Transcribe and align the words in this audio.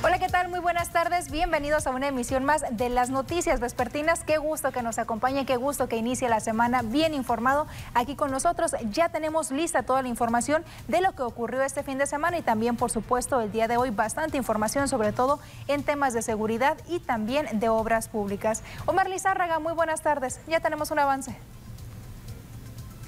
Hola, 0.00 0.20
¿qué 0.20 0.28
tal? 0.28 0.48
Muy 0.48 0.60
buenas 0.60 0.90
tardes. 0.90 1.28
Bienvenidos 1.28 1.88
a 1.88 1.90
una 1.90 2.06
emisión 2.06 2.44
más 2.44 2.62
de 2.70 2.88
las 2.88 3.10
noticias 3.10 3.58
vespertinas. 3.58 4.22
Qué 4.22 4.38
gusto 4.38 4.70
que 4.70 4.80
nos 4.80 4.96
acompañe, 5.00 5.44
qué 5.44 5.56
gusto 5.56 5.88
que 5.88 5.96
inicie 5.96 6.28
la 6.28 6.38
semana 6.38 6.82
bien 6.82 7.14
informado 7.14 7.66
aquí 7.94 8.14
con 8.14 8.30
nosotros. 8.30 8.76
Ya 8.92 9.08
tenemos 9.08 9.50
lista 9.50 9.82
toda 9.82 10.02
la 10.02 10.08
información 10.08 10.62
de 10.86 11.00
lo 11.00 11.16
que 11.16 11.22
ocurrió 11.22 11.62
este 11.62 11.82
fin 11.82 11.98
de 11.98 12.06
semana 12.06 12.38
y 12.38 12.42
también, 12.42 12.76
por 12.76 12.92
supuesto, 12.92 13.40
el 13.40 13.50
día 13.50 13.66
de 13.66 13.76
hoy 13.76 13.90
bastante 13.90 14.36
información, 14.36 14.86
sobre 14.86 15.10
todo 15.10 15.40
en 15.66 15.82
temas 15.82 16.14
de 16.14 16.22
seguridad 16.22 16.78
y 16.86 17.00
también 17.00 17.58
de 17.58 17.68
obras 17.68 18.08
públicas. 18.08 18.62
Omar 18.86 19.08
Lizárraga, 19.08 19.58
muy 19.58 19.72
buenas 19.72 20.02
tardes. 20.02 20.38
Ya 20.46 20.60
tenemos 20.60 20.92
un 20.92 21.00
avance. 21.00 21.36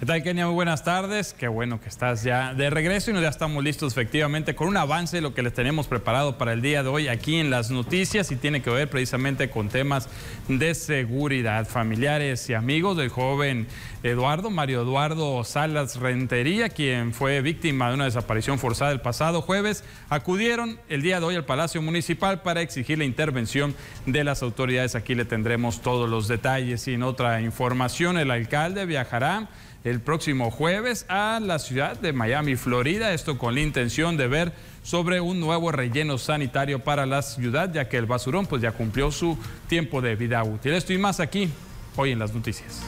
¿Qué 0.01 0.07
tal, 0.07 0.23
Kenia? 0.23 0.47
Muy 0.47 0.55
buenas 0.55 0.83
tardes. 0.83 1.35
Qué 1.35 1.47
bueno 1.47 1.79
que 1.79 1.91
estás 1.91 2.23
ya 2.23 2.55
de 2.55 2.71
regreso 2.71 3.11
y 3.11 3.21
ya 3.21 3.29
estamos 3.29 3.63
listos 3.63 3.93
efectivamente 3.93 4.55
con 4.55 4.69
un 4.69 4.79
avance 4.79 5.19
de 5.19 5.21
lo 5.21 5.35
que 5.35 5.43
les 5.43 5.53
tenemos 5.53 5.89
preparado 5.89 6.39
para 6.39 6.55
el 6.55 6.63
día 6.63 6.83
de 6.83 6.89
hoy 6.89 7.09
aquí 7.09 7.37
en 7.37 7.51
las 7.51 7.71
noticias 7.71 8.31
y 8.31 8.37
tiene 8.37 8.63
que 8.63 8.71
ver 8.71 8.89
precisamente 8.89 9.51
con 9.51 9.69
temas 9.69 10.09
de 10.49 10.75
seguridad. 10.75 11.69
Familiares 11.69 12.49
y 12.49 12.55
amigos 12.55 12.97
del 12.97 13.11
joven 13.11 13.67
Eduardo, 14.03 14.49
Mario 14.49 14.81
Eduardo 14.81 15.45
Salas 15.45 15.97
Rentería, 15.97 16.71
quien 16.71 17.13
fue 17.13 17.43
víctima 17.43 17.91
de 17.91 17.97
una 17.97 18.07
desaparición 18.07 18.59
forzada 18.59 18.93
el 18.93 19.03
pasado 19.03 19.43
jueves, 19.43 19.85
acudieron 20.09 20.81
el 20.89 21.03
día 21.03 21.21
de 21.21 21.27
hoy 21.27 21.35
al 21.35 21.45
Palacio 21.45 21.83
Municipal 21.83 22.41
para 22.41 22.63
exigir 22.63 22.97
la 22.97 23.05
intervención 23.05 23.75
de 24.07 24.25
las 24.25 24.43
autoridades. 24.43 24.95
Aquí 24.95 25.15
le 25.15 25.27
tendremos 25.27 25.83
todos 25.83 26.09
los 26.09 26.27
detalles 26.27 26.89
y 26.89 26.95
en 26.95 27.03
otra 27.03 27.43
información 27.43 28.17
el 28.17 28.31
alcalde 28.31 28.87
viajará 28.87 29.51
el 29.85 30.01
próximo 30.01 30.51
jueves 30.51 31.07
a 31.09 31.41
la 31.41 31.59
ciudad 31.59 31.99
de 31.99 32.13
Miami, 32.13 32.57
Florida. 32.57 33.13
Esto 33.13 33.39
con 33.39 33.55
la 33.55 33.61
intención 33.61 34.17
de 34.17 34.29
ver 34.29 34.53
sobre 34.83 35.21
un 35.21 35.41
nuevo 35.41 35.73
relleno 35.73 36.19
sanitario 36.19 36.85
para 36.85 37.07
la 37.07 37.23
ciudad, 37.23 37.73
ya 37.73 37.89
que 37.89 37.97
el 37.97 38.07
basurón 38.07 38.47
pues 38.47 38.63
ya 38.63 38.73
cumplió 38.73 39.11
su 39.11 39.39
tiempo 39.69 40.01
de 40.01 40.17
vida 40.17 40.43
útil. 40.45 40.73
Esto 40.73 40.93
y 40.93 40.99
más 40.99 41.21
aquí, 41.21 41.51
hoy 41.97 42.13
en 42.13 42.19
las 42.19 42.35
noticias. 42.35 42.83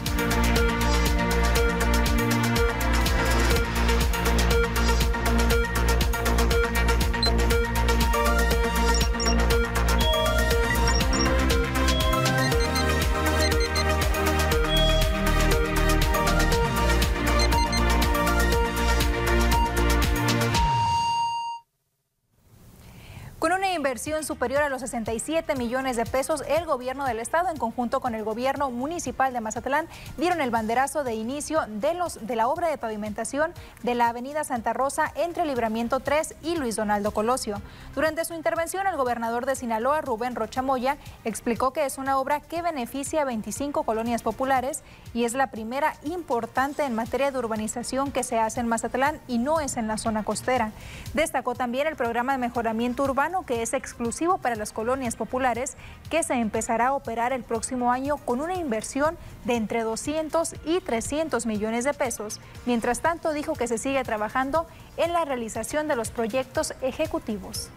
Superior 24.02 24.62
a 24.62 24.68
los 24.68 24.80
67 24.80 25.54
millones 25.54 25.96
de 25.96 26.04
pesos, 26.04 26.42
el 26.48 26.66
gobierno 26.66 27.06
del 27.06 27.20
estado 27.20 27.50
en 27.50 27.56
conjunto 27.56 28.00
con 28.00 28.16
el 28.16 28.24
gobierno 28.24 28.68
municipal 28.68 29.32
de 29.32 29.40
Mazatlán 29.40 29.86
dieron 30.18 30.40
el 30.40 30.50
banderazo 30.50 31.04
de 31.04 31.14
inicio 31.14 31.60
de, 31.68 31.94
los, 31.94 32.26
de 32.26 32.34
la 32.34 32.48
obra 32.48 32.68
de 32.68 32.78
pavimentación 32.78 33.52
de 33.84 33.94
la 33.94 34.08
avenida 34.08 34.42
Santa 34.42 34.72
Rosa 34.72 35.12
entre 35.14 35.44
Libramiento 35.44 36.00
3 36.00 36.34
y 36.42 36.56
Luis 36.56 36.74
Donaldo 36.74 37.12
Colosio. 37.12 37.62
Durante 37.94 38.24
su 38.24 38.34
intervención, 38.34 38.88
el 38.88 38.96
gobernador 38.96 39.46
de 39.46 39.54
Sinaloa, 39.54 40.00
Rubén 40.00 40.34
Rochamoya, 40.34 40.96
explicó 41.24 41.72
que 41.72 41.84
es 41.84 41.96
una 41.96 42.18
obra 42.18 42.40
que 42.40 42.60
beneficia 42.60 43.22
a 43.22 43.24
25 43.24 43.84
colonias 43.84 44.24
populares 44.24 44.82
y 45.14 45.24
es 45.24 45.34
la 45.34 45.46
primera 45.52 45.94
importante 46.02 46.84
en 46.84 46.96
materia 46.96 47.30
de 47.30 47.38
urbanización 47.38 48.10
que 48.10 48.24
se 48.24 48.40
hace 48.40 48.58
en 48.58 48.66
Mazatlán 48.66 49.20
y 49.28 49.38
no 49.38 49.60
es 49.60 49.76
en 49.76 49.86
la 49.86 49.96
zona 49.96 50.24
costera. 50.24 50.72
Destacó 51.14 51.54
también 51.54 51.86
el 51.86 51.94
programa 51.94 52.32
de 52.32 52.38
mejoramiento 52.38 53.04
urbano 53.04 53.46
que 53.46 53.62
es 53.62 53.74
exclusivo 53.92 54.38
para 54.38 54.56
las 54.56 54.72
colonias 54.72 55.16
populares 55.16 55.76
que 56.10 56.22
se 56.22 56.34
empezará 56.34 56.88
a 56.88 56.94
operar 56.94 57.34
el 57.34 57.42
próximo 57.42 57.92
año 57.92 58.16
con 58.16 58.40
una 58.40 58.54
inversión 58.54 59.18
de 59.44 59.56
entre 59.56 59.82
200 59.82 60.54
y 60.64 60.80
300 60.80 61.44
millones 61.44 61.84
de 61.84 61.92
pesos. 61.92 62.40
Mientras 62.64 63.00
tanto, 63.00 63.32
dijo 63.34 63.52
que 63.52 63.68
se 63.68 63.76
sigue 63.76 64.02
trabajando 64.02 64.66
en 64.96 65.12
la 65.12 65.26
realización 65.26 65.88
de 65.88 65.96
los 65.96 66.10
proyectos 66.10 66.74
ejecutivos. 66.80 67.68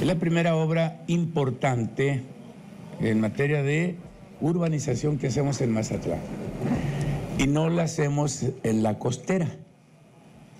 Es 0.00 0.06
la 0.06 0.14
primera 0.14 0.54
obra 0.54 1.02
importante 1.08 2.22
en 3.00 3.20
materia 3.20 3.62
de 3.62 3.96
urbanización 4.40 5.18
que 5.18 5.26
hacemos 5.26 5.60
en 5.60 5.72
Mazatlán. 5.72 6.20
Y 7.38 7.48
no 7.48 7.68
la 7.68 7.82
hacemos 7.82 8.44
en 8.62 8.82
la 8.82 8.98
costera 8.98 9.48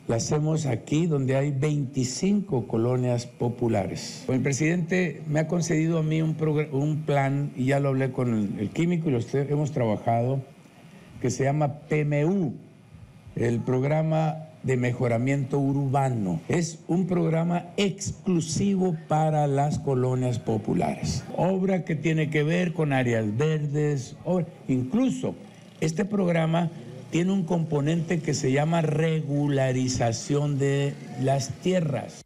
la 0.09 0.17
hacemos 0.17 0.67
aquí 0.67 1.07
donde 1.07 1.37
hay 1.37 1.51
25 1.51 2.69
colonias 2.69 3.27
populares. 3.27 4.25
El 4.29 4.41
presidente 4.41 5.23
me 5.27 5.41
ha 5.41 5.49
concedido 5.49 5.99
a 5.99 6.03
mí 6.03 6.23
un, 6.23 6.37
un 6.73 7.03
plan, 7.03 7.53
y 7.57 7.67
ya 7.67 7.81
lo 7.81 7.89
hablé 7.89 8.13
con 8.13 8.59
el, 8.59 8.71
químico 8.71 9.09
y 9.09 9.13
los 9.13 9.35
hemos 9.35 9.73
trabajado, 9.73 10.41
que 11.21 11.31
se 11.31 11.45
llama 11.45 11.81
PMU, 11.89 12.55
el 13.35 13.61
programa 13.61 14.47
de 14.63 14.77
mejoramiento 14.77 15.59
urbano. 15.59 16.41
Es 16.49 16.81
un 16.89 17.07
programa 17.07 17.67
exclusivo 17.77 18.97
para 19.09 19.47
las 19.47 19.79
colonias 19.79 20.39
populares. 20.39 21.25
Obra 21.37 21.85
que 21.85 21.97
tiene 21.97 22.31
que 22.31 22.43
ver 22.43 22.73
con 22.73 22.93
áreas 22.93 23.37
verdes, 23.37 24.17
incluso 24.69 25.35
este 25.81 26.05
programa 26.05 26.71
tiene 27.17 27.33
un 27.33 27.45
componente 27.45 28.21
que 28.21 28.35
se 28.35 28.53
llama 28.53 28.83
regularización 28.83 30.59
de 30.59 30.93
las 31.23 31.49
tierras. 31.63 32.26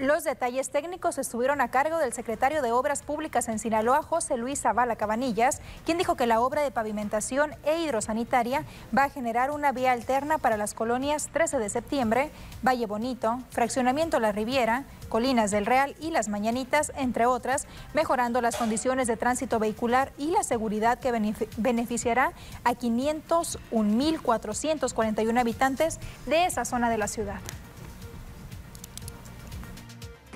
Los 0.00 0.24
detalles 0.24 0.70
técnicos 0.70 1.18
estuvieron 1.18 1.60
a 1.60 1.70
cargo 1.70 1.98
del 1.98 2.14
secretario 2.14 2.62
de 2.62 2.72
Obras 2.72 3.02
Públicas 3.02 3.48
en 3.48 3.58
Sinaloa, 3.58 4.02
José 4.02 4.38
Luis 4.38 4.62
Zavala 4.62 4.96
Cabanillas, 4.96 5.60
quien 5.84 5.98
dijo 5.98 6.14
que 6.14 6.26
la 6.26 6.40
obra 6.40 6.62
de 6.62 6.70
pavimentación 6.70 7.50
e 7.64 7.82
hidrosanitaria 7.82 8.64
va 8.96 9.04
a 9.04 9.10
generar 9.10 9.50
una 9.50 9.72
vía 9.72 9.92
alterna 9.92 10.38
para 10.38 10.56
las 10.56 10.72
colonias 10.72 11.28
13 11.34 11.58
de 11.58 11.68
septiembre, 11.68 12.30
Valle 12.66 12.86
Bonito, 12.86 13.40
Fraccionamiento 13.50 14.20
La 14.20 14.32
Riviera, 14.32 14.84
Colinas 15.10 15.50
del 15.50 15.66
Real 15.66 15.94
y 16.00 16.12
Las 16.12 16.28
Mañanitas, 16.28 16.92
entre 16.96 17.26
otras, 17.26 17.66
mejorando 17.92 18.40
las 18.40 18.56
condiciones 18.56 19.06
de 19.06 19.18
tránsito 19.18 19.58
vehicular 19.58 20.12
y 20.16 20.30
la 20.30 20.44
seguridad 20.44 20.98
que 20.98 21.12
beneficiará 21.58 22.32
a 22.64 22.72
501.441 22.72 25.38
habitantes 25.38 26.00
de 26.24 26.46
esa 26.46 26.64
zona 26.64 26.88
de 26.88 26.96
la 26.96 27.06
ciudad. 27.06 27.40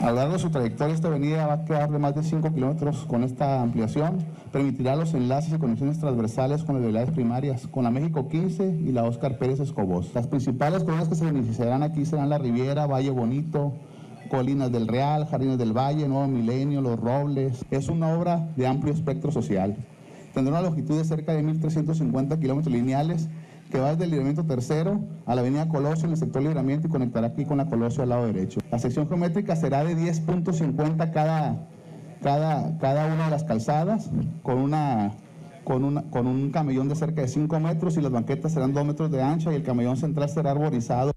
A 0.00 0.10
lo 0.10 0.16
largo 0.16 0.32
de 0.32 0.38
su 0.40 0.50
trayectoria, 0.50 0.94
esta 0.94 1.06
avenida 1.06 1.46
va 1.46 1.54
a 1.54 1.64
quedar 1.64 1.90
de 1.90 1.98
más 1.98 2.14
de 2.16 2.24
5 2.24 2.52
kilómetros 2.52 3.04
con 3.06 3.22
esta 3.22 3.62
ampliación. 3.62 4.18
Permitirá 4.50 4.96
los 4.96 5.14
enlaces 5.14 5.54
y 5.54 5.58
conexiones 5.58 6.00
transversales 6.00 6.64
con 6.64 6.74
las 6.74 6.82
vialidades 6.82 7.12
primarias, 7.12 7.68
con 7.68 7.84
la 7.84 7.90
México 7.90 8.28
15 8.28 8.80
y 8.84 8.90
la 8.90 9.04
Oscar 9.04 9.38
Pérez 9.38 9.60
Escobos. 9.60 10.12
Las 10.12 10.26
principales 10.26 10.82
colonias 10.82 11.08
que 11.08 11.14
se 11.14 11.24
beneficiarán 11.24 11.84
aquí 11.84 12.04
serán 12.04 12.28
La 12.28 12.38
Riviera, 12.38 12.86
Valle 12.86 13.10
Bonito, 13.10 13.72
Colinas 14.30 14.72
del 14.72 14.88
Real, 14.88 15.26
Jardines 15.26 15.58
del 15.58 15.72
Valle, 15.72 16.08
Nuevo 16.08 16.26
Milenio, 16.26 16.80
Los 16.80 16.98
Robles. 16.98 17.64
Es 17.70 17.88
una 17.88 18.08
obra 18.14 18.48
de 18.56 18.66
amplio 18.66 18.92
espectro 18.92 19.30
social. 19.30 19.76
Tendrá 20.34 20.54
una 20.54 20.68
longitud 20.68 20.98
de 20.98 21.04
cerca 21.04 21.32
de 21.32 21.44
1.350 21.44 22.40
kilómetros 22.40 22.74
lineales 22.74 23.28
que 23.70 23.80
va 23.80 23.90
desde 23.90 24.04
el 24.04 24.10
libramiento 24.10 24.44
tercero 24.44 25.00
a 25.26 25.34
la 25.34 25.40
avenida 25.40 25.68
Colosio 25.68 26.06
en 26.06 26.12
el 26.12 26.16
sector 26.16 26.42
libramiento 26.42 26.86
y 26.86 26.90
conectará 26.90 27.28
aquí 27.28 27.44
con 27.44 27.58
la 27.58 27.66
Colosio 27.66 28.02
al 28.02 28.10
lado 28.10 28.26
derecho. 28.26 28.60
La 28.70 28.78
sección 28.78 29.08
geométrica 29.08 29.56
será 29.56 29.84
de 29.84 29.96
10.50 29.96 31.12
cada, 31.12 31.68
cada, 32.22 32.78
cada 32.78 33.06
una 33.12 33.24
de 33.24 33.30
las 33.30 33.44
calzadas 33.44 34.10
con, 34.42 34.58
una, 34.58 35.12
con, 35.64 35.84
una, 35.84 36.02
con 36.10 36.26
un 36.26 36.50
camellón 36.50 36.88
de 36.88 36.96
cerca 36.96 37.22
de 37.22 37.28
5 37.28 37.60
metros 37.60 37.96
y 37.96 38.00
las 38.00 38.12
banquetas 38.12 38.52
serán 38.52 38.72
2 38.72 38.84
metros 38.84 39.10
de 39.10 39.22
ancha 39.22 39.52
y 39.52 39.56
el 39.56 39.62
camellón 39.62 39.96
central 39.96 40.28
será 40.28 40.52
arborizado. 40.52 41.12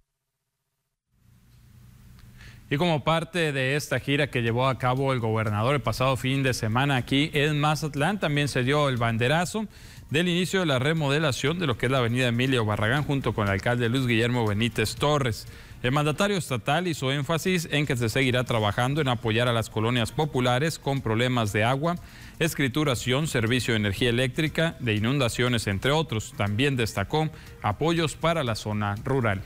Y 2.70 2.76
como 2.76 3.02
parte 3.02 3.54
de 3.54 3.78
esta 3.78 3.98
gira 4.00 4.30
que 4.30 4.42
llevó 4.42 4.68
a 4.68 4.78
cabo 4.78 5.14
el 5.14 5.22
gobernador 5.22 5.76
el 5.76 5.82
pasado 5.82 6.18
fin 6.18 6.44
de 6.44 6.54
semana 6.54 6.98
aquí 6.98 7.32
en 7.34 7.62
Mazatlán, 7.62 8.20
también 8.20 8.50
se 8.50 8.64
dio 8.64 8.90
el 8.90 8.98
banderazo 8.98 9.68
del 10.10 10.30
inicio 10.30 10.62
de 10.62 10.66
la 10.66 10.80
remodelación 10.80 11.60
de 11.60 11.68
lo 11.68 11.78
que 11.78 11.88
es 11.88 11.92
la 11.92 11.98
avenida 11.98 12.28
Emilio 12.28 12.66
Barragán 12.66 13.04
junto 13.04 13.34
con 13.34 13.48
el 13.48 13.54
alcalde 13.54 13.90
Luis 13.90 14.08
Guillermo 14.08 14.48
Benítez 14.48 14.96
Torres. 14.96 15.48
El 15.84 15.92
mandatario 15.92 16.38
estatal 16.38 16.88
hizo 16.88 17.12
énfasis 17.12 17.68
en 17.72 17.86
que 17.86 17.98
se 17.98 18.10
seguirá 18.10 18.44
trabajando 18.44 19.02
en 19.02 19.10
apoyar 19.10 19.48
a 19.48 19.54
las 19.54 19.70
colonias 19.70 20.12
populares 20.12 20.80
con 20.80 21.02
problemas 21.02 21.54
de 21.54 21.64
agua, 21.64 21.98
escrituración, 22.40 23.28
servicio 23.28 23.74
de 23.74 23.82
energía 23.82 24.10
eléctrica, 24.10 24.76
de 24.80 24.96
inundaciones, 24.96 25.68
entre 25.68 25.92
otros. 25.92 26.34
También 26.36 26.78
destacó 26.78 27.30
apoyos 27.62 28.16
para 28.16 28.44
la 28.44 28.56
zona 28.56 28.96
rural. 29.04 29.42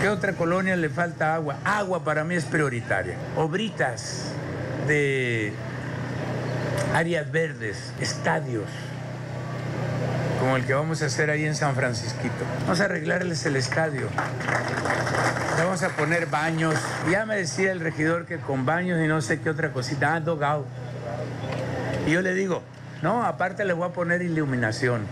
¿Qué 0.00 0.08
otra 0.08 0.36
colonia 0.36 0.76
le 0.76 0.90
falta 0.90 1.34
agua? 1.34 1.58
Agua 1.64 2.04
para 2.04 2.22
mí 2.22 2.36
es 2.36 2.44
prioritaria. 2.44 3.18
Obritas 3.36 4.32
de 4.86 5.52
áreas 6.94 7.30
verdes, 7.30 7.92
estadios, 8.00 8.66
como 10.40 10.56
el 10.56 10.64
que 10.64 10.74
vamos 10.74 11.02
a 11.02 11.06
hacer 11.06 11.30
ahí 11.30 11.44
en 11.44 11.54
San 11.54 11.74
Francisquito. 11.74 12.44
Vamos 12.62 12.80
a 12.80 12.84
arreglarles 12.84 13.44
el 13.46 13.56
estadio. 13.56 14.08
Le 15.56 15.64
vamos 15.64 15.82
a 15.82 15.88
poner 15.90 16.26
baños. 16.26 16.74
Ya 17.10 17.26
me 17.26 17.36
decía 17.36 17.72
el 17.72 17.80
regidor 17.80 18.26
que 18.26 18.38
con 18.38 18.64
baños 18.64 19.00
y 19.04 19.08
no 19.08 19.20
sé 19.20 19.40
qué 19.40 19.50
otra 19.50 19.72
cosita. 19.72 20.14
Ah, 20.14 20.20
dogado. 20.20 20.64
Y 22.06 22.12
yo 22.12 22.22
le 22.22 22.34
digo, 22.34 22.62
no, 23.02 23.24
aparte 23.24 23.64
le 23.64 23.72
voy 23.72 23.88
a 23.88 23.92
poner 23.92 24.22
iluminación, 24.22 25.02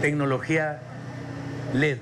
tecnología 0.00 0.80
LED. 1.74 1.98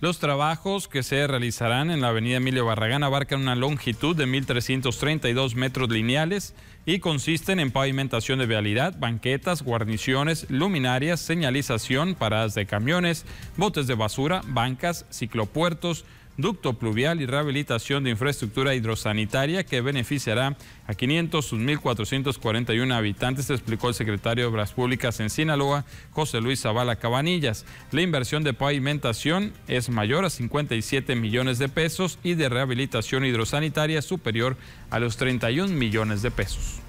Los 0.00 0.18
trabajos 0.18 0.88
que 0.88 1.04
se 1.04 1.26
realizarán 1.26 1.90
en 1.90 2.00
la 2.00 2.08
avenida 2.08 2.38
Emilio 2.38 2.66
Barragán 2.66 3.04
abarcan 3.04 3.40
una 3.40 3.54
longitud 3.54 4.16
de 4.16 4.26
1.332 4.26 5.54
metros 5.54 5.88
lineales 5.88 6.54
y 6.84 6.98
consisten 6.98 7.60
en 7.60 7.70
pavimentación 7.70 8.40
de 8.40 8.46
vialidad, 8.46 8.98
banquetas, 8.98 9.62
guarniciones, 9.62 10.50
luminarias, 10.50 11.20
señalización, 11.20 12.16
paradas 12.16 12.54
de 12.54 12.66
camiones, 12.66 13.24
botes 13.56 13.86
de 13.86 13.94
basura, 13.94 14.42
bancas, 14.46 15.06
ciclopuertos, 15.10 16.04
ducto 16.36 16.74
pluvial 16.74 17.20
y 17.20 17.26
rehabilitación 17.26 18.04
de 18.04 18.10
infraestructura 18.10 18.74
hidrosanitaria 18.74 19.64
que 19.64 19.80
beneficiará 19.80 20.56
a 20.86 20.94
500 20.94 21.44
sus 21.44 21.58
1.441 21.58 22.94
habitantes, 22.94 23.50
explicó 23.50 23.88
el 23.88 23.94
secretario 23.94 24.44
de 24.44 24.50
Obras 24.50 24.72
Públicas 24.72 25.20
en 25.20 25.30
Sinaloa, 25.30 25.84
José 26.12 26.40
Luis 26.40 26.60
Zavala 26.60 26.96
Cabanillas. 26.96 27.64
La 27.90 28.02
inversión 28.02 28.44
de 28.44 28.52
pavimentación 28.52 29.52
es 29.68 29.88
mayor 29.88 30.24
a 30.24 30.30
57 30.30 31.14
millones 31.16 31.58
de 31.58 31.68
pesos 31.68 32.18
y 32.22 32.34
de 32.34 32.48
rehabilitación 32.48 33.24
hidrosanitaria 33.24 34.02
superior 34.02 34.56
a 34.90 34.98
los 34.98 35.16
31 35.16 35.74
millones 35.74 36.22
de 36.22 36.30
pesos. 36.30 36.83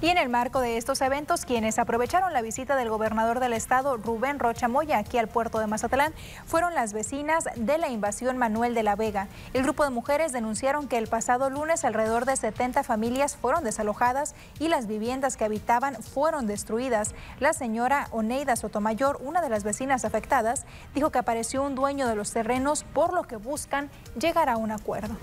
Y 0.00 0.10
en 0.10 0.18
el 0.18 0.28
marco 0.28 0.60
de 0.60 0.76
estos 0.76 1.00
eventos, 1.00 1.44
quienes 1.44 1.76
aprovecharon 1.76 2.32
la 2.32 2.40
visita 2.40 2.76
del 2.76 2.88
gobernador 2.88 3.40
del 3.40 3.52
estado, 3.52 3.96
Rubén 3.96 4.38
Rocha 4.38 4.68
Moya, 4.68 4.96
aquí 4.96 5.18
al 5.18 5.26
puerto 5.26 5.58
de 5.58 5.66
Mazatlán, 5.66 6.14
fueron 6.46 6.72
las 6.72 6.92
vecinas 6.92 7.48
de 7.56 7.78
la 7.78 7.88
invasión 7.88 8.38
Manuel 8.38 8.76
de 8.76 8.84
la 8.84 8.94
Vega. 8.94 9.26
El 9.54 9.64
grupo 9.64 9.82
de 9.82 9.90
mujeres 9.90 10.30
denunciaron 10.30 10.86
que 10.86 10.98
el 10.98 11.08
pasado 11.08 11.50
lunes 11.50 11.84
alrededor 11.84 12.26
de 12.26 12.36
70 12.36 12.84
familias 12.84 13.36
fueron 13.36 13.64
desalojadas 13.64 14.36
y 14.60 14.68
las 14.68 14.86
viviendas 14.86 15.36
que 15.36 15.44
habitaban 15.44 16.00
fueron 16.00 16.46
destruidas. 16.46 17.16
La 17.40 17.52
señora 17.52 18.06
Oneida 18.12 18.54
Sotomayor, 18.54 19.18
una 19.20 19.42
de 19.42 19.48
las 19.48 19.64
vecinas 19.64 20.04
afectadas, 20.04 20.64
dijo 20.94 21.10
que 21.10 21.18
apareció 21.18 21.64
un 21.64 21.74
dueño 21.74 22.06
de 22.06 22.14
los 22.14 22.30
terrenos 22.30 22.84
por 22.84 23.12
lo 23.12 23.24
que 23.24 23.34
buscan 23.34 23.90
llegar 24.16 24.48
a 24.48 24.58
un 24.58 24.70
acuerdo. 24.70 25.16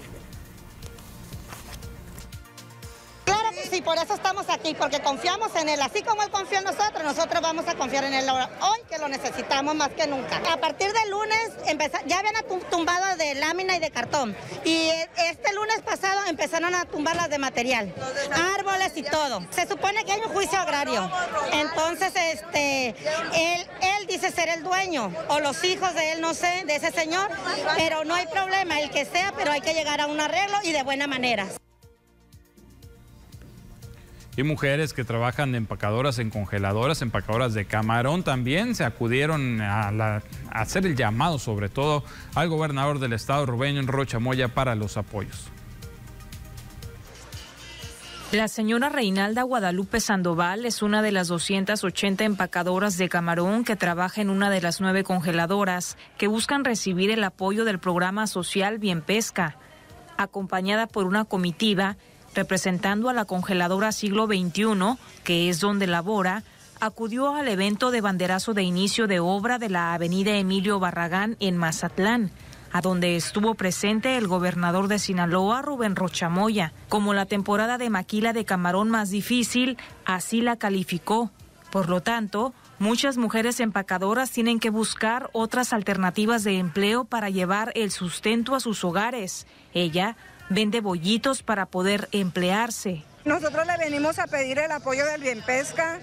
Sí, 3.75 3.81
por 3.81 3.97
eso 3.97 4.13
estamos 4.13 4.49
aquí, 4.49 4.73
porque 4.73 5.01
confiamos 5.01 5.53
en 5.57 5.67
él. 5.67 5.81
Así 5.81 6.01
como 6.01 6.23
él 6.23 6.29
confía 6.29 6.59
en 6.59 6.63
nosotros, 6.63 7.03
nosotros 7.03 7.41
vamos 7.41 7.67
a 7.67 7.75
confiar 7.75 8.05
en 8.05 8.13
él 8.13 8.25
hoy, 8.29 8.79
que 8.89 8.97
lo 8.97 9.09
necesitamos 9.09 9.75
más 9.75 9.89
que 9.89 10.07
nunca. 10.07 10.41
A 10.49 10.55
partir 10.55 10.93
del 10.93 11.09
lunes 11.11 11.51
ya 12.07 12.19
habían 12.19 12.35
tumbado 12.71 13.17
de 13.17 13.35
lámina 13.35 13.75
y 13.75 13.79
de 13.79 13.91
cartón. 13.91 14.33
Y 14.63 14.91
este 15.17 15.53
lunes 15.53 15.81
pasado 15.81 16.21
empezaron 16.27 16.73
a 16.73 16.85
tumbar 16.85 17.17
las 17.17 17.29
de 17.29 17.37
material, 17.37 17.93
árboles 18.57 18.93
y 18.95 19.03
todo. 19.03 19.45
Se 19.49 19.67
supone 19.67 20.05
que 20.05 20.13
hay 20.13 20.21
un 20.21 20.31
juicio 20.31 20.57
agrario. 20.57 21.11
Entonces, 21.51 22.13
este, 22.15 22.95
él, 23.33 23.67
él 23.81 24.07
dice 24.07 24.31
ser 24.31 24.47
el 24.47 24.63
dueño, 24.63 25.11
o 25.27 25.41
los 25.41 25.61
hijos 25.65 25.93
de 25.95 26.13
él, 26.13 26.21
no 26.21 26.33
sé, 26.33 26.63
de 26.65 26.77
ese 26.77 26.93
señor, 26.93 27.29
pero 27.75 28.05
no 28.05 28.15
hay 28.15 28.27
problema, 28.27 28.79
el 28.79 28.89
que 28.89 29.03
sea, 29.03 29.33
pero 29.35 29.51
hay 29.51 29.59
que 29.59 29.73
llegar 29.73 29.99
a 29.99 30.05
un 30.05 30.21
arreglo 30.21 30.59
y 30.63 30.71
de 30.71 30.83
buena 30.83 31.07
manera 31.07 31.49
y 34.37 34.43
mujeres 34.43 34.93
que 34.93 35.03
trabajan 35.03 35.51
de 35.51 35.57
empacadoras 35.57 36.19
en 36.19 36.29
congeladoras, 36.29 37.01
empacadoras 37.01 37.53
de 37.53 37.65
camarón, 37.65 38.23
también 38.23 38.75
se 38.75 38.83
acudieron 38.83 39.61
a, 39.61 40.21
hacer 40.51 40.85
el 40.85 40.95
llamado, 40.95 41.39
sobre 41.39 41.69
todo 41.69 42.03
al 42.33 42.49
gobernador 42.49 42.99
del 42.99 43.13
estado, 43.13 43.45
Rubén 43.45 43.87
Rocha 43.87 44.19
Moya, 44.19 44.49
para 44.49 44.75
los 44.75 44.97
apoyos. 44.97 45.49
La 48.31 48.47
señora 48.49 48.89
Reinalda 48.89 49.43
Guadalupe 49.43 50.01
Sandoval 50.01 50.65
es 50.65 50.81
una 50.81 51.01
de 51.01 51.13
las 51.13 51.29
280 51.29 52.25
empacadoras 52.25 52.97
de 52.97 53.07
camarón 53.07 53.63
que 53.63 53.77
trabaja 53.77 54.19
en 54.19 54.29
una 54.29 54.49
de 54.49 54.61
las 54.61 54.81
nueve 54.81 55.03
congeladoras 55.03 55.95
que 56.17 56.27
buscan 56.27 56.65
recibir 56.65 57.11
el 57.11 57.23
apoyo 57.23 57.63
del 57.63 57.79
programa 57.79 58.27
social 58.27 58.79
Bien 58.79 59.01
Pesca. 59.01 59.57
Acompañada 60.17 60.87
por 60.87 61.05
una 61.05 61.23
comitiva, 61.23 61.97
representando 62.35 63.09
a 63.09 63.13
la 63.13 63.25
congeladora 63.25 63.91
siglo 63.91 64.27
XXI, 64.27 64.97
que 65.23 65.49
es 65.49 65.59
donde 65.59 65.87
labora, 65.87 66.43
acudió 66.79 67.33
al 67.33 67.47
evento 67.47 67.91
de 67.91 68.01
banderazo 68.01 68.53
de 68.53 68.63
inicio 68.63 69.07
de 69.07 69.19
obra 69.19 69.57
de 69.57 69.69
la 69.69 69.93
avenida 69.93 70.35
Emilio 70.35 70.79
Barragán 70.79 71.37
en 71.39 71.57
Mazatlán, 71.57 72.31
a 72.71 72.81
donde 72.81 73.15
estuvo 73.15 73.55
presente 73.55 74.17
el 74.17 74.27
gobernador 74.27 74.89
de 74.89 74.99
Sinaloa, 74.99 75.61
Rubén 75.61 75.95
Rochamoya. 75.95 76.73
Como 76.89 77.13
la 77.13 77.25
temporada 77.25 77.77
de 77.77 77.89
maquila 77.89 78.33
de 78.33 78.43
camarón 78.43 78.89
más 78.89 79.09
difícil, 79.09 79.77
así 80.05 80.41
la 80.41 80.57
calificó. 80.57 81.31
Por 81.71 81.89
lo 81.89 82.01
tanto, 82.01 82.53
muchas 82.79 83.17
mujeres 83.17 83.59
empacadoras 83.61 84.31
tienen 84.31 84.59
que 84.59 84.69
buscar 84.69 85.29
otras 85.31 85.71
alternativas 85.71 86.43
de 86.43 86.59
empleo 86.59 87.05
para 87.05 87.29
llevar 87.29 87.71
el 87.75 87.91
sustento 87.91 88.55
a 88.55 88.59
sus 88.59 88.83
hogares. 88.83 89.47
Ella 89.73 90.17
vende 90.49 90.81
bollitos 90.81 91.43
para 91.43 91.65
poder 91.65 92.07
emplearse. 92.11 93.03
Nosotros 93.25 93.65
le 93.65 93.77
venimos 93.77 94.19
a 94.19 94.27
pedir 94.27 94.59
el 94.59 94.71
apoyo 94.71 95.03
del 95.05 95.21
Bien 95.21 95.41
Pesca 95.41 95.99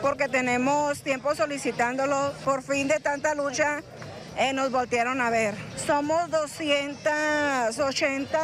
porque 0.00 0.28
tenemos 0.28 1.02
tiempo 1.02 1.34
solicitándolo. 1.34 2.32
Por 2.42 2.62
fin 2.62 2.88
de 2.88 3.00
tanta 3.00 3.34
lucha 3.34 3.82
eh, 4.38 4.54
nos 4.54 4.70
voltearon 4.70 5.20
a 5.20 5.28
ver. 5.28 5.54
Somos 5.76 6.30
280 6.30 8.40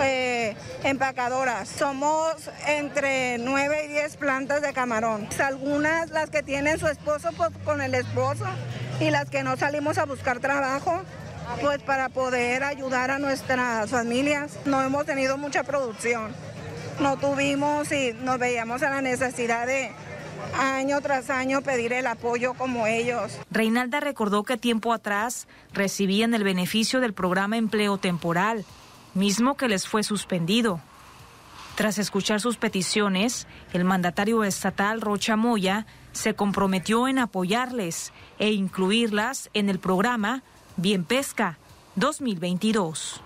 eh, 0.00 0.54
empacadoras. 0.84 1.66
Somos 1.68 2.50
entre 2.66 3.38
9 3.38 3.86
y 3.86 3.88
10 3.88 4.18
plantas 4.18 4.60
de 4.60 4.74
camarón. 4.74 5.26
Algunas 5.42 6.10
las 6.10 6.28
que 6.28 6.42
tienen 6.42 6.78
su 6.78 6.88
esposo 6.88 7.30
con 7.64 7.80
el 7.80 7.94
esposo 7.94 8.44
y 9.00 9.08
las 9.10 9.30
que 9.30 9.42
no 9.42 9.56
salimos 9.56 9.96
a 9.96 10.04
buscar 10.04 10.40
trabajo 10.40 11.00
pues 11.60 11.82
para 11.82 12.08
poder 12.08 12.64
ayudar 12.64 13.10
a 13.10 13.18
nuestras 13.18 13.90
familias. 13.90 14.58
No 14.64 14.82
hemos 14.82 15.06
tenido 15.06 15.38
mucha 15.38 15.62
producción. 15.64 16.32
No 17.00 17.16
tuvimos 17.16 17.92
y 17.92 18.12
nos 18.12 18.38
veíamos 18.38 18.82
a 18.82 18.90
la 18.90 19.02
necesidad 19.02 19.66
de 19.66 19.90
año 20.58 21.00
tras 21.00 21.30
año 21.30 21.60
pedir 21.62 21.92
el 21.92 22.06
apoyo 22.06 22.54
como 22.54 22.86
ellos. 22.86 23.38
Reinalda 23.50 24.00
recordó 24.00 24.44
que 24.44 24.56
tiempo 24.56 24.92
atrás 24.92 25.46
recibían 25.72 26.34
el 26.34 26.44
beneficio 26.44 27.00
del 27.00 27.12
programa 27.12 27.56
Empleo 27.56 27.98
Temporal, 27.98 28.64
mismo 29.14 29.56
que 29.56 29.68
les 29.68 29.86
fue 29.86 30.02
suspendido. 30.02 30.80
Tras 31.74 31.98
escuchar 31.98 32.40
sus 32.40 32.56
peticiones, 32.56 33.46
el 33.74 33.84
mandatario 33.84 34.44
estatal 34.44 35.02
Rocha 35.02 35.36
Moya 35.36 35.84
se 36.12 36.32
comprometió 36.32 37.06
en 37.06 37.18
apoyarles 37.18 38.14
e 38.38 38.52
incluirlas 38.52 39.50
en 39.52 39.68
el 39.68 39.78
programa 39.78 40.42
Bien 40.78 41.04
Pesca 41.04 41.56
2022. 41.96 43.25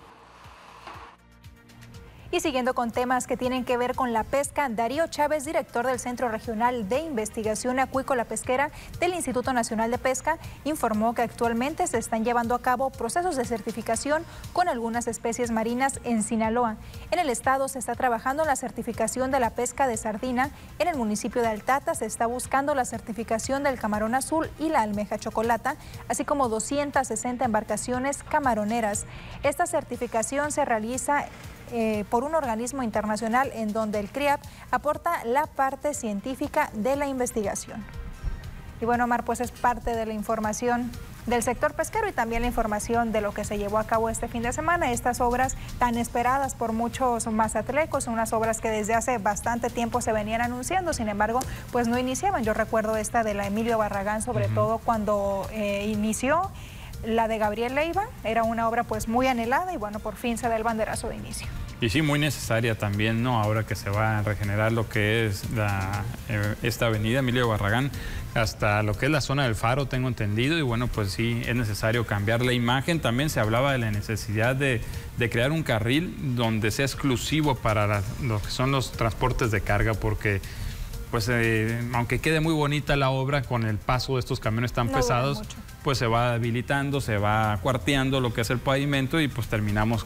Y 2.33 2.39
siguiendo 2.39 2.73
con 2.73 2.91
temas 2.91 3.27
que 3.27 3.35
tienen 3.35 3.65
que 3.65 3.75
ver 3.75 3.93
con 3.93 4.13
la 4.13 4.23
pesca, 4.23 4.69
Darío 4.69 5.05
Chávez, 5.07 5.43
director 5.43 5.85
del 5.85 5.99
Centro 5.99 6.29
Regional 6.29 6.87
de 6.87 7.01
Investigación 7.01 7.77
Acuícola 7.77 8.23
Pesquera 8.23 8.71
del 9.01 9.13
Instituto 9.13 9.51
Nacional 9.51 9.91
de 9.91 9.97
Pesca, 9.97 10.37
informó 10.63 11.13
que 11.13 11.23
actualmente 11.23 11.85
se 11.87 11.97
están 11.97 12.23
llevando 12.23 12.55
a 12.55 12.61
cabo 12.61 12.89
procesos 12.89 13.35
de 13.35 13.43
certificación 13.43 14.23
con 14.53 14.69
algunas 14.69 15.07
especies 15.07 15.51
marinas 15.51 15.99
en 16.05 16.23
Sinaloa. 16.23 16.77
En 17.11 17.19
el 17.19 17.29
estado 17.29 17.67
se 17.67 17.79
está 17.79 17.95
trabajando 17.95 18.45
la 18.45 18.55
certificación 18.55 19.29
de 19.29 19.41
la 19.41 19.49
pesca 19.49 19.85
de 19.85 19.97
sardina. 19.97 20.51
En 20.79 20.87
el 20.87 20.95
municipio 20.95 21.41
de 21.41 21.49
Altata 21.49 21.95
se 21.95 22.05
está 22.05 22.27
buscando 22.27 22.75
la 22.75 22.85
certificación 22.85 23.63
del 23.63 23.77
camarón 23.77 24.15
azul 24.15 24.49
y 24.57 24.69
la 24.69 24.83
almeja 24.83 25.17
chocolata, 25.17 25.75
así 26.07 26.23
como 26.23 26.47
260 26.47 27.43
embarcaciones 27.43 28.23
camaroneras. 28.23 29.05
Esta 29.43 29.65
certificación 29.65 30.53
se 30.53 30.63
realiza 30.63 31.25
eh, 31.71 32.05
por 32.09 32.23
un 32.23 32.35
organismo 32.35 32.83
internacional 32.83 33.51
en 33.53 33.73
donde 33.73 33.99
el 33.99 34.09
CRIAP 34.09 34.41
aporta 34.71 35.23
la 35.25 35.45
parte 35.45 35.93
científica 35.93 36.69
de 36.73 36.95
la 36.95 37.07
investigación. 37.07 37.83
Y 38.81 38.85
bueno, 38.85 39.03
Omar, 39.03 39.23
pues 39.23 39.41
es 39.41 39.51
parte 39.51 39.95
de 39.95 40.05
la 40.05 40.13
información 40.13 40.91
del 41.27 41.43
sector 41.43 41.73
pesquero 41.73 42.07
y 42.07 42.11
también 42.11 42.41
la 42.41 42.47
información 42.47 43.11
de 43.11 43.21
lo 43.21 43.33
que 43.33 43.43
se 43.45 43.57
llevó 43.57 43.77
a 43.77 43.83
cabo 43.85 44.09
este 44.09 44.27
fin 44.27 44.41
de 44.41 44.53
semana. 44.53 44.91
Estas 44.91 45.21
obras 45.21 45.55
tan 45.77 45.97
esperadas 45.97 46.55
por 46.55 46.73
muchos 46.73 47.27
mazatlecos, 47.27 48.07
unas 48.07 48.33
obras 48.33 48.59
que 48.59 48.69
desde 48.69 48.95
hace 48.95 49.17
bastante 49.19 49.69
tiempo 49.69 50.01
se 50.01 50.11
venían 50.11 50.41
anunciando, 50.41 50.93
sin 50.93 51.09
embargo, 51.09 51.39
pues 51.71 51.87
no 51.87 51.99
iniciaban. 51.99 52.43
Yo 52.43 52.53
recuerdo 52.53 52.97
esta 52.97 53.23
de 53.23 53.33
la 53.33 53.47
Emilio 53.47 53.77
Barragán, 53.77 54.21
sobre 54.21 54.47
todo 54.47 54.79
cuando 54.79 55.47
eh, 55.51 55.87
inició. 55.87 56.49
La 57.05 57.27
de 57.27 57.37
Gabriel 57.37 57.75
Leiva 57.75 58.03
era 58.23 58.43
una 58.43 58.67
obra 58.69 58.83
pues 58.83 59.07
muy 59.07 59.27
anhelada 59.27 59.73
y 59.73 59.77
bueno, 59.77 59.99
por 59.99 60.15
fin 60.15 60.37
se 60.37 60.47
da 60.47 60.55
el 60.55 60.63
banderazo 60.63 61.09
de 61.09 61.15
inicio. 61.15 61.47
Y 61.81 61.89
sí, 61.89 62.03
muy 62.03 62.19
necesaria 62.19 62.77
también, 62.77 63.23
¿no? 63.23 63.41
Ahora 63.41 63.65
que 63.65 63.75
se 63.75 63.89
va 63.89 64.19
a 64.19 64.21
regenerar 64.21 64.71
lo 64.71 64.87
que 64.87 65.25
es 65.25 65.49
la, 65.49 66.03
eh, 66.29 66.53
esta 66.61 66.85
avenida 66.85 67.19
Emilio 67.19 67.47
Barragán 67.47 67.89
hasta 68.35 68.83
lo 68.83 68.93
que 68.93 69.07
es 69.07 69.11
la 69.11 69.19
zona 69.19 69.43
del 69.43 69.55
faro, 69.55 69.87
tengo 69.87 70.07
entendido, 70.07 70.57
y 70.57 70.61
bueno, 70.61 70.87
pues 70.87 71.11
sí, 71.11 71.41
es 71.45 71.55
necesario 71.55 72.05
cambiar 72.05 72.43
la 72.45 72.53
imagen. 72.53 72.99
También 72.99 73.31
se 73.31 73.39
hablaba 73.39 73.71
de 73.71 73.79
la 73.79 73.89
necesidad 73.91 74.55
de, 74.55 74.81
crear 75.31 75.51
un 75.51 75.63
carril 75.63 76.35
donde 76.35 76.71
sea 76.71 76.85
exclusivo 76.85 77.55
para 77.55 78.03
lo 78.21 78.41
que 78.41 78.49
son 78.49 78.71
los 78.71 78.91
transportes 78.91 79.51
de 79.51 79.61
carga, 79.61 79.95
porque 79.95 80.39
pues 81.11 81.27
eh, 81.29 81.79
aunque 81.93 82.19
quede 82.19 82.39
muy 82.39 82.53
bonita 82.53 82.95
la 82.95 83.09
obra 83.09 83.43
con 83.43 83.65
el 83.65 83.77
paso 83.77 84.13
de 84.13 84.21
estos 84.21 84.39
camiones 84.39 84.71
tan 84.71 84.89
pesados, 84.89 85.41
pues 85.83 85.97
se 85.97 86.07
va 86.07 86.33
debilitando, 86.33 87.01
se 87.01 87.17
va 87.17 87.59
cuarteando 87.61 88.21
lo 88.21 88.33
que 88.33 88.41
es 88.41 88.49
el 88.49 88.59
pavimento 88.59 89.19
y 89.19 89.27
pues 89.27 89.47
terminamos 89.47 90.05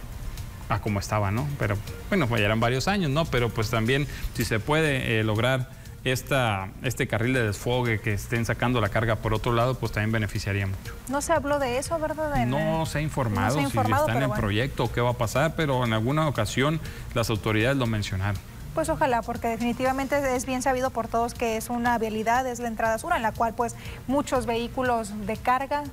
a 0.67 0.81
como 0.81 0.99
estaba, 0.99 1.29
¿no? 1.29 1.47
Pero 1.59 1.77
bueno, 2.09 2.27
pues 2.27 2.41
ya 2.41 2.45
eran 2.45 2.59
varios 2.59 2.87
años, 2.87 3.11
¿no? 3.11 3.25
Pero 3.25 3.49
pues 3.49 3.69
también 3.69 4.07
si 4.33 4.43
se 4.45 4.59
puede 4.59 5.19
eh, 5.19 5.23
lograr 5.23 5.69
esta, 6.05 6.69
este 6.83 7.07
carril 7.07 7.33
de 7.33 7.43
desfogue 7.43 7.99
que 7.99 8.13
estén 8.13 8.45
sacando 8.45 8.79
la 8.81 8.89
carga 8.89 9.17
por 9.17 9.33
otro 9.33 9.53
lado, 9.53 9.75
pues 9.75 9.91
también 9.91 10.11
beneficiaría 10.11 10.65
mucho. 10.67 10.95
No 11.09 11.21
se 11.21 11.33
habló 11.33 11.59
de 11.59 11.77
eso, 11.77 11.99
¿verdad? 11.99 12.45
no 12.45 12.85
se 12.85 12.99
ha 12.99 13.01
informado, 13.01 13.59
si 13.59 13.65
están 13.65 14.23
en 14.23 14.31
proyecto 14.31 14.85
o 14.85 14.91
qué 14.91 15.01
va 15.01 15.11
a 15.11 15.17
pasar, 15.17 15.55
pero 15.55 15.83
en 15.83 15.93
alguna 15.93 16.27
ocasión 16.27 16.79
las 17.13 17.29
autoridades 17.29 17.77
lo 17.77 17.87
mencionaron. 17.87 18.39
Pues 18.75 18.89
ojalá, 18.89 19.21
porque 19.21 19.47
definitivamente 19.47 20.35
es 20.35 20.45
bien 20.45 20.61
sabido 20.61 20.89
por 20.89 21.07
todos 21.07 21.33
que 21.33 21.55
es 21.55 21.69
una 21.69 21.97
vialidad, 21.97 22.45
es 22.45 22.59
la 22.59 22.67
entrada 22.67 22.97
sur, 22.97 23.13
en 23.15 23.21
la 23.21 23.31
cual 23.31 23.53
pues 23.53 23.73
muchos 24.05 24.45
vehículos 24.45 25.25
de 25.25 25.37
carga 25.37 25.83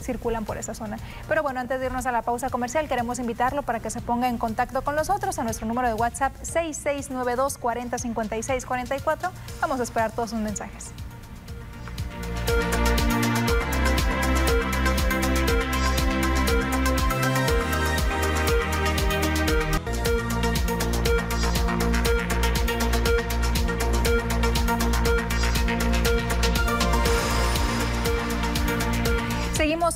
circulan 0.00 0.44
por 0.44 0.56
esa 0.56 0.72
zona. 0.72 0.98
Pero 1.26 1.42
bueno, 1.42 1.58
antes 1.58 1.80
de 1.80 1.86
irnos 1.86 2.06
a 2.06 2.12
la 2.12 2.22
pausa 2.22 2.48
comercial, 2.48 2.86
queremos 2.86 3.18
invitarlo 3.18 3.62
para 3.64 3.80
que 3.80 3.90
se 3.90 4.00
ponga 4.00 4.28
en 4.28 4.38
contacto 4.38 4.82
con 4.82 4.94
nosotros 4.94 5.36
a 5.40 5.42
nuestro 5.42 5.66
número 5.66 5.88
de 5.88 5.94
WhatsApp 5.94 6.32
6692 6.42 7.58
405644. 7.58 9.32
Vamos 9.60 9.80
a 9.80 9.82
esperar 9.82 10.12
todos 10.12 10.30
sus 10.30 10.38
mensajes. 10.38 10.92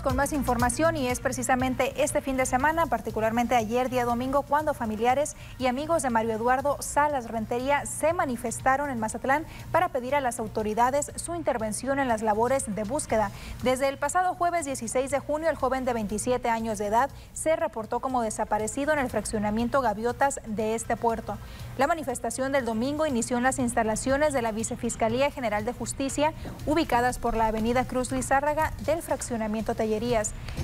Con 0.01 0.17
más 0.17 0.33
información 0.33 0.97
y 0.97 1.09
es 1.09 1.21
precisamente 1.21 2.03
este 2.03 2.23
fin 2.23 2.39
de 2.39 2.47
semana, 2.47 2.87
particularmente 2.87 3.57
ayer 3.57 3.91
día 3.91 4.07
domingo, 4.07 4.41
cuando 4.41 4.73
familiares 4.73 5.37
y 5.59 5.67
amigos 5.67 6.03
de 6.03 6.09
Mario 6.09 6.33
Eduardo 6.33 6.79
Salas 6.81 7.29
Rentería 7.29 7.85
se 7.85 8.15
manifestaron 8.15 8.89
en 8.89 8.99
Mazatlán 8.99 9.45
para 9.71 9.91
pedir 9.91 10.15
a 10.15 10.23
las 10.23 10.39
autoridades 10.39 11.13
su 11.17 11.35
intervención 11.35 11.99
en 11.99 12.09
las 12.09 12.23
labores 12.23 12.75
de 12.75 12.85
búsqueda. 12.85 13.31
Desde 13.63 13.89
el 13.89 13.99
pasado 13.99 14.35
jueves 14.35 14.65
16 14.65 15.11
de 15.11 15.19
junio, 15.19 15.51
el 15.51 15.57
joven 15.57 15.85
de 15.85 15.93
27 15.93 16.49
años 16.49 16.79
de 16.79 16.87
edad 16.87 17.11
se 17.35 17.57
reportó 17.57 18.01
como 18.01 18.23
desaparecido 18.23 18.95
en 18.95 18.99
el 18.99 19.11
fraccionamiento 19.11 19.83
Gaviotas 19.83 20.41
de 20.47 20.75
este 20.75 20.97
puerto. 20.97 21.37
La 21.77 21.87
manifestación 21.87 22.53
del 22.53 22.65
domingo 22.65 23.05
inició 23.05 23.37
en 23.37 23.43
las 23.43 23.59
instalaciones 23.59 24.33
de 24.33 24.41
la 24.41 24.53
Vicefiscalía 24.53 25.31
General 25.31 25.67
de 25.67 25.73
Justicia, 25.75 26.33
ubicadas 26.65 27.19
por 27.19 27.37
la 27.37 27.49
avenida 27.49 27.85
Cruz 27.85 28.11
Lizárraga 28.11 28.73
del 28.87 29.03
fraccionamiento 29.03 29.75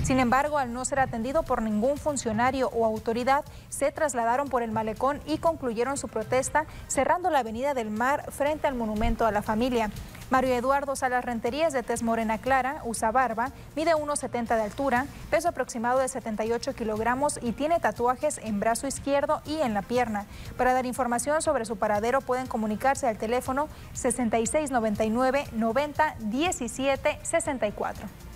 Sin 0.03 0.19
embargo, 0.19 0.57
al 0.57 0.73
no 0.73 0.85
ser 0.85 0.99
atendido 0.99 1.43
por 1.43 1.61
ningún 1.61 1.97
funcionario 1.97 2.69
o 2.69 2.85
autoridad, 2.85 3.43
se 3.69 3.91
trasladaron 3.91 4.47
por 4.47 4.63
el 4.63 4.71
malecón 4.71 5.21
y 5.25 5.37
concluyeron 5.37 5.97
su 5.97 6.07
protesta 6.07 6.65
cerrando 6.87 7.29
la 7.29 7.39
avenida 7.39 7.73
del 7.73 7.89
Mar 7.89 8.31
frente 8.31 8.67
al 8.67 8.75
monumento 8.75 9.25
a 9.25 9.31
la 9.31 9.41
familia. 9.41 9.91
Mario 10.29 10.53
Eduardo 10.53 10.95
Salas 10.95 11.25
Renterías, 11.25 11.73
de 11.73 11.81
tez 11.81 12.03
morena 12.03 12.37
clara, 12.37 12.81
usa 12.85 13.11
barba, 13.11 13.51
mide 13.75 13.95
1,70 13.95 14.55
de 14.55 14.61
altura, 14.61 15.05
peso 15.31 15.49
aproximado 15.49 15.99
de 15.99 16.07
78 16.07 16.75
kilogramos 16.75 17.39
y 17.41 17.51
tiene 17.51 17.79
tatuajes 17.79 18.39
en 18.43 18.59
brazo 18.59 18.85
izquierdo 18.85 19.41
y 19.45 19.57
en 19.57 19.73
la 19.73 19.81
pierna. 19.81 20.27
Para 20.55 20.73
dar 20.73 20.85
información 20.85 21.41
sobre 21.41 21.65
su 21.65 21.77
paradero 21.77 22.21
pueden 22.21 22.45
comunicarse 22.45 23.07
al 23.07 23.17
teléfono 23.17 23.69
6699 23.93 25.45
90 25.53 26.15
17 26.19 27.19
64. 27.23 28.28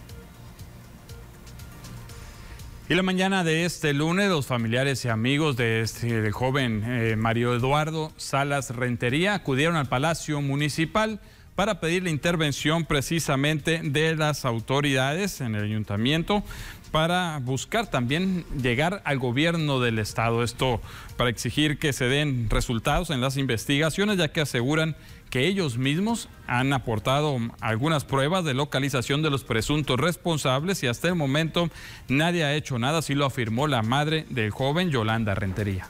Y 2.94 2.96
la 2.96 3.02
mañana 3.02 3.44
de 3.44 3.66
este 3.66 3.92
lunes, 3.92 4.30
los 4.30 4.46
familiares 4.46 5.04
y 5.04 5.10
amigos 5.10 5.58
de 5.58 5.82
este 5.82 6.32
joven 6.32 6.84
eh, 6.86 7.16
Mario 7.16 7.56
Eduardo 7.56 8.12
Salas 8.18 8.70
Rentería 8.70 9.34
acudieron 9.34 9.78
al 9.78 9.90
Palacio 9.90 10.42
Municipal 10.42 11.20
para 11.56 11.80
pedir 11.80 12.04
la 12.04 12.10
intervención 12.10 12.86
precisamente 12.86 13.82
de 13.84 14.16
las 14.16 14.46
autoridades 14.46 15.42
en 15.42 15.56
el 15.56 15.64
ayuntamiento 15.64 16.44
para 16.92 17.40
buscar 17.40 17.88
también 17.88 18.46
llegar 18.62 19.02
al 19.06 19.18
gobierno 19.18 19.80
del 19.80 19.98
estado. 19.98 20.44
Esto 20.44 20.80
para 21.18 21.32
exigir 21.32 21.80
que 21.80 21.92
se 21.92 22.06
den 22.06 22.52
resultados 22.52 23.10
en 23.10 23.20
las 23.20 23.36
investigaciones, 23.38 24.18
ya 24.18 24.32
que 24.32 24.42
aseguran 24.42 24.96
que 25.32 25.48
ellos 25.48 25.80
mismos 25.80 26.30
han 26.46 26.72
aportado 26.74 27.36
algunas 27.62 28.06
pruebas 28.06 28.46
de 28.46 28.54
localización 28.54 29.24
de 29.24 29.32
los 29.32 29.44
presuntos 29.44 30.00
responsables 30.00 30.84
y 30.84 30.88
hasta 30.88 31.08
el 31.08 31.16
momento 31.16 31.72
nadie 32.08 32.44
ha 32.44 32.54
hecho 32.54 32.78
nada, 32.78 33.00
así 33.00 33.16
lo 33.16 33.26
afirmó 33.26 33.66
la 33.66 33.82
madre 33.82 34.28
del 34.30 34.52
joven 34.52 34.92
Yolanda 34.92 35.34
Rentería. 35.34 35.88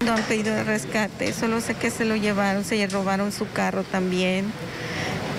No 0.00 0.12
han 0.12 0.22
pedido 0.24 0.62
rescate, 0.64 1.32
solo 1.32 1.60
sé 1.60 1.74
que 1.74 1.90
se 1.90 2.04
lo 2.04 2.16
llevaron, 2.16 2.64
se 2.64 2.86
robaron 2.86 3.32
su 3.32 3.50
carro 3.50 3.82
también. 3.82 4.52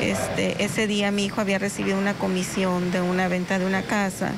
Este, 0.02 0.64
ese 0.64 0.88
día 0.88 1.12
mi 1.12 1.26
hijo 1.26 1.42
había 1.42 1.60
recibido 1.60 1.98
una 1.98 2.14
comisión 2.14 2.92
de 2.92 3.02
una 3.02 3.28
venta 3.28 3.60
de 3.60 3.66
una 3.66 3.84
casa. 3.84 4.32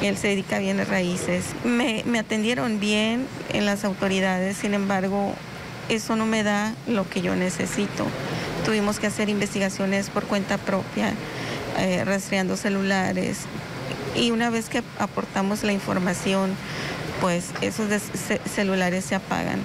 Él 0.00 0.16
se 0.16 0.28
dedica 0.28 0.56
a 0.56 0.58
bienes 0.60 0.88
raíces. 0.88 1.44
Me, 1.64 2.02
me 2.06 2.20
atendieron 2.20 2.78
bien 2.80 3.26
en 3.52 3.66
las 3.66 3.84
autoridades, 3.84 4.56
sin 4.56 4.74
embargo, 4.74 5.34
eso 5.88 6.14
no 6.16 6.24
me 6.24 6.44
da 6.44 6.74
lo 6.86 7.08
que 7.08 7.20
yo 7.20 7.34
necesito. 7.34 8.06
Tuvimos 8.64 9.00
que 9.00 9.08
hacer 9.08 9.28
investigaciones 9.28 10.08
por 10.08 10.24
cuenta 10.24 10.56
propia, 10.56 11.14
eh, 11.78 12.04
rastreando 12.04 12.56
celulares. 12.56 13.40
Y 14.14 14.30
una 14.30 14.50
vez 14.50 14.68
que 14.68 14.82
aportamos 14.98 15.64
la 15.64 15.72
información, 15.72 16.54
pues 17.22 17.54
esos 17.62 17.88
celulares 18.44 19.04
se 19.04 19.14
apagan. 19.14 19.60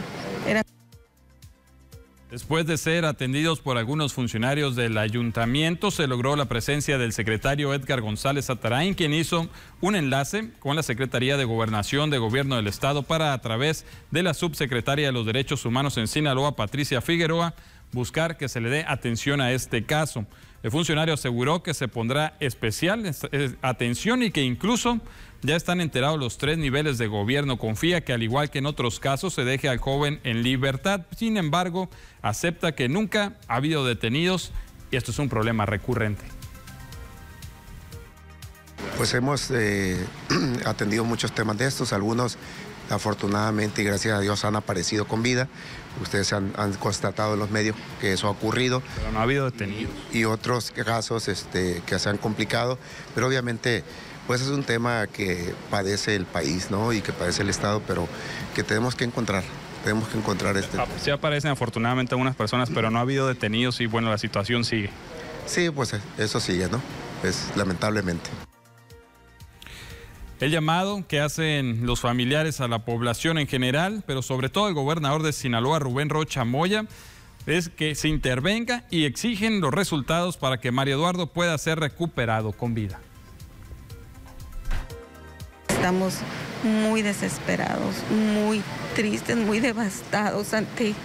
Después 2.29 2.67
de 2.67 2.77
ser 2.77 3.05
atendidos 3.05 3.61
por 3.61 3.77
algunos 3.77 4.13
funcionarios 4.13 4.75
del 4.75 4.97
ayuntamiento, 4.97 5.91
se 5.91 6.07
logró 6.07 6.35
la 6.35 6.45
presencia 6.45 6.97
del 6.97 7.13
secretario 7.13 7.73
Edgar 7.73 8.01
González 8.01 8.49
Atarain, 8.49 8.93
quien 8.93 9.13
hizo 9.13 9.47
un 9.81 9.95
enlace 9.95 10.51
con 10.59 10.75
la 10.75 10.83
Secretaría 10.83 11.37
de 11.37 11.45
Gobernación 11.45 12.09
de 12.09 12.17
Gobierno 12.17 12.57
del 12.57 12.67
Estado 12.67 13.01
para, 13.03 13.33
a 13.33 13.41
través 13.41 13.85
de 14.11 14.23
la 14.23 14.33
subsecretaria 14.33 15.07
de 15.07 15.13
los 15.13 15.25
Derechos 15.25 15.65
Humanos 15.65 15.97
en 15.97 16.07
Sinaloa, 16.07 16.55
Patricia 16.55 17.01
Figueroa, 17.01 17.55
buscar 17.91 18.37
que 18.37 18.49
se 18.49 18.61
le 18.61 18.69
dé 18.69 18.85
atención 18.87 19.41
a 19.41 19.53
este 19.53 19.85
caso. 19.85 20.27
El 20.63 20.71
funcionario 20.71 21.13
aseguró 21.13 21.63
que 21.63 21.73
se 21.73 21.87
pondrá 21.87 22.35
especial 22.39 23.09
atención 23.61 24.21
y 24.21 24.31
que 24.31 24.43
incluso 24.43 24.99
ya 25.41 25.55
están 25.55 25.81
enterados 25.81 26.19
los 26.19 26.37
tres 26.37 26.57
niveles 26.57 26.97
de 26.97 27.07
gobierno. 27.07 27.57
Confía 27.57 28.01
que 28.01 28.13
al 28.13 28.23
igual 28.23 28.49
que 28.49 28.59
en 28.59 28.65
otros 28.65 28.99
casos 28.99 29.33
se 29.33 29.43
deje 29.43 29.69
al 29.69 29.77
joven 29.77 30.19
en 30.23 30.43
libertad. 30.43 31.01
Sin 31.15 31.37
embargo, 31.37 31.89
acepta 32.21 32.73
que 32.73 32.89
nunca 32.89 33.33
ha 33.47 33.55
habido 33.55 33.85
detenidos 33.85 34.51
y 34.91 34.95
esto 34.95 35.11
es 35.11 35.19
un 35.19 35.29
problema 35.29 35.65
recurrente. 35.65 36.23
Pues 38.97 39.13
hemos 39.13 39.51
eh, 39.51 39.97
atendido 40.65 41.03
muchos 41.03 41.31
temas 41.33 41.57
de 41.57 41.67
estos, 41.67 41.93
algunos 41.93 42.37
afortunadamente 42.89 43.81
y 43.81 43.85
gracias 43.85 44.17
a 44.17 44.21
Dios 44.21 44.45
han 44.45 44.55
aparecido 44.55 45.07
con 45.07 45.21
vida. 45.21 45.47
Ustedes 46.01 46.31
han, 46.31 46.51
constatado 46.79 47.33
en 47.33 47.39
los 47.39 47.49
medios 47.49 47.75
que 47.99 48.13
eso 48.13 48.27
ha 48.27 48.31
ocurrido. 48.31 48.81
Pero 48.95 49.11
no 49.11 49.19
ha 49.19 49.23
habido 49.23 49.45
detenidos. 49.45 49.93
Y, 50.11 50.25
otros 50.25 50.71
casos 50.71 51.27
este, 51.27 51.81
que 51.85 51.97
se 51.97 52.09
han 52.09 52.17
complicado, 52.17 52.77
pero 53.15 53.27
obviamente 53.27 53.83
pues 54.27 54.41
es 54.41 54.49
un 54.49 54.63
tema 54.63 55.07
que 55.07 55.55
padece 55.71 56.15
el 56.15 56.25
país, 56.25 56.69
¿no? 56.69 56.91
Y 56.91 57.01
que 57.01 57.13
padece 57.13 57.41
el 57.41 57.49
Estado, 57.49 57.81
pero 57.87 58.07
que 58.53 58.61
tenemos 58.61 58.93
que 58.93 59.05
encontrar. 59.05 59.43
Tenemos 59.83 60.09
que 60.09 60.17
encontrar 60.17 60.57
este. 60.57 60.77
Sí 61.01 61.09
aparecen 61.11 61.51
afortunadamente 61.51 62.13
algunas 62.13 62.35
personas, 62.35 62.69
pero 62.73 62.91
no 62.91 62.99
ha 62.99 63.01
habido 63.01 63.27
detenidos 63.27 63.79
y 63.79 63.85
bueno, 63.85 64.09
la 64.09 64.17
situación 64.17 64.65
sigue. 64.65 64.89
Sí, 65.45 65.69
pues 65.69 65.95
eso 66.17 66.41
sigue, 66.41 66.67
¿no? 66.69 66.81
Pues 67.21 67.49
lamentablemente. 67.55 68.29
El 70.41 70.51
llamado 70.51 71.03
que 71.07 71.21
hacen 71.21 71.85
los 71.85 72.01
familiares 72.01 72.59
a 72.59 72.67
la 72.67 72.85
población 72.85 73.37
en 73.39 73.47
general, 73.47 74.03
pero 74.05 74.21
sobre 74.21 74.49
todo 74.49 74.67
el 74.67 74.73
gobernador 74.73 75.23
de 75.23 75.31
Sinaloa, 75.31 75.79
Rubén 75.79 76.09
Rocha 76.09 76.43
Moya, 76.43 76.85
es 77.45 77.69
que 77.69 77.95
se 77.95 78.09
intervenga 78.09 78.83
y 78.91 79.05
exigen 79.05 79.61
los 79.61 79.73
resultados 79.73 80.35
para 80.35 80.59
que 80.59 80.71
Mario 80.71 80.95
Eduardo 80.95 81.27
pueda 81.27 81.57
ser 81.57 81.79
recuperado 81.79 82.51
con 82.51 82.75
vida 82.75 82.99
estamos 85.77 86.15
muy 86.63 87.03
desesperados, 87.03 87.95
muy 88.09 88.63
tristes, 88.95 89.37
muy 89.37 89.59
devastados 89.59 90.53
ante, 90.53 90.95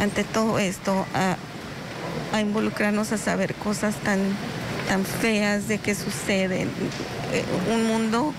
ante 0.00 0.22
todo 0.22 0.58
esto, 0.58 1.04
a, 1.14 1.36
involucrarnos 2.40 3.10
a 3.10 3.18
saber 3.18 3.54
cosas 3.54 3.96
tan, 3.96 4.20
tan 4.86 5.04
feas 5.04 5.66
de 5.66 5.78
que 5.78 5.94
suceden. 5.94 6.70
Eh, 7.32 7.44
un 7.72 7.86
mundo 7.86 8.32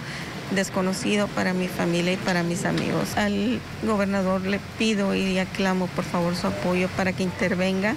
desconocido 0.52 1.28
para 1.28 1.54
mi 1.54 1.68
familia 1.68 2.14
y 2.14 2.18
para 2.18 2.44
mis 2.44 2.64
amigos. 2.66 3.18
Al 3.18 3.60
gobernador 3.84 4.42
le 4.42 4.60
pido 4.78 5.14
y 5.14 5.38
aclamo 5.40 5.88
por 5.88 6.06
favor 6.06 6.36
su 6.36 6.48
apoyo 6.48 6.88
para 6.96 7.12
que 7.12 7.24
intervenga 7.24 7.96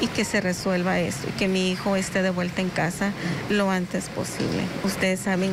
y 0.00 0.06
que 0.06 0.24
se 0.24 0.40
resuelva 0.40 1.00
esto 1.00 1.26
y 1.28 1.32
que 1.32 1.48
mi 1.48 1.70
hijo 1.70 1.96
esté 1.96 2.22
de 2.22 2.30
vuelta 2.30 2.60
en 2.60 2.68
casa 2.68 3.12
lo 3.50 3.70
antes 3.70 4.08
posible. 4.08 4.62
Ustedes 4.84 5.20
saben 5.20 5.52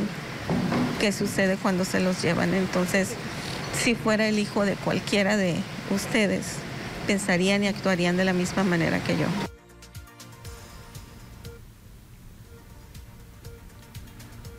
qué 1.00 1.12
sucede 1.12 1.58
cuando 1.58 1.86
se 1.86 2.00
los 2.00 2.22
llevan, 2.22 2.54
entonces 2.54 3.10
si 3.78 3.96
fuera 3.96 4.28
el 4.28 4.40
hijo 4.40 4.66
de 4.66 4.76
cualquiera 4.76 5.38
de 5.38 5.56
ustedes, 5.90 6.46
pensarían 7.08 7.64
y 7.64 7.68
actuarían 7.68 8.18
de 8.18 8.26
la 8.26 8.34
misma 8.34 8.64
manera 8.64 9.04
que 9.04 9.18
yo. 9.18 9.26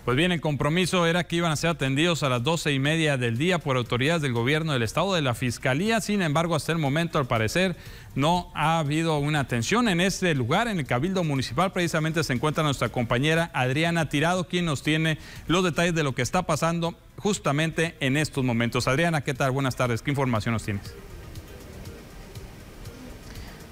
Pues 0.04 0.18
bien, 0.18 0.32
el 0.32 0.42
compromiso 0.42 1.06
era 1.06 1.24
que 1.24 1.36
iban 1.36 1.50
a 1.50 1.56
ser 1.56 1.70
atendidos 1.70 2.22
a 2.22 2.28
las 2.28 2.42
doce 2.42 2.74
y 2.74 2.78
media 2.78 3.16
del 3.16 3.38
día 3.38 3.58
por 3.58 3.78
autoridades 3.78 4.20
del 4.20 4.34
gobierno 4.34 4.74
del 4.74 4.82
estado 4.82 5.14
de 5.14 5.22
la 5.22 5.34
fiscalía. 5.34 6.02
Sin 6.02 6.20
embargo, 6.20 6.54
hasta 6.54 6.72
el 6.72 6.78
momento, 6.78 7.18
al 7.18 7.26
parecer, 7.26 7.74
no 8.14 8.50
ha 8.54 8.78
habido 8.78 9.16
una 9.16 9.40
atención 9.40 9.88
en 9.88 10.02
este 10.02 10.34
lugar, 10.34 10.68
en 10.68 10.78
el 10.78 10.84
Cabildo 10.84 11.24
Municipal. 11.24 11.72
Precisamente 11.72 12.22
se 12.22 12.34
encuentra 12.34 12.62
nuestra 12.62 12.90
compañera 12.90 13.50
Adriana 13.54 14.10
Tirado, 14.10 14.46
quien 14.46 14.66
nos 14.66 14.82
tiene 14.82 15.16
los 15.46 15.64
detalles 15.64 15.94
de 15.94 16.02
lo 16.02 16.14
que 16.14 16.20
está 16.20 16.42
pasando 16.42 16.94
justamente 17.16 17.94
en 18.00 18.18
estos 18.18 18.44
momentos. 18.44 18.86
Adriana, 18.86 19.22
¿qué 19.22 19.32
tal? 19.32 19.52
Buenas 19.52 19.74
tardes. 19.74 20.02
¿Qué 20.02 20.10
información 20.10 20.52
nos 20.52 20.64
tienes? 20.64 20.94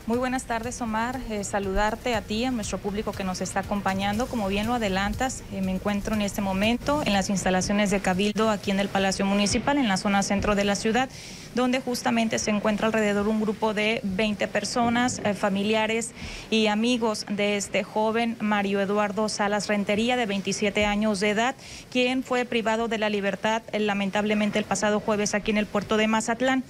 Muy 0.05 0.19
buenas 0.19 0.47
tardes, 0.47 0.81
Omar. 0.81 1.21
Eh, 1.31 1.45
saludarte 1.45 2.17
a 2.17 2.23
ti, 2.23 2.45
a 2.45 2.51
nuestro 2.51 2.79
público 2.79 3.13
que 3.13 3.23
nos 3.23 3.41
está 3.41 3.61
acompañando. 3.61 4.27
Como 4.27 4.49
bien 4.49 4.67
lo 4.67 4.75
adelantas, 4.75 5.45
eh, 5.53 5.63
me 5.63 5.71
encuentro 5.71 6.17
en 6.17 6.23
este 6.23 6.41
momento 6.41 7.05
en 7.07 7.13
las 7.13 7.31
instalaciones 7.31 7.93
de 7.93 8.01
Cabildo, 8.01 8.51
aquí 8.51 8.73
en 8.73 8.81
el 8.81 8.89
Palacio 8.89 9.25
Municipal, 9.25 9.79
en 9.79 9.87
la 9.87 9.97
zona 9.97 10.25
centro 10.25 10.57
de 10.57 10.65
la 10.65 10.75
ciudad, 10.75 11.09
donde 11.55 11.81
justamente 11.81 12.41
se 12.41 12.51
encuentra 12.51 12.89
alrededor 12.89 13.29
un 13.29 13.41
grupo 13.41 13.75
de 13.75 14.01
20 14.03 14.49
personas, 14.49 15.21
eh, 15.25 15.35
familiares 15.35 16.11
y 16.51 16.67
amigos 16.67 17.25
de 17.29 17.57
este 17.57 17.85
joven 17.85 18.37
Mario 18.41 18.81
Eduardo 18.81 19.29
Salas 19.29 19.69
Rentería, 19.69 20.17
de 20.17 20.27
27 20.27 20.85
años 20.85 21.21
de 21.21 21.31
edad, 21.31 21.55
quien 21.93 22.25
fue 22.25 22.45
privado 22.45 22.89
de 22.89 22.99
la 22.99 23.09
libertad 23.09 23.63
lamentablemente 23.73 24.59
el 24.59 24.65
pasado 24.65 24.99
jueves 24.99 25.33
aquí 25.35 25.53
en 25.53 25.59
el 25.59 25.67
puerto 25.67 25.97
de 25.97 26.09
Mazatlán. 26.09 26.65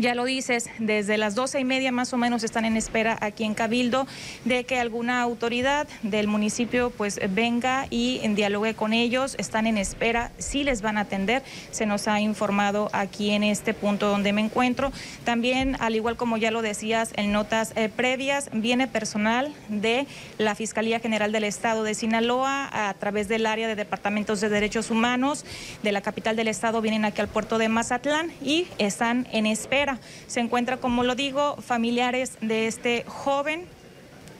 Ya 0.00 0.14
lo 0.14 0.24
dices, 0.24 0.70
desde 0.78 1.18
las 1.18 1.34
doce 1.34 1.60
y 1.60 1.64
media 1.64 1.92
más 1.92 2.14
o 2.14 2.16
menos 2.16 2.42
están 2.42 2.64
en 2.64 2.78
espera 2.78 3.18
aquí 3.20 3.44
en 3.44 3.52
Cabildo 3.52 4.06
de 4.46 4.64
que 4.64 4.80
alguna 4.80 5.20
autoridad 5.20 5.86
del 6.02 6.26
municipio 6.26 6.88
pues 6.88 7.20
venga 7.28 7.86
y 7.90 8.26
dialogue 8.34 8.72
con 8.72 8.94
ellos. 8.94 9.34
Están 9.38 9.66
en 9.66 9.76
espera, 9.76 10.30
sí 10.38 10.64
les 10.64 10.80
van 10.80 10.96
a 10.96 11.02
atender. 11.02 11.42
Se 11.70 11.84
nos 11.84 12.08
ha 12.08 12.18
informado 12.18 12.88
aquí 12.94 13.32
en 13.32 13.42
este 13.42 13.74
punto 13.74 14.08
donde 14.08 14.32
me 14.32 14.40
encuentro. 14.40 14.90
También, 15.24 15.76
al 15.80 15.94
igual 15.94 16.16
como 16.16 16.38
ya 16.38 16.50
lo 16.50 16.62
decías 16.62 17.10
en 17.16 17.30
notas 17.30 17.74
eh, 17.76 17.90
previas, 17.94 18.48
viene 18.54 18.86
personal 18.86 19.52
de 19.68 20.06
la 20.38 20.54
Fiscalía 20.54 21.00
General 21.00 21.30
del 21.30 21.44
Estado 21.44 21.82
de 21.84 21.92
Sinaloa 21.92 22.70
a 22.88 22.94
través 22.94 23.28
del 23.28 23.44
área 23.44 23.68
de 23.68 23.74
departamentos 23.74 24.40
de 24.40 24.48
derechos 24.48 24.90
humanos 24.90 25.44
de 25.82 25.92
la 25.92 26.00
capital 26.00 26.36
del 26.36 26.48
estado. 26.48 26.80
Vienen 26.80 27.04
aquí 27.04 27.20
al 27.20 27.28
puerto 27.28 27.58
de 27.58 27.68
Mazatlán 27.68 28.32
y 28.42 28.66
están 28.78 29.28
en 29.30 29.44
espera 29.44 29.89
se 30.26 30.40
encuentra, 30.40 30.76
como 30.78 31.02
lo 31.02 31.14
digo, 31.14 31.56
familiares 31.56 32.32
de 32.40 32.66
este 32.66 33.04
joven. 33.06 33.64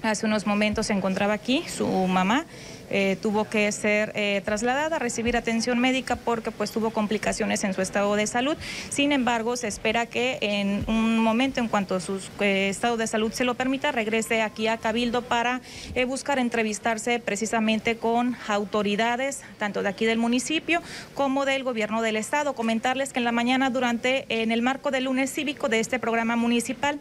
Hace 0.02 0.26
unos 0.26 0.46
momentos 0.46 0.86
se 0.86 0.92
encontraba 0.92 1.34
aquí 1.34 1.64
su 1.68 1.86
mamá. 1.86 2.46
Eh, 2.90 3.16
tuvo 3.22 3.44
que 3.44 3.70
ser 3.72 4.12
eh, 4.14 4.42
trasladada 4.44 4.96
a 4.96 4.98
recibir 4.98 5.36
atención 5.36 5.78
médica 5.78 6.16
porque 6.16 6.50
pues 6.50 6.72
tuvo 6.72 6.90
complicaciones 6.90 7.62
en 7.64 7.72
su 7.72 7.82
estado 7.82 8.16
de 8.16 8.26
salud. 8.26 8.56
Sin 8.88 9.12
embargo, 9.12 9.56
se 9.56 9.68
espera 9.68 10.06
que 10.06 10.38
en 10.40 10.84
un 10.88 11.18
momento, 11.18 11.60
en 11.60 11.68
cuanto 11.68 12.00
su 12.00 12.20
eh, 12.40 12.68
estado 12.68 12.96
de 12.96 13.06
salud 13.06 13.32
se 13.32 13.44
lo 13.44 13.54
permita, 13.54 13.92
regrese 13.92 14.42
aquí 14.42 14.66
a 14.66 14.78
Cabildo 14.78 15.22
para 15.22 15.60
buscar 16.06 16.38
entrevistarse 16.38 17.20
precisamente 17.20 17.96
con 17.96 18.36
autoridades, 18.48 19.42
tanto 19.58 19.82
de 19.82 19.88
aquí 19.88 20.06
del 20.06 20.18
municipio 20.18 20.82
como 21.14 21.44
del 21.44 21.62
gobierno 21.62 22.02
del 22.02 22.16
estado. 22.16 22.54
Comentarles 22.54 23.12
que 23.12 23.20
en 23.20 23.24
la 23.24 23.32
mañana, 23.32 23.70
durante, 23.70 24.26
en 24.28 24.50
el 24.50 24.62
marco 24.62 24.90
del 24.90 25.04
lunes 25.04 25.32
cívico 25.32 25.68
de 25.68 25.80
este 25.80 25.98
programa 25.98 26.36
municipal, 26.36 26.98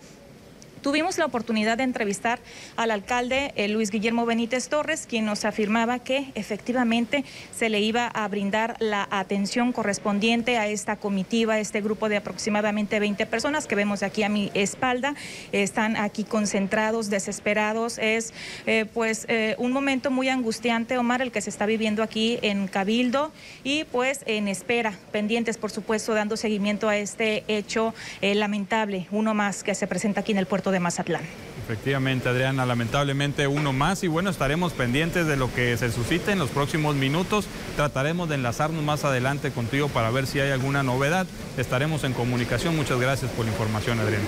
Tuvimos 0.81 1.17
la 1.17 1.25
oportunidad 1.25 1.77
de 1.77 1.83
entrevistar 1.83 2.39
al 2.77 2.91
alcalde 2.91 3.51
eh, 3.55 3.67
Luis 3.67 3.91
Guillermo 3.91 4.25
Benítez 4.25 4.69
Torres, 4.69 5.05
quien 5.09 5.25
nos 5.25 5.43
afirmaba 5.43 5.99
que 5.99 6.31
efectivamente 6.35 7.25
se 7.53 7.67
le 7.67 7.81
iba 7.81 8.07
a 8.07 8.25
brindar 8.29 8.77
la 8.79 9.05
atención 9.11 9.73
correspondiente 9.73 10.57
a 10.57 10.67
esta 10.67 10.95
comitiva, 10.95 11.55
a 11.55 11.59
este 11.59 11.81
grupo 11.81 12.07
de 12.07 12.17
aproximadamente 12.17 12.99
20 12.99 13.25
personas 13.25 13.67
que 13.67 13.75
vemos 13.75 14.03
aquí 14.03 14.23
a 14.23 14.29
mi 14.29 14.51
espalda. 14.53 15.15
Están 15.51 15.97
aquí 15.97 16.23
concentrados, 16.23 17.09
desesperados. 17.09 17.97
Es 17.97 18.33
eh, 18.65 18.85
pues 18.93 19.25
eh, 19.27 19.55
un 19.57 19.73
momento 19.73 20.11
muy 20.11 20.29
angustiante, 20.29 20.97
Omar, 20.97 21.21
el 21.21 21.31
que 21.31 21.41
se 21.41 21.49
está 21.49 21.65
viviendo 21.65 22.03
aquí 22.03 22.39
en 22.41 22.67
Cabildo 22.67 23.33
y 23.65 23.83
pues 23.85 24.21
en 24.27 24.47
espera, 24.47 24.93
pendientes, 25.11 25.57
por 25.57 25.71
supuesto, 25.71 26.13
dando 26.13 26.37
seguimiento 26.37 26.87
a 26.87 26.95
este 26.95 27.43
hecho 27.49 27.93
lamentable, 28.21 29.07
uno 29.11 29.33
más 29.33 29.63
que 29.63 29.75
se 29.75 29.87
presenta 29.87 30.21
aquí 30.21 30.31
en 30.31 30.37
el 30.37 30.45
puerto 30.45 30.68
de 30.71 30.79
Mazatlán. 30.79 31.23
Efectivamente, 31.63 32.27
Adriana, 32.29 32.65
lamentablemente 32.65 33.45
uno 33.45 33.73
más 33.73 34.03
y 34.03 34.07
bueno, 34.07 34.29
estaremos 34.29 34.73
pendientes 34.73 35.27
de 35.27 35.37
lo 35.37 35.53
que 35.53 35.77
se 35.77 35.91
suscite 35.91 36.31
en 36.31 36.39
los 36.39 36.49
próximos 36.49 36.95
minutos. 36.95 37.45
Trataremos 37.75 38.27
de 38.27 38.35
enlazarnos 38.35 38.83
más 38.83 39.05
adelante 39.05 39.51
contigo 39.51 39.87
para 39.87 40.09
ver 40.09 40.25
si 40.25 40.39
hay 40.39 40.49
alguna 40.49 40.81
novedad. 40.81 41.27
Estaremos 41.57 42.03
en 42.03 42.13
comunicación. 42.13 42.75
Muchas 42.75 42.99
gracias 42.99 43.29
por 43.31 43.45
la 43.45 43.51
información, 43.51 43.99
Adriana. 43.99 44.25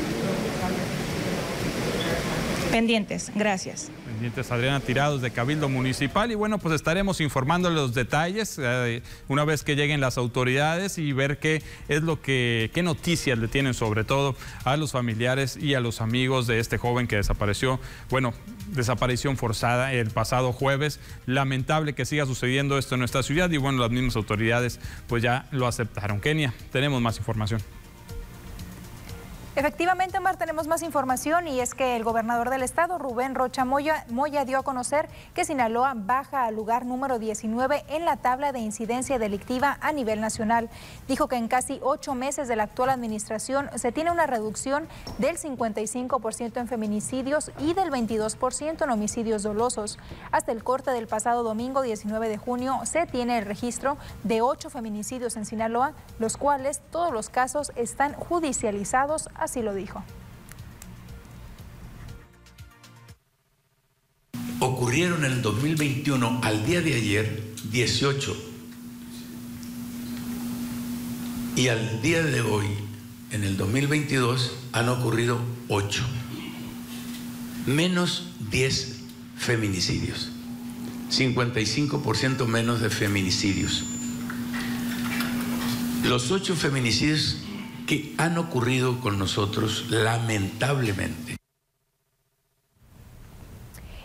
Pendientes, 2.71 3.31
gracias. 3.35 3.91
Adriana 4.51 4.79
Tirados 4.79 5.21
de 5.21 5.31
Cabildo 5.31 5.67
Municipal 5.67 6.31
y 6.31 6.35
bueno, 6.35 6.59
pues 6.59 6.75
estaremos 6.75 7.19
informando 7.21 7.71
los 7.71 7.95
detalles 7.95 8.59
eh, 8.61 9.01
una 9.27 9.45
vez 9.45 9.63
que 9.63 9.75
lleguen 9.75 9.99
las 9.99 10.17
autoridades 10.19 10.99
y 10.99 11.11
ver 11.11 11.39
qué 11.39 11.63
es 11.87 12.03
lo 12.03 12.21
que, 12.21 12.69
qué 12.71 12.83
noticias 12.83 13.39
le 13.39 13.47
tienen 13.47 13.73
sobre 13.73 14.03
todo 14.03 14.35
a 14.63 14.77
los 14.77 14.91
familiares 14.91 15.57
y 15.57 15.73
a 15.73 15.79
los 15.79 16.01
amigos 16.01 16.45
de 16.45 16.59
este 16.59 16.77
joven 16.77 17.07
que 17.07 17.15
desapareció, 17.15 17.79
bueno, 18.11 18.33
desaparición 18.67 19.37
forzada 19.37 19.91
el 19.93 20.11
pasado 20.11 20.53
jueves. 20.53 20.99
Lamentable 21.25 21.93
que 21.93 22.05
siga 22.05 22.27
sucediendo 22.27 22.77
esto 22.77 22.95
en 22.95 22.99
nuestra 22.99 23.23
ciudad 23.23 23.49
y 23.49 23.57
bueno, 23.57 23.79
las 23.79 23.89
mismas 23.89 24.15
autoridades 24.15 24.79
pues 25.07 25.23
ya 25.23 25.47
lo 25.51 25.65
aceptaron. 25.65 26.21
Kenia, 26.21 26.53
tenemos 26.71 27.01
más 27.01 27.17
información. 27.17 27.61
Efectivamente, 29.53 30.17
Omar, 30.17 30.37
tenemos 30.37 30.67
más 30.67 30.81
información 30.81 31.45
y 31.45 31.59
es 31.59 31.73
que 31.73 31.97
el 31.97 32.05
gobernador 32.05 32.49
del 32.49 32.63
estado, 32.63 32.97
Rubén 32.97 33.35
Rocha 33.35 33.65
Moya, 33.65 34.05
Moya, 34.09 34.45
dio 34.45 34.57
a 34.57 34.63
conocer 34.63 35.09
que 35.33 35.43
Sinaloa 35.43 35.91
baja 35.93 36.45
al 36.45 36.55
lugar 36.55 36.85
número 36.85 37.19
19 37.19 37.83
en 37.89 38.05
la 38.05 38.15
tabla 38.15 38.53
de 38.53 38.59
incidencia 38.59 39.19
delictiva 39.19 39.77
a 39.81 39.91
nivel 39.91 40.21
nacional. 40.21 40.69
Dijo 41.09 41.27
que 41.27 41.35
en 41.35 41.49
casi 41.49 41.81
ocho 41.83 42.15
meses 42.15 42.47
de 42.47 42.55
la 42.55 42.63
actual 42.63 42.91
administración 42.91 43.69
se 43.75 43.91
tiene 43.91 44.09
una 44.09 44.25
reducción 44.25 44.87
del 45.17 45.37
55% 45.37 46.57
en 46.61 46.69
feminicidios 46.69 47.51
y 47.59 47.73
del 47.73 47.91
22% 47.91 48.81
en 48.85 48.89
homicidios 48.89 49.43
dolosos. 49.43 49.99
Hasta 50.31 50.53
el 50.53 50.63
corte 50.63 50.91
del 50.91 51.07
pasado 51.07 51.43
domingo 51.43 51.81
19 51.81 52.29
de 52.29 52.37
junio 52.37 52.79
se 52.85 53.05
tiene 53.05 53.39
el 53.39 53.45
registro 53.45 53.97
de 54.23 54.41
ocho 54.41 54.69
feminicidios 54.69 55.35
en 55.35 55.45
Sinaloa, 55.45 55.91
los 56.19 56.37
cuales 56.37 56.79
todos 56.89 57.11
los 57.11 57.27
casos 57.27 57.73
están 57.75 58.13
judicializados 58.13 59.27
Así 59.51 59.61
lo 59.61 59.75
dijo. 59.75 60.01
Ocurrieron 64.59 65.25
en 65.25 65.33
el 65.33 65.41
2021, 65.41 66.39
al 66.41 66.65
día 66.65 66.79
de 66.79 66.93
ayer, 66.93 67.43
18. 67.69 68.33
Y 71.57 71.67
al 71.67 72.01
día 72.01 72.23
de 72.23 72.39
hoy, 72.39 72.65
en 73.31 73.43
el 73.43 73.57
2022, 73.57 74.53
han 74.71 74.87
ocurrido 74.87 75.41
8. 75.67 76.01
Menos 77.65 78.29
10 78.51 78.99
feminicidios. 79.35 80.29
55% 81.09 82.45
menos 82.45 82.79
de 82.79 82.89
feminicidios. 82.89 83.83
Los 86.05 86.31
8 86.31 86.55
feminicidios 86.55 87.40
que 87.91 88.15
han 88.17 88.37
ocurrido 88.37 89.01
con 89.01 89.19
nosotros 89.19 89.87
lamentablemente. 89.89 91.35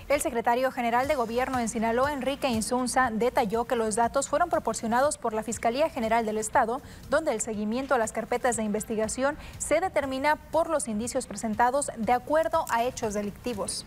El 0.09 0.21
secretario 0.21 0.73
general 0.73 1.07
de 1.07 1.15
Gobierno 1.15 1.61
en 1.61 1.69
Sinaloa, 1.69 2.13
Enrique 2.13 2.49
Insunza, 2.49 3.11
detalló 3.13 3.67
que 3.67 3.77
los 3.77 3.95
datos 3.95 4.29
fueron 4.29 4.51
proporcionados 4.51 5.19
por 5.19 5.35
la 5.35 5.45
Fiscalía 5.45 5.89
General 5.89 6.27
del 6.27 6.39
Estado, 6.39 6.83
donde 7.11 7.33
el 7.33 7.41
seguimiento 7.41 7.95
a 7.95 7.99
las 7.99 8.11
carpetas 8.11 8.57
de 8.57 8.65
investigación 8.65 9.37
se 9.59 9.79
determina 9.79 10.35
por 10.35 10.69
los 10.69 10.89
indicios 10.89 11.29
presentados 11.29 11.93
de 11.97 12.13
acuerdo 12.13 12.65
a 12.71 12.83
hechos 12.83 13.15
delictivos. 13.15 13.87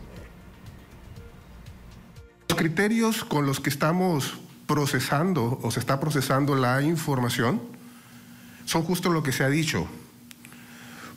Los 2.47 2.57
criterios 2.57 3.25
con 3.25 3.45
los 3.45 3.59
que 3.59 3.69
estamos 3.69 4.39
procesando 4.65 5.59
o 5.61 5.71
se 5.71 5.81
está 5.81 5.99
procesando 5.99 6.55
la 6.55 6.81
información 6.83 7.77
son 8.69 8.83
justo 8.83 9.09
lo 9.09 9.23
que 9.23 9.31
se 9.31 9.43
ha 9.43 9.49
dicho. 9.49 9.87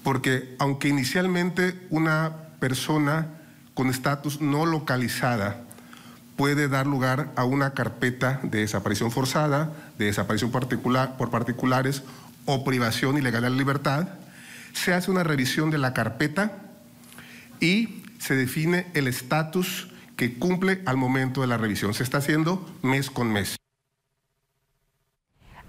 Porque 0.03 0.57
aunque 0.59 0.89
inicialmente 0.89 1.87
una 1.91 2.33
persona 2.59 3.27
con 3.75 3.91
estatus 3.91 4.41
no 4.41 4.65
localizada 4.65 5.61
puede 6.37 6.69
dar 6.69 6.87
lugar 6.87 7.31
a 7.37 7.45
una 7.45 7.75
carpeta 7.75 8.41
de 8.43 8.61
desaparición 8.61 9.11
forzada, 9.11 9.71
de 9.99 10.07
desaparición 10.07 10.51
particular, 10.51 11.19
por 11.19 11.31
particulares 11.31 12.03
o 12.47 12.65
privación 12.65 13.19
ilegal 13.19 13.43
de 13.43 13.51
la 13.51 13.57
libertad. 13.57 14.09
Se 14.73 14.95
hace 14.95 15.11
una 15.11 15.23
revisión 15.23 15.71
de 15.71 15.77
la 15.77 15.93
carpeta 15.93 16.57
y 17.61 18.03
se 18.19 18.35
define 18.35 18.87
el 18.95 19.09
estatus 19.09 19.89
que 20.17 20.39
cumple 20.39 20.81
al 20.87 20.97
momento 20.97 21.43
de 21.43 21.49
la 21.49 21.59
revisión. 21.59 21.93
Se 21.93 22.03
está 22.03 22.19
haciendo 22.19 22.67
mes 22.81 23.11
con 23.11 23.31
mes. 23.31 23.62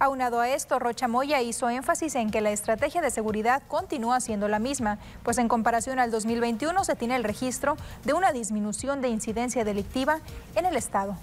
Aunado 0.03 0.41
a 0.41 0.49
esto, 0.49 0.79
Rocha 0.79 1.07
Moya 1.07 1.41
hizo 1.41 1.69
énfasis 1.69 2.15
en 2.15 2.29
que 2.29 2.41
la 2.41 2.51
estrategia 2.51 3.01
de 3.01 3.09
seguridad 3.09 3.63
continúa 3.69 4.19
siendo 4.19 4.49
la 4.49 4.59
misma, 4.59 4.99
pues 5.23 5.37
en 5.37 5.47
comparación 5.47 5.97
al 5.97 6.11
2021 6.11 6.83
se 6.83 6.97
tiene 6.97 7.15
el 7.15 7.23
registro 7.23 7.77
de 8.03 8.11
una 8.11 8.33
disminución 8.33 8.99
de 8.99 9.07
incidencia 9.07 9.63
delictiva 9.63 10.19
en 10.57 10.65
el 10.65 10.75
Estado. 10.75 11.17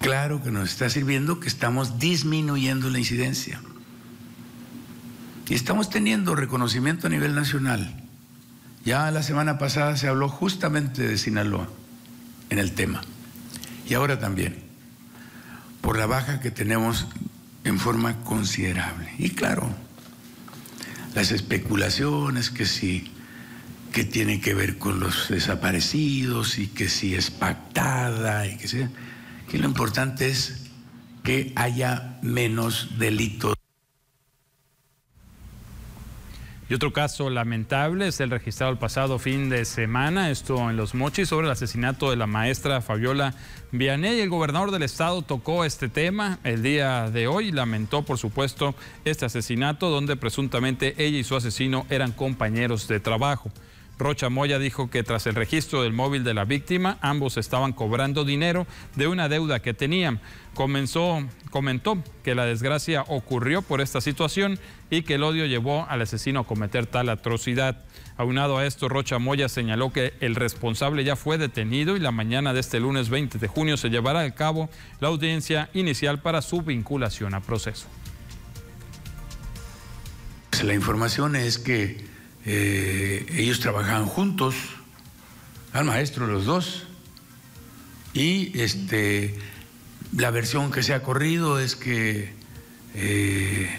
Claro 0.00 0.42
que 0.42 0.50
nos 0.50 0.68
está 0.68 0.90
sirviendo 0.90 1.40
que 1.40 1.48
estamos 1.48 1.98
disminuyendo 1.98 2.90
la 2.90 2.98
incidencia. 2.98 3.58
Y 5.48 5.54
estamos 5.54 5.88
teniendo 5.88 6.34
reconocimiento 6.34 7.06
a 7.06 7.10
nivel 7.10 7.34
nacional. 7.34 8.04
Ya 8.84 9.10
la 9.10 9.22
semana 9.22 9.56
pasada 9.56 9.96
se 9.96 10.08
habló 10.08 10.28
justamente 10.28 11.08
de 11.08 11.16
Sinaloa 11.16 11.68
en 12.50 12.58
el 12.58 12.74
tema. 12.74 13.00
Y 13.88 13.94
ahora 13.94 14.18
también 14.18 14.71
por 15.82 15.98
la 15.98 16.06
baja 16.06 16.40
que 16.40 16.50
tenemos 16.50 17.06
en 17.64 17.78
forma 17.78 18.24
considerable. 18.24 19.12
Y 19.18 19.30
claro, 19.30 19.68
las 21.14 21.30
especulaciones 21.32 22.48
que 22.50 22.64
sí, 22.64 23.12
que 23.92 24.04
tiene 24.04 24.40
que 24.40 24.54
ver 24.54 24.78
con 24.78 25.00
los 25.00 25.28
desaparecidos 25.28 26.58
y 26.58 26.68
que 26.68 26.88
si 26.88 27.14
es 27.14 27.30
pactada 27.30 28.46
y 28.46 28.56
que 28.56 28.68
sea, 28.68 28.90
que 29.50 29.58
lo 29.58 29.66
importante 29.66 30.30
es 30.30 30.70
que 31.22 31.52
haya 31.56 32.18
menos 32.22 32.98
delitos. 32.98 33.54
Y 36.72 36.74
otro 36.74 36.90
caso 36.90 37.28
lamentable 37.28 38.08
es 38.08 38.18
el 38.20 38.30
registrado 38.30 38.72
el 38.72 38.78
pasado 38.78 39.18
fin 39.18 39.50
de 39.50 39.66
semana, 39.66 40.30
esto 40.30 40.70
en 40.70 40.78
Los 40.78 40.94
Mochis, 40.94 41.28
sobre 41.28 41.46
el 41.46 41.52
asesinato 41.52 42.08
de 42.08 42.16
la 42.16 42.26
maestra 42.26 42.80
Fabiola 42.80 43.34
Vianney. 43.72 44.20
El 44.20 44.30
gobernador 44.30 44.70
del 44.70 44.82
estado 44.82 45.20
tocó 45.20 45.66
este 45.66 45.90
tema 45.90 46.38
el 46.44 46.62
día 46.62 47.10
de 47.10 47.26
hoy 47.26 47.52
lamentó, 47.52 48.04
por 48.04 48.16
supuesto, 48.16 48.74
este 49.04 49.26
asesinato 49.26 49.90
donde 49.90 50.16
presuntamente 50.16 50.94
ella 50.96 51.18
y 51.18 51.24
su 51.24 51.36
asesino 51.36 51.84
eran 51.90 52.12
compañeros 52.12 52.88
de 52.88 53.00
trabajo. 53.00 53.52
Rocha 53.98 54.30
Moya 54.30 54.58
dijo 54.58 54.88
que 54.88 55.02
tras 55.02 55.26
el 55.26 55.34
registro 55.34 55.82
del 55.82 55.92
móvil 55.92 56.24
de 56.24 56.32
la 56.32 56.46
víctima, 56.46 56.96
ambos 57.02 57.36
estaban 57.36 57.74
cobrando 57.74 58.24
dinero 58.24 58.66
de 58.96 59.08
una 59.08 59.28
deuda 59.28 59.60
que 59.60 59.74
tenían. 59.74 60.20
Comenzó, 60.54 61.26
comentó 61.50 62.02
que 62.22 62.34
la 62.34 62.44
desgracia 62.44 63.04
ocurrió 63.08 63.62
por 63.62 63.80
esta 63.80 64.00
situación 64.00 64.58
y 64.90 65.02
que 65.02 65.14
el 65.14 65.22
odio 65.22 65.46
llevó 65.46 65.86
al 65.88 66.02
asesino 66.02 66.40
a 66.40 66.46
cometer 66.46 66.86
tal 66.86 67.08
atrocidad. 67.08 67.84
Aunado 68.18 68.58
a 68.58 68.66
esto, 68.66 68.88
Rocha 68.88 69.18
Moya 69.18 69.48
señaló 69.48 69.92
que 69.92 70.12
el 70.20 70.34
responsable 70.34 71.04
ya 71.04 71.16
fue 71.16 71.38
detenido 71.38 71.96
y 71.96 72.00
la 72.00 72.10
mañana 72.10 72.52
de 72.52 72.60
este 72.60 72.80
lunes 72.80 73.08
20 73.08 73.38
de 73.38 73.48
junio 73.48 73.78
se 73.78 73.88
llevará 73.88 74.20
a 74.20 74.30
cabo 74.34 74.68
la 75.00 75.08
audiencia 75.08 75.70
inicial 75.72 76.20
para 76.20 76.42
su 76.42 76.60
vinculación 76.60 77.32
a 77.32 77.40
proceso. 77.40 77.86
La 80.62 80.74
información 80.74 81.34
es 81.34 81.58
que 81.58 82.04
eh, 82.44 83.26
ellos 83.30 83.60
trabajaban 83.60 84.06
juntos, 84.06 84.54
al 85.72 85.86
maestro 85.86 86.26
los 86.26 86.44
dos, 86.44 86.84
y 88.14 88.60
este, 88.60 89.38
la 90.16 90.30
versión 90.30 90.70
que 90.70 90.82
se 90.82 90.94
ha 90.94 91.02
corrido 91.02 91.58
es 91.58 91.76
que 91.76 92.32
eh, 92.94 93.70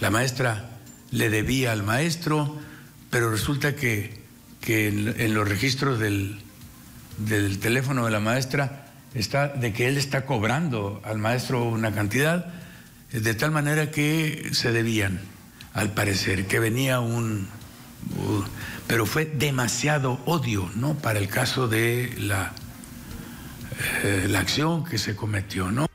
la 0.00 0.10
maestra 0.10 0.70
le 1.10 1.30
debía 1.30 1.72
al 1.72 1.82
maestro, 1.82 2.56
pero 3.10 3.30
resulta 3.30 3.74
que, 3.76 4.18
en, 4.66 5.34
los 5.34 5.48
registros 5.48 5.98
del, 5.98 6.40
del 7.18 7.58
teléfono 7.58 8.04
de 8.04 8.10
la 8.10 8.20
maestra 8.20 8.92
está 9.14 9.48
de 9.48 9.72
que 9.72 9.88
él 9.88 9.96
está 9.96 10.26
cobrando 10.26 11.00
al 11.04 11.18
maestro 11.18 11.64
una 11.64 11.92
cantidad, 11.92 12.52
de 13.12 13.34
tal 13.34 13.50
manera 13.50 13.90
que 13.90 14.50
se 14.52 14.72
debían, 14.72 15.20
al 15.72 15.92
parecer, 15.92 16.46
que 16.46 16.58
venía 16.58 17.00
un, 17.00 17.48
pero 18.86 19.06
fue 19.06 19.24
demasiado 19.24 20.20
odio, 20.26 20.70
¿no? 20.74 20.94
Para 20.94 21.18
el 21.18 21.28
caso 21.28 21.68
de 21.68 22.14
la, 22.18 22.52
eh, 24.04 24.26
la 24.28 24.40
acción 24.40 24.84
que 24.84 24.98
se 24.98 25.14
cometió, 25.14 25.70
¿no? 25.70 25.87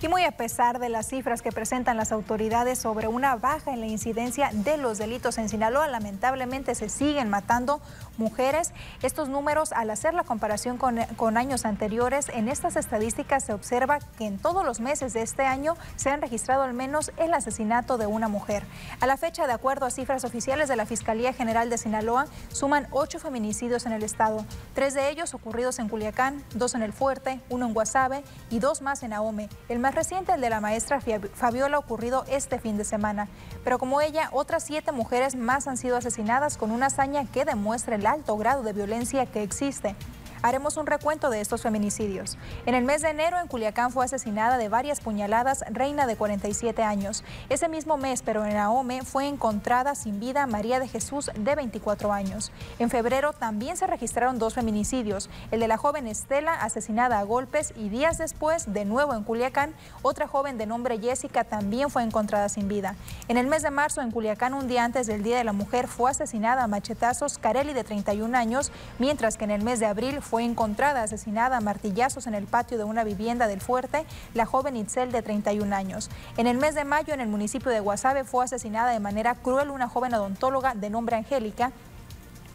Y 0.00 0.06
muy 0.06 0.22
a 0.22 0.30
pesar 0.30 0.78
de 0.78 0.88
las 0.88 1.08
cifras 1.08 1.42
que 1.42 1.50
presentan 1.50 1.96
las 1.96 2.12
autoridades 2.12 2.78
sobre 2.78 3.08
una 3.08 3.34
baja 3.34 3.72
en 3.72 3.80
la 3.80 3.86
incidencia 3.86 4.50
de 4.52 4.76
los 4.76 4.98
delitos 4.98 5.38
en 5.38 5.48
Sinaloa, 5.48 5.88
lamentablemente 5.88 6.76
se 6.76 6.88
siguen 6.88 7.28
matando 7.28 7.80
mujeres. 8.16 8.70
Estos 9.02 9.28
números, 9.28 9.72
al 9.72 9.90
hacer 9.90 10.14
la 10.14 10.22
comparación 10.22 10.78
con, 10.78 11.36
años 11.36 11.64
anteriores, 11.64 12.28
en 12.28 12.48
estas 12.48 12.76
estadísticas 12.76 13.44
se 13.44 13.52
observa 13.52 13.98
que 14.18 14.26
en 14.26 14.38
todos 14.38 14.64
los 14.64 14.78
meses 14.78 15.14
de 15.14 15.22
este 15.22 15.44
año 15.44 15.76
se 15.96 16.10
han 16.10 16.22
registrado 16.22 16.62
al 16.62 16.74
menos 16.74 17.10
el 17.16 17.34
asesinato 17.34 17.98
de 17.98 18.06
una 18.06 18.28
mujer. 18.28 18.62
A 19.00 19.06
la 19.08 19.16
fecha, 19.16 19.48
de 19.48 19.52
acuerdo 19.52 19.84
a 19.84 19.90
cifras 19.90 20.24
oficiales 20.24 20.68
de 20.68 20.76
la 20.76 20.86
Fiscalía 20.86 21.32
General 21.32 21.70
de 21.70 21.78
Sinaloa, 21.78 22.26
suman 22.52 22.86
ocho 22.92 23.18
feminicidios 23.18 23.84
en 23.84 23.92
el 23.92 24.04
estado, 24.04 24.44
tres 24.74 24.94
de 24.94 25.10
ellos 25.10 25.34
ocurridos 25.34 25.80
en 25.80 25.88
Culiacán, 25.88 26.44
dos 26.54 26.76
en 26.76 26.82
El 26.84 26.92
Fuerte, 26.92 27.40
uno 27.50 27.66
en 27.66 27.74
Guasave 27.74 28.22
y 28.48 28.60
dos 28.60 28.80
más 28.80 29.02
en 29.02 29.12
Ahome. 29.12 29.48
El 29.68 29.87
reciente, 29.94 30.32
el 30.32 30.40
de 30.40 30.50
la 30.50 30.60
maestra 30.60 31.00
Fabiola, 31.34 31.78
ocurrido 31.78 32.24
este 32.28 32.58
fin 32.58 32.76
de 32.76 32.84
semana. 32.84 33.28
Pero 33.64 33.78
como 33.78 34.00
ella, 34.00 34.28
otras 34.32 34.64
siete 34.64 34.92
mujeres 34.92 35.36
más 35.36 35.66
han 35.68 35.76
sido 35.76 35.96
asesinadas 35.96 36.56
con 36.56 36.70
una 36.70 36.86
hazaña 36.86 37.24
que 37.26 37.44
demuestra 37.44 37.96
el 37.96 38.06
alto 38.06 38.36
grado 38.36 38.62
de 38.62 38.72
violencia 38.72 39.26
que 39.26 39.42
existe 39.42 39.94
haremos 40.42 40.76
un 40.76 40.86
recuento 40.86 41.30
de 41.30 41.40
estos 41.40 41.62
feminicidios. 41.62 42.38
En 42.66 42.74
el 42.74 42.84
mes 42.84 43.02
de 43.02 43.10
enero, 43.10 43.38
en 43.38 43.48
Culiacán 43.48 43.92
fue 43.92 44.04
asesinada 44.04 44.58
de 44.58 44.68
varias 44.68 45.00
puñaladas 45.00 45.64
Reina 45.70 46.06
de 46.06 46.16
47 46.16 46.82
años. 46.82 47.24
Ese 47.48 47.68
mismo 47.68 47.96
mes, 47.96 48.22
pero 48.22 48.44
en 48.44 48.56
Ahome, 48.56 49.02
fue 49.02 49.26
encontrada 49.26 49.94
sin 49.94 50.20
vida 50.20 50.46
María 50.46 50.80
de 50.80 50.88
Jesús 50.88 51.30
de 51.34 51.54
24 51.54 52.12
años. 52.12 52.52
En 52.78 52.90
febrero 52.90 53.32
también 53.32 53.76
se 53.76 53.86
registraron 53.86 54.38
dos 54.38 54.54
feminicidios, 54.54 55.30
el 55.50 55.60
de 55.60 55.68
la 55.68 55.76
joven 55.76 56.06
Estela, 56.06 56.54
asesinada 56.54 57.18
a 57.18 57.24
golpes, 57.24 57.72
y 57.76 57.88
días 57.88 58.18
después, 58.18 58.72
de 58.72 58.84
nuevo 58.84 59.14
en 59.14 59.24
Culiacán, 59.24 59.74
otra 60.02 60.26
joven 60.26 60.58
de 60.58 60.66
nombre 60.66 60.98
Jessica 60.98 61.44
también 61.44 61.90
fue 61.90 62.02
encontrada 62.02 62.48
sin 62.48 62.68
vida. 62.68 62.94
En 63.28 63.36
el 63.36 63.46
mes 63.46 63.62
de 63.62 63.70
marzo, 63.70 64.00
en 64.00 64.10
Culiacán, 64.10 64.54
un 64.54 64.68
día 64.68 64.84
antes 64.84 65.06
del 65.06 65.22
Día 65.22 65.38
de 65.38 65.44
la 65.44 65.52
Mujer, 65.52 65.88
fue 65.88 66.10
asesinada 66.10 66.64
a 66.64 66.66
machetazos 66.66 67.38
Carelli 67.38 67.72
de 67.72 67.84
31 67.84 68.36
años, 68.36 68.72
mientras 68.98 69.36
que 69.36 69.44
en 69.44 69.50
el 69.50 69.62
mes 69.62 69.80
de 69.80 69.86
abril 69.86 70.22
fue 70.28 70.44
encontrada 70.44 71.02
asesinada 71.02 71.56
a 71.56 71.60
martillazos 71.60 72.26
en 72.26 72.34
el 72.34 72.46
patio 72.46 72.76
de 72.76 72.84
una 72.84 73.02
vivienda 73.02 73.46
del 73.46 73.60
fuerte 73.60 74.04
la 74.34 74.46
joven 74.46 74.76
Itzel 74.76 75.10
de 75.10 75.22
31 75.22 75.74
años. 75.74 76.10
En 76.36 76.46
el 76.46 76.58
mes 76.58 76.74
de 76.74 76.84
mayo 76.84 77.14
en 77.14 77.20
el 77.20 77.28
municipio 77.28 77.70
de 77.70 77.80
Guasave 77.80 78.24
fue 78.24 78.44
asesinada 78.44 78.90
de 78.90 79.00
manera 79.00 79.34
cruel 79.34 79.70
una 79.70 79.88
joven 79.88 80.14
odontóloga 80.14 80.74
de 80.74 80.90
nombre 80.90 81.16
Angélica 81.16 81.72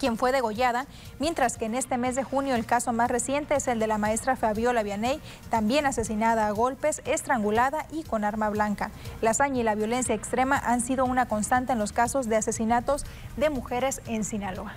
quien 0.04 0.18
fue 0.18 0.34
degollada, 0.34 0.86
mientras 1.18 1.58
que 1.58 1.64
en 1.64 1.76
este 1.76 1.98
mes 1.98 2.16
de 2.16 2.26
junio 2.26 2.56
el 2.56 2.66
caso 2.66 2.92
más 2.92 3.10
reciente 3.10 3.56
es 3.56 3.70
el 3.70 3.80
de 3.80 3.88
la 3.88 3.98
maestra 3.98 4.36
Fabiola 4.36 4.84
Vianey, 4.84 5.22
también 5.50 5.86
asesinada 5.86 6.48
a 6.48 6.52
golpes, 6.52 7.02
estrangulada 7.06 7.86
y 7.90 8.04
con 8.04 8.26
arma 8.26 8.50
blanca. 8.50 8.92
La 9.22 9.30
hazaña 9.30 9.62
y 9.62 9.64
la 9.64 9.76
violencia 9.76 10.14
extrema 10.14 10.58
han 10.58 10.82
sido 10.82 11.06
una 11.06 11.30
constante 11.30 11.72
en 11.72 11.80
los 11.80 11.94
casos 11.94 12.28
de 12.28 12.36
asesinatos 12.36 13.06
de 13.38 13.50
mujeres 13.50 14.02
en 14.06 14.26
Sinaloa. 14.26 14.74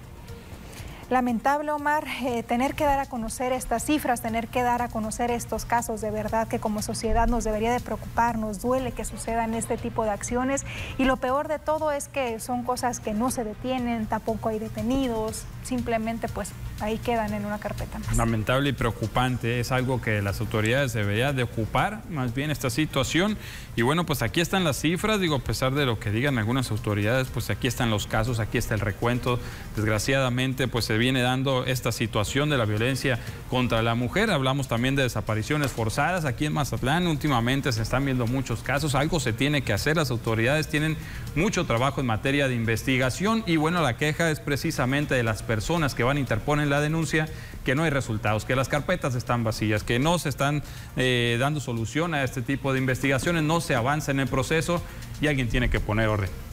Lamentable, 1.08 1.70
Omar, 1.70 2.04
eh, 2.24 2.42
tener 2.42 2.74
que 2.74 2.82
dar 2.82 2.98
a 2.98 3.06
conocer 3.06 3.52
estas 3.52 3.84
cifras, 3.84 4.22
tener 4.22 4.48
que 4.48 4.64
dar 4.64 4.82
a 4.82 4.88
conocer 4.88 5.30
estos 5.30 5.64
casos 5.64 6.00
de 6.00 6.10
verdad 6.10 6.48
que 6.48 6.58
como 6.58 6.82
sociedad 6.82 7.28
nos 7.28 7.44
debería 7.44 7.72
de 7.72 7.78
preocupar, 7.78 8.38
nos 8.38 8.60
duele 8.60 8.90
que 8.90 9.04
sucedan 9.04 9.54
este 9.54 9.76
tipo 9.76 10.02
de 10.02 10.10
acciones. 10.10 10.66
Y 10.98 11.04
lo 11.04 11.16
peor 11.16 11.46
de 11.46 11.60
todo 11.60 11.92
es 11.92 12.08
que 12.08 12.40
son 12.40 12.64
cosas 12.64 12.98
que 12.98 13.14
no 13.14 13.30
se 13.30 13.44
detienen, 13.44 14.06
tampoco 14.06 14.48
hay 14.48 14.58
detenidos, 14.58 15.44
simplemente 15.66 16.28
pues 16.28 16.52
ahí 16.80 16.98
quedan 16.98 17.32
en 17.34 17.44
una 17.44 17.58
carpeta 17.58 17.98
más. 17.98 18.16
Lamentable 18.16 18.70
y 18.70 18.72
preocupante, 18.72 19.60
es 19.60 19.72
algo 19.72 20.00
que 20.00 20.22
las 20.22 20.40
autoridades 20.40 20.92
deberían 20.92 21.34
de 21.34 21.42
ocupar, 21.42 22.02
más 22.08 22.34
bien 22.34 22.50
esta 22.50 22.70
situación. 22.70 23.36
Y 23.74 23.82
bueno, 23.82 24.06
pues 24.06 24.22
aquí 24.22 24.40
están 24.40 24.64
las 24.64 24.80
cifras, 24.80 25.20
digo, 25.20 25.36
a 25.36 25.40
pesar 25.40 25.74
de 25.74 25.84
lo 25.84 25.98
que 25.98 26.10
digan 26.10 26.38
algunas 26.38 26.70
autoridades, 26.70 27.28
pues 27.28 27.50
aquí 27.50 27.66
están 27.66 27.90
los 27.90 28.06
casos, 28.06 28.38
aquí 28.38 28.58
está 28.58 28.74
el 28.74 28.80
recuento. 28.80 29.38
Desgraciadamente, 29.74 30.68
pues 30.68 30.84
se 30.84 30.96
viene 30.96 31.20
dando 31.20 31.64
esta 31.64 31.92
situación 31.92 32.48
de 32.48 32.58
la 32.58 32.64
violencia 32.64 33.18
contra 33.50 33.82
la 33.82 33.94
mujer. 33.94 34.30
Hablamos 34.30 34.68
también 34.68 34.96
de 34.96 35.02
desapariciones 35.02 35.72
forzadas 35.72 36.24
aquí 36.24 36.46
en 36.46 36.52
Mazatlán. 36.52 37.06
Últimamente 37.06 37.72
se 37.72 37.82
están 37.82 38.04
viendo 38.04 38.26
muchos 38.26 38.62
casos, 38.62 38.94
algo 38.94 39.20
se 39.20 39.32
tiene 39.32 39.62
que 39.62 39.72
hacer, 39.72 39.96
las 39.96 40.10
autoridades 40.10 40.68
tienen 40.68 40.96
mucho 41.34 41.66
trabajo 41.66 42.00
en 42.00 42.06
materia 42.06 42.48
de 42.48 42.54
investigación 42.54 43.42
y 43.46 43.56
bueno, 43.56 43.82
la 43.82 43.96
queja 43.96 44.30
es 44.30 44.40
precisamente 44.40 45.14
de 45.14 45.22
las 45.22 45.42
personas 45.42 45.55
que 45.94 46.04
van 46.04 46.16
a 46.16 46.20
interponer 46.20 46.68
la 46.68 46.80
denuncia 46.80 47.28
que 47.64 47.74
no 47.74 47.84
hay 47.84 47.90
resultados, 47.90 48.44
que 48.44 48.56
las 48.56 48.68
carpetas 48.68 49.14
están 49.14 49.44
vacías, 49.44 49.82
que 49.82 49.98
no 49.98 50.18
se 50.18 50.28
están 50.28 50.62
eh, 50.96 51.36
dando 51.40 51.60
solución 51.60 52.14
a 52.14 52.24
este 52.24 52.42
tipo 52.42 52.72
de 52.72 52.78
investigaciones, 52.78 53.42
no 53.42 53.60
se 53.60 53.74
avanza 53.74 54.10
en 54.10 54.20
el 54.20 54.28
proceso 54.28 54.82
y 55.20 55.26
alguien 55.26 55.48
tiene 55.48 55.70
que 55.70 55.80
poner 55.80 56.08
orden 56.08 56.45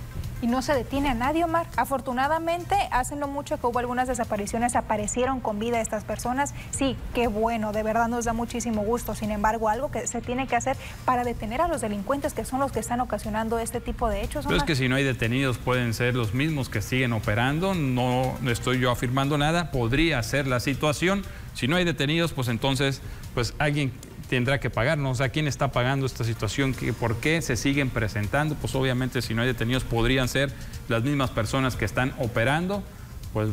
y 0.43 0.47
no 0.47 0.62
se 0.62 0.73
detiene 0.73 1.08
a 1.08 1.13
nadie, 1.13 1.45
Omar. 1.45 1.67
Afortunadamente, 1.77 2.75
hace 2.91 3.15
no 3.15 3.29
mucho 3.29 3.58
que 3.58 3.65
hubo 3.65 3.79
algunas 3.79 4.10
desapariciones, 4.10 4.75
aparecieron 4.75 5.39
con 5.39 5.58
vida 5.58 5.79
estas 5.79 6.03
personas. 6.03 6.53
Sí, 6.71 6.97
qué 7.13 7.27
bueno, 7.27 7.71
de 7.71 7.82
verdad 7.82 8.10
nos 8.10 8.25
da 8.25 8.34
muchísimo 8.34 8.84
gusto. 8.84 9.15
Sin 9.15 9.32
embargo, 9.32 9.69
algo 9.69 9.89
que 9.89 10.06
se 10.06 10.19
tiene 10.19 10.45
que 10.45 10.58
hacer 10.58 10.75
para 11.06 11.23
detener 11.23 11.62
a 11.62 11.69
los 11.69 11.79
delincuentes 11.79 12.34
que 12.34 12.43
son 12.43 12.60
los 12.60 12.73
que 12.73 12.82
están 12.82 12.99
ocasionando 12.99 13.58
este 13.58 13.79
tipo 13.79 14.10
de 14.10 14.21
hechos. 14.21 14.45
Pero 14.45 14.58
es 14.58 14.63
que 14.63 14.75
si 14.75 14.89
no 14.89 14.97
hay 14.97 15.06
detenidos 15.06 15.58
pueden 15.60 15.93
ser 15.93 16.13
los 16.13 16.34
mismos 16.34 16.67
que 16.67 16.82
siguen 16.82 17.13
operando. 17.13 17.73
No 17.73 18.36
estoy 18.45 18.82
yo 18.82 18.91
afirmando 18.91 19.38
nada. 19.38 19.71
Podría 19.71 20.21
ser 20.23 20.45
la 20.47 20.60
situación. 20.60 21.23
Si 21.53 21.69
no 21.69 21.77
hay 21.77 21.86
detenidos, 21.86 22.34
pues 22.34 22.49
entonces, 22.49 23.01
pues 23.34 23.53
alguien 23.60 23.93
tendrá 24.34 24.60
que 24.60 24.72
pagar, 24.72 24.98
¿no? 24.98 25.12
O 25.12 25.15
sea, 25.15 25.30
¿quién 25.30 25.48
está 25.48 25.72
pagando 25.72 26.08
esta 26.08 26.24
situación? 26.24 26.76
¿Por 27.00 27.17
qué 27.17 27.39
se 27.43 27.56
siguen 27.56 27.91
presentando? 27.91 28.56
Pues 28.56 28.74
obviamente 28.74 29.22
si 29.22 29.36
no 29.36 29.43
hay 29.43 29.48
detenidos 29.48 29.84
podrían 29.84 30.28
ser 30.28 30.52
las 30.88 31.04
mismas 31.04 31.30
personas 31.30 31.76
que 31.76 31.86
están 31.86 32.15
operando, 32.17 32.82
pues 33.32 33.50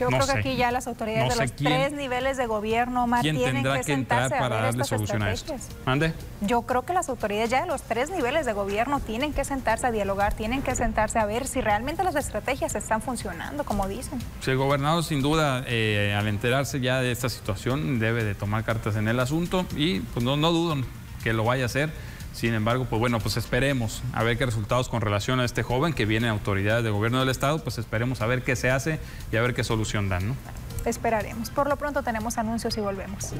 yo 0.00 0.08
creo 0.08 0.26
que 0.26 0.32
aquí 0.32 0.56
ya 0.56 0.70
las 0.70 0.86
autoridades 0.86 1.36
de 1.36 1.42
los 1.42 1.52
tres 1.52 1.92
niveles 1.92 2.36
de 2.36 2.46
gobierno, 2.46 3.06
más 3.06 3.22
tienen 3.22 3.62
que, 3.62 3.82
sentarse 3.82 4.36
para 4.36 4.58
a 4.58 4.62
darle 4.62 4.84
solución 4.84 5.22
a 5.22 5.32
esto. 5.32 5.54
¿Mande? 5.84 6.12
Yo 6.40 6.62
creo 6.62 6.82
que 6.82 6.92
las 6.92 7.08
autoridades 7.08 7.50
ya 7.50 7.62
de 7.62 7.66
los 7.66 7.82
tres 7.82 8.10
niveles 8.10 8.46
de 8.46 8.52
gobierno 8.52 9.00
tienen 9.00 9.32
que 9.32 9.44
sentarse 9.44 9.86
a 9.86 9.90
dialogar, 9.90 10.34
tienen 10.34 10.62
que 10.62 10.74
sentarse 10.74 11.18
a 11.18 11.26
ver 11.26 11.46
si 11.46 11.60
realmente 11.60 12.02
las 12.02 12.16
estrategias 12.16 12.74
están 12.74 13.02
funcionando, 13.02 13.64
como 13.64 13.88
dicen. 13.88 14.18
el 14.46 14.56
gobernador 14.56 15.04
sin 15.04 15.22
duda, 15.22 15.64
eh, 15.66 16.14
al 16.18 16.26
enterarse 16.28 16.80
ya 16.80 17.00
de 17.00 17.12
esta 17.12 17.28
situación, 17.28 17.98
debe 17.98 18.24
de 18.24 18.34
tomar 18.34 18.64
cartas 18.64 18.96
en 18.96 19.08
el 19.08 19.20
asunto 19.20 19.66
y 19.76 20.00
pues 20.00 20.24
no, 20.24 20.36
no 20.36 20.50
dudo 20.52 20.76
que 21.22 21.32
lo 21.32 21.44
vaya 21.44 21.64
a 21.64 21.66
hacer 21.66 21.90
sin 22.32 22.54
embargo, 22.54 22.86
pues 22.88 23.00
bueno, 23.00 23.18
pues 23.20 23.36
esperemos 23.36 24.02
a 24.12 24.22
ver 24.22 24.38
qué 24.38 24.46
resultados 24.46 24.88
con 24.88 25.00
relación 25.00 25.40
a 25.40 25.44
este 25.44 25.62
joven 25.62 25.92
que 25.92 26.06
viene 26.06 26.28
autoridades 26.28 26.84
de 26.84 26.90
gobierno 26.90 27.20
del 27.20 27.28
Estado, 27.28 27.62
pues 27.62 27.78
esperemos 27.78 28.20
a 28.20 28.26
ver 28.26 28.42
qué 28.42 28.56
se 28.56 28.70
hace 28.70 29.00
y 29.32 29.36
a 29.36 29.42
ver 29.42 29.54
qué 29.54 29.64
solución 29.64 30.08
dan, 30.08 30.28
¿no? 30.28 30.36
Esperaremos. 30.84 31.50
Por 31.50 31.68
lo 31.68 31.76
pronto 31.76 32.02
tenemos 32.02 32.38
anuncios 32.38 32.76
y 32.76 32.80
volvemos. 32.80 33.34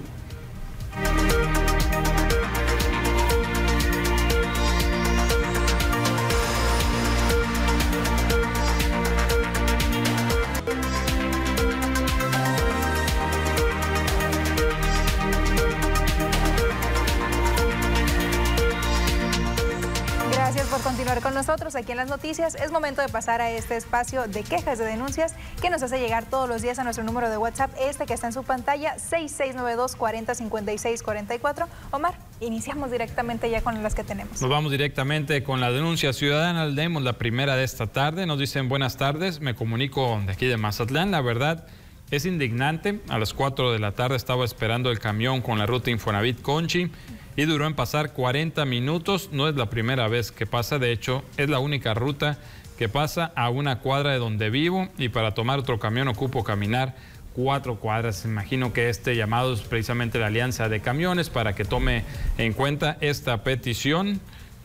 Por 20.81 20.93
continuar 20.93 21.21
con 21.21 21.35
nosotros 21.35 21.75
aquí 21.75 21.91
en 21.93 21.99
las 21.99 22.09
noticias. 22.09 22.55
Es 22.55 22.71
momento 22.71 23.03
de 23.03 23.09
pasar 23.09 23.41
a 23.41 23.51
este 23.51 23.77
espacio 23.77 24.27
de 24.29 24.43
quejas, 24.43 24.79
de 24.79 24.85
denuncias 24.87 25.35
que 25.61 25.69
nos 25.69 25.83
hace 25.83 25.99
llegar 25.99 26.25
todos 26.25 26.49
los 26.49 26.63
días 26.63 26.79
a 26.79 26.85
nuestro 26.85 27.05
número 27.05 27.29
de 27.29 27.37
WhatsApp, 27.37 27.71
este 27.79 28.07
que 28.07 28.15
está 28.15 28.29
en 28.29 28.33
su 28.33 28.45
pantalla, 28.45 28.99
6692 28.99 29.97
405644 29.97 31.69
Omar, 31.91 32.15
iniciamos 32.41 32.91
directamente 32.91 33.51
ya 33.51 33.61
con 33.63 33.83
las 33.83 33.95
que 33.95 34.05
tenemos. 34.05 34.41
Nos 34.41 34.51
vamos 34.51 34.71
directamente 34.71 35.43
con 35.43 35.61
la 35.61 35.71
denuncia 35.71 36.13
ciudadana. 36.13 36.65
Leemos 36.67 37.03
la 37.03 37.15
primera 37.15 37.57
de 37.57 37.65
esta 37.65 37.87
tarde. 37.87 38.25
Nos 38.25 38.39
dicen 38.39 38.69
buenas 38.69 38.97
tardes. 38.97 39.41
Me 39.41 39.55
comunico 39.55 40.23
de 40.25 40.33
aquí 40.33 40.47
de 40.47 40.57
Mazatlán. 40.57 41.11
La 41.11 41.21
verdad. 41.21 41.67
Es 42.11 42.27
indignante. 42.27 43.01
A 43.09 43.19
las 43.19 43.35
4 43.35 43.73
de 43.73 43.79
la 43.79 43.93
tarde 43.93 44.17
estaba 44.17 44.45
esperando 44.45 44.91
el 44.91 44.99
camión 44.99 45.43
con 45.43 45.59
la 45.59 45.67
ruta 45.67 45.91
Infonavit 45.91 46.43
Conchi 46.43 46.91
y 47.37 47.45
duró 47.45 47.67
en 47.67 47.75
pasar 47.75 48.13
40 48.13 48.65
minutos. 48.65 49.31
No 49.33 49.49
es 49.49 49.57
la 49.57 49.71
primera 49.71 50.09
vez 50.09 50.33
que 50.33 50.47
pasa, 50.47 50.79
de 50.79 50.93
hecho 50.93 51.23
es 51.37 51.49
la 51.49 51.59
única 51.59 51.95
ruta 51.95 52.39
que 52.79 52.89
pasa 52.89 53.33
a 53.37 53.51
una 53.51 53.81
cuadra 53.81 54.13
de 54.13 54.19
donde 54.19 54.49
vivo 54.49 54.89
y 54.97 55.11
para 55.11 55.35
tomar 55.35 55.59
otro 55.59 55.79
camión 55.79 56.09
ocupo 56.09 56.45
caminar 56.45 56.97
cuatro 57.35 57.77
cuadras. 57.77 58.25
Imagino 58.25 58.73
que 58.73 58.89
este 58.89 59.17
llamado 59.17 59.53
es 59.53 59.61
precisamente 59.61 60.19
la 60.19 60.27
Alianza 60.29 60.69
de 60.69 60.81
Camiones 60.81 61.31
para 61.31 61.55
que 61.55 61.65
tome 61.65 62.05
en 62.39 62.53
cuenta 62.53 62.97
esta 63.01 63.45
petición. 63.45 64.21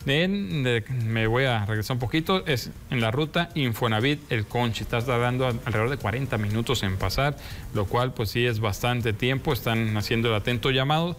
En, 0.08 0.62
me 1.04 1.26
voy 1.26 1.44
a 1.44 1.66
regresar 1.66 1.96
un 1.96 2.00
poquito, 2.00 2.46
es 2.46 2.70
en 2.90 3.00
la 3.00 3.10
ruta 3.10 3.48
Infonavit 3.56 4.30
El 4.30 4.46
Conchi, 4.46 4.84
está 4.84 5.04
tardando 5.04 5.46
alrededor 5.48 5.90
de 5.90 5.96
40 5.96 6.38
minutos 6.38 6.84
en 6.84 6.96
pasar, 6.96 7.36
lo 7.74 7.86
cual 7.86 8.12
pues 8.12 8.30
sí 8.30 8.46
es 8.46 8.60
bastante 8.60 9.12
tiempo, 9.12 9.52
están 9.52 9.96
haciendo 9.96 10.28
el 10.28 10.36
atento 10.36 10.70
llamado, 10.70 11.16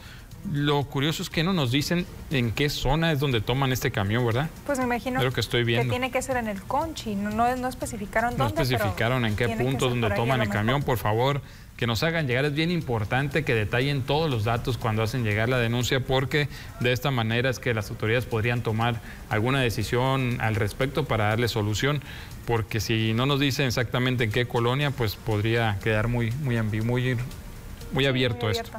lo 0.52 0.84
curioso 0.86 1.23
es 1.23 1.30
que 1.30 1.43
no 1.43 1.52
nos 1.52 1.71
dicen 1.71 2.06
en 2.32 2.52
qué 2.52 2.69
zona 2.69 3.12
es 3.12 3.19
donde 3.19 3.41
toman 3.41 3.71
este 3.71 3.91
camión, 3.91 4.26
¿verdad? 4.26 4.50
Pues 4.65 4.78
me 4.80 4.86
imagino 4.86 5.19
que, 5.34 5.39
estoy 5.39 5.63
viendo. 5.63 5.89
tiene 5.89 6.10
que 6.10 6.21
ser 6.21 6.38
en 6.38 6.47
el 6.47 6.62
Conchi, 6.62 7.15
no, 7.15 7.32
no, 7.32 7.67
especificaron 7.67 8.38
dónde. 8.38 8.56
No 8.56 8.62
especificaron 8.62 9.26
en 9.26 9.36
qué 9.36 9.50
punto 9.50 9.89
donde 9.89 10.10
toman 10.12 10.41
el 10.41 10.50
camión, 10.50 10.84
por 10.84 10.97
favor, 10.97 11.41
que 11.76 11.86
nos 11.86 12.02
hagan 12.04 12.28
llegar. 12.28 12.45
Es 12.45 12.54
bien 12.54 12.71
importante 12.71 13.43
que 13.43 13.54
detallen 13.54 14.04
todos 14.04 14.30
los 14.30 14.45
datos 14.45 14.78
cuando 14.78 15.04
hacen 15.04 15.23
llegar 15.23 15.50
la 15.50 15.58
denuncia, 15.58 16.00
porque 16.00 16.47
de 16.80 16.93
esta 16.93 17.12
manera 17.12 17.50
es 17.50 17.60
que 17.60 17.73
las 17.73 17.89
autoridades 17.89 18.26
podrían 18.26 18.62
tomar 18.62 19.02
alguna 19.30 19.60
decisión 19.60 20.39
al 20.39 20.56
respecto 20.56 21.06
para 21.06 21.26
darle 21.26 21.50
solución, 21.50 22.02
porque 22.45 22.80
si 22.80 23.13
no 23.13 23.26
nos 23.26 23.39
dicen 23.39 23.67
exactamente 23.67 24.23
en 24.23 24.32
qué 24.32 24.47
colonia, 24.47 24.91
pues 24.91 25.15
podría 25.15 25.78
quedar 25.84 26.08
muy, 26.08 26.32
muy, 26.32 26.62
muy, 26.62 27.17
muy 27.91 28.06
abierto 28.06 28.50
esto. 28.50 28.71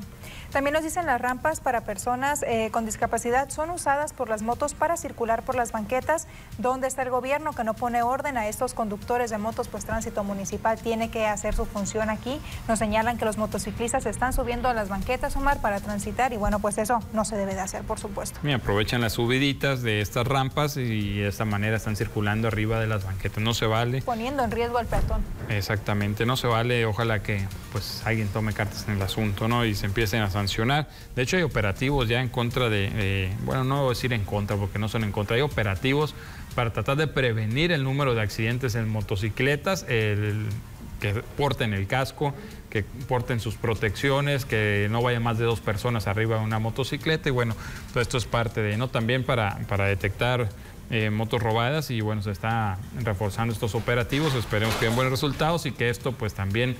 También 0.52 0.72
nos 0.72 0.82
dicen 0.82 1.04
las 1.04 1.20
rampas 1.20 1.60
para 1.60 1.82
personas 1.82 2.42
eh, 2.42 2.70
con 2.72 2.86
discapacidad 2.86 3.50
son 3.50 3.68
usadas 3.68 4.14
por 4.14 4.30
las 4.30 4.40
motos 4.40 4.72
para 4.72 4.96
circular 4.96 5.42
por 5.42 5.54
las 5.54 5.72
banquetas. 5.72 6.26
¿Dónde 6.56 6.88
está 6.88 7.02
el 7.02 7.10
gobierno 7.10 7.52
que 7.52 7.64
no 7.64 7.74
pone 7.74 8.02
orden 8.02 8.38
a 8.38 8.48
estos 8.48 8.72
conductores 8.72 9.28
de 9.30 9.36
motos? 9.36 9.68
Pues 9.68 9.84
tránsito 9.84 10.24
municipal 10.24 10.78
tiene 10.78 11.10
que 11.10 11.26
hacer 11.26 11.54
su 11.54 11.66
función 11.66 12.08
aquí. 12.08 12.40
Nos 12.66 12.78
señalan 12.78 13.18
que 13.18 13.26
los 13.26 13.36
motociclistas 13.36 14.06
están 14.06 14.32
subiendo 14.32 14.70
a 14.70 14.74
las 14.74 14.88
banquetas, 14.88 15.36
Omar, 15.36 15.60
para 15.60 15.80
transitar 15.80 16.32
y 16.32 16.38
bueno, 16.38 16.60
pues 16.60 16.78
eso 16.78 17.00
no 17.12 17.26
se 17.26 17.36
debe 17.36 17.54
de 17.54 17.60
hacer, 17.60 17.82
por 17.82 17.98
supuesto. 18.00 18.40
Y 18.42 18.52
aprovechan 18.52 19.02
las 19.02 19.12
subiditas 19.12 19.82
de 19.82 20.00
estas 20.00 20.26
rampas 20.26 20.78
y 20.78 21.18
de 21.18 21.28
esta 21.28 21.44
manera 21.44 21.76
están 21.76 21.94
circulando 21.94 22.48
arriba 22.48 22.80
de 22.80 22.86
las 22.86 23.04
banquetas. 23.04 23.42
No 23.42 23.52
se 23.52 23.66
vale. 23.66 24.00
Poniendo 24.00 24.44
en 24.44 24.50
riesgo 24.50 24.78
al 24.78 24.86
peatón. 24.86 25.22
Exactamente, 25.50 26.24
no 26.24 26.38
se 26.38 26.46
vale. 26.46 26.86
Ojalá 26.86 27.22
que 27.22 27.46
pues 27.70 28.02
alguien 28.06 28.28
tome 28.28 28.54
cartas 28.54 28.86
en 28.88 28.94
el 28.94 29.02
asunto, 29.02 29.46
¿no? 29.46 29.66
Y 29.66 29.74
se 29.74 29.84
empiecen 29.84 30.22
a 30.22 30.30
De 30.46 31.22
hecho, 31.22 31.36
hay 31.36 31.42
operativos 31.42 32.08
ya 32.08 32.20
en 32.20 32.28
contra 32.28 32.68
de, 32.68 33.30
bueno, 33.44 33.64
no 33.64 33.78
voy 33.82 33.86
a 33.86 33.88
decir 33.90 34.12
en 34.12 34.24
contra 34.24 34.56
porque 34.56 34.78
no 34.78 34.88
son 34.88 35.04
en 35.04 35.12
contra, 35.12 35.36
hay 35.36 35.42
operativos 35.42 36.14
para 36.54 36.72
tratar 36.72 36.96
de 36.96 37.06
prevenir 37.06 37.72
el 37.72 37.84
número 37.84 38.14
de 38.14 38.20
accidentes 38.20 38.74
en 38.74 38.88
motocicletas, 38.88 39.84
que 39.84 41.14
porten 41.36 41.74
el 41.74 41.86
casco, 41.86 42.34
que 42.70 42.82
porten 42.82 43.40
sus 43.40 43.54
protecciones, 43.54 44.44
que 44.44 44.88
no 44.90 45.00
vaya 45.02 45.20
más 45.20 45.38
de 45.38 45.44
dos 45.44 45.60
personas 45.60 46.06
arriba 46.06 46.38
de 46.38 46.44
una 46.44 46.58
motocicleta. 46.58 47.28
Y 47.28 47.32
bueno, 47.32 47.54
todo 47.92 48.00
esto 48.00 48.18
es 48.18 48.26
parte 48.26 48.60
de, 48.60 48.76
¿no? 48.76 48.88
También 48.88 49.24
para, 49.24 49.58
para 49.68 49.86
detectar 49.86 50.48
eh, 50.90 51.10
motos 51.10 51.42
robadas 51.42 51.90
y 51.90 52.00
bueno, 52.00 52.22
se 52.22 52.30
está 52.30 52.78
reforzando 53.04 53.52
estos 53.52 53.74
operativos, 53.74 54.34
esperemos 54.34 54.74
que 54.76 54.86
den 54.86 54.96
buenos 54.96 55.10
resultados 55.10 55.66
y 55.66 55.72
que 55.72 55.90
esto 55.90 56.12
pues 56.12 56.32
también 56.32 56.76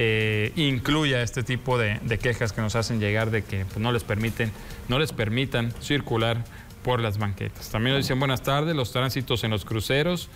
eh, 0.00 0.52
incluya 0.54 1.22
este 1.22 1.42
tipo 1.42 1.76
de, 1.76 1.98
quejas 2.22 2.52
que 2.52 2.60
nos 2.60 2.76
hacen 2.76 3.00
llegar 3.00 3.32
de 3.32 3.42
que 3.42 3.64
pues, 3.64 3.78
no 3.78 3.90
les 3.90 4.04
permiten, 4.04 4.52
no 4.86 5.00
les 5.00 5.10
permitan 5.10 5.72
circular 5.80 6.44
por 6.84 7.00
las 7.00 7.18
banquetas. 7.18 7.68
También 7.70 7.96
nos 7.96 8.04
dicen 8.04 8.20
buenas 8.20 8.42
tardes, 8.42 8.76
los 8.76 8.92
tránsitos 8.92 9.42
en 9.42 9.50
los 9.50 9.64
cruceros 9.64 10.28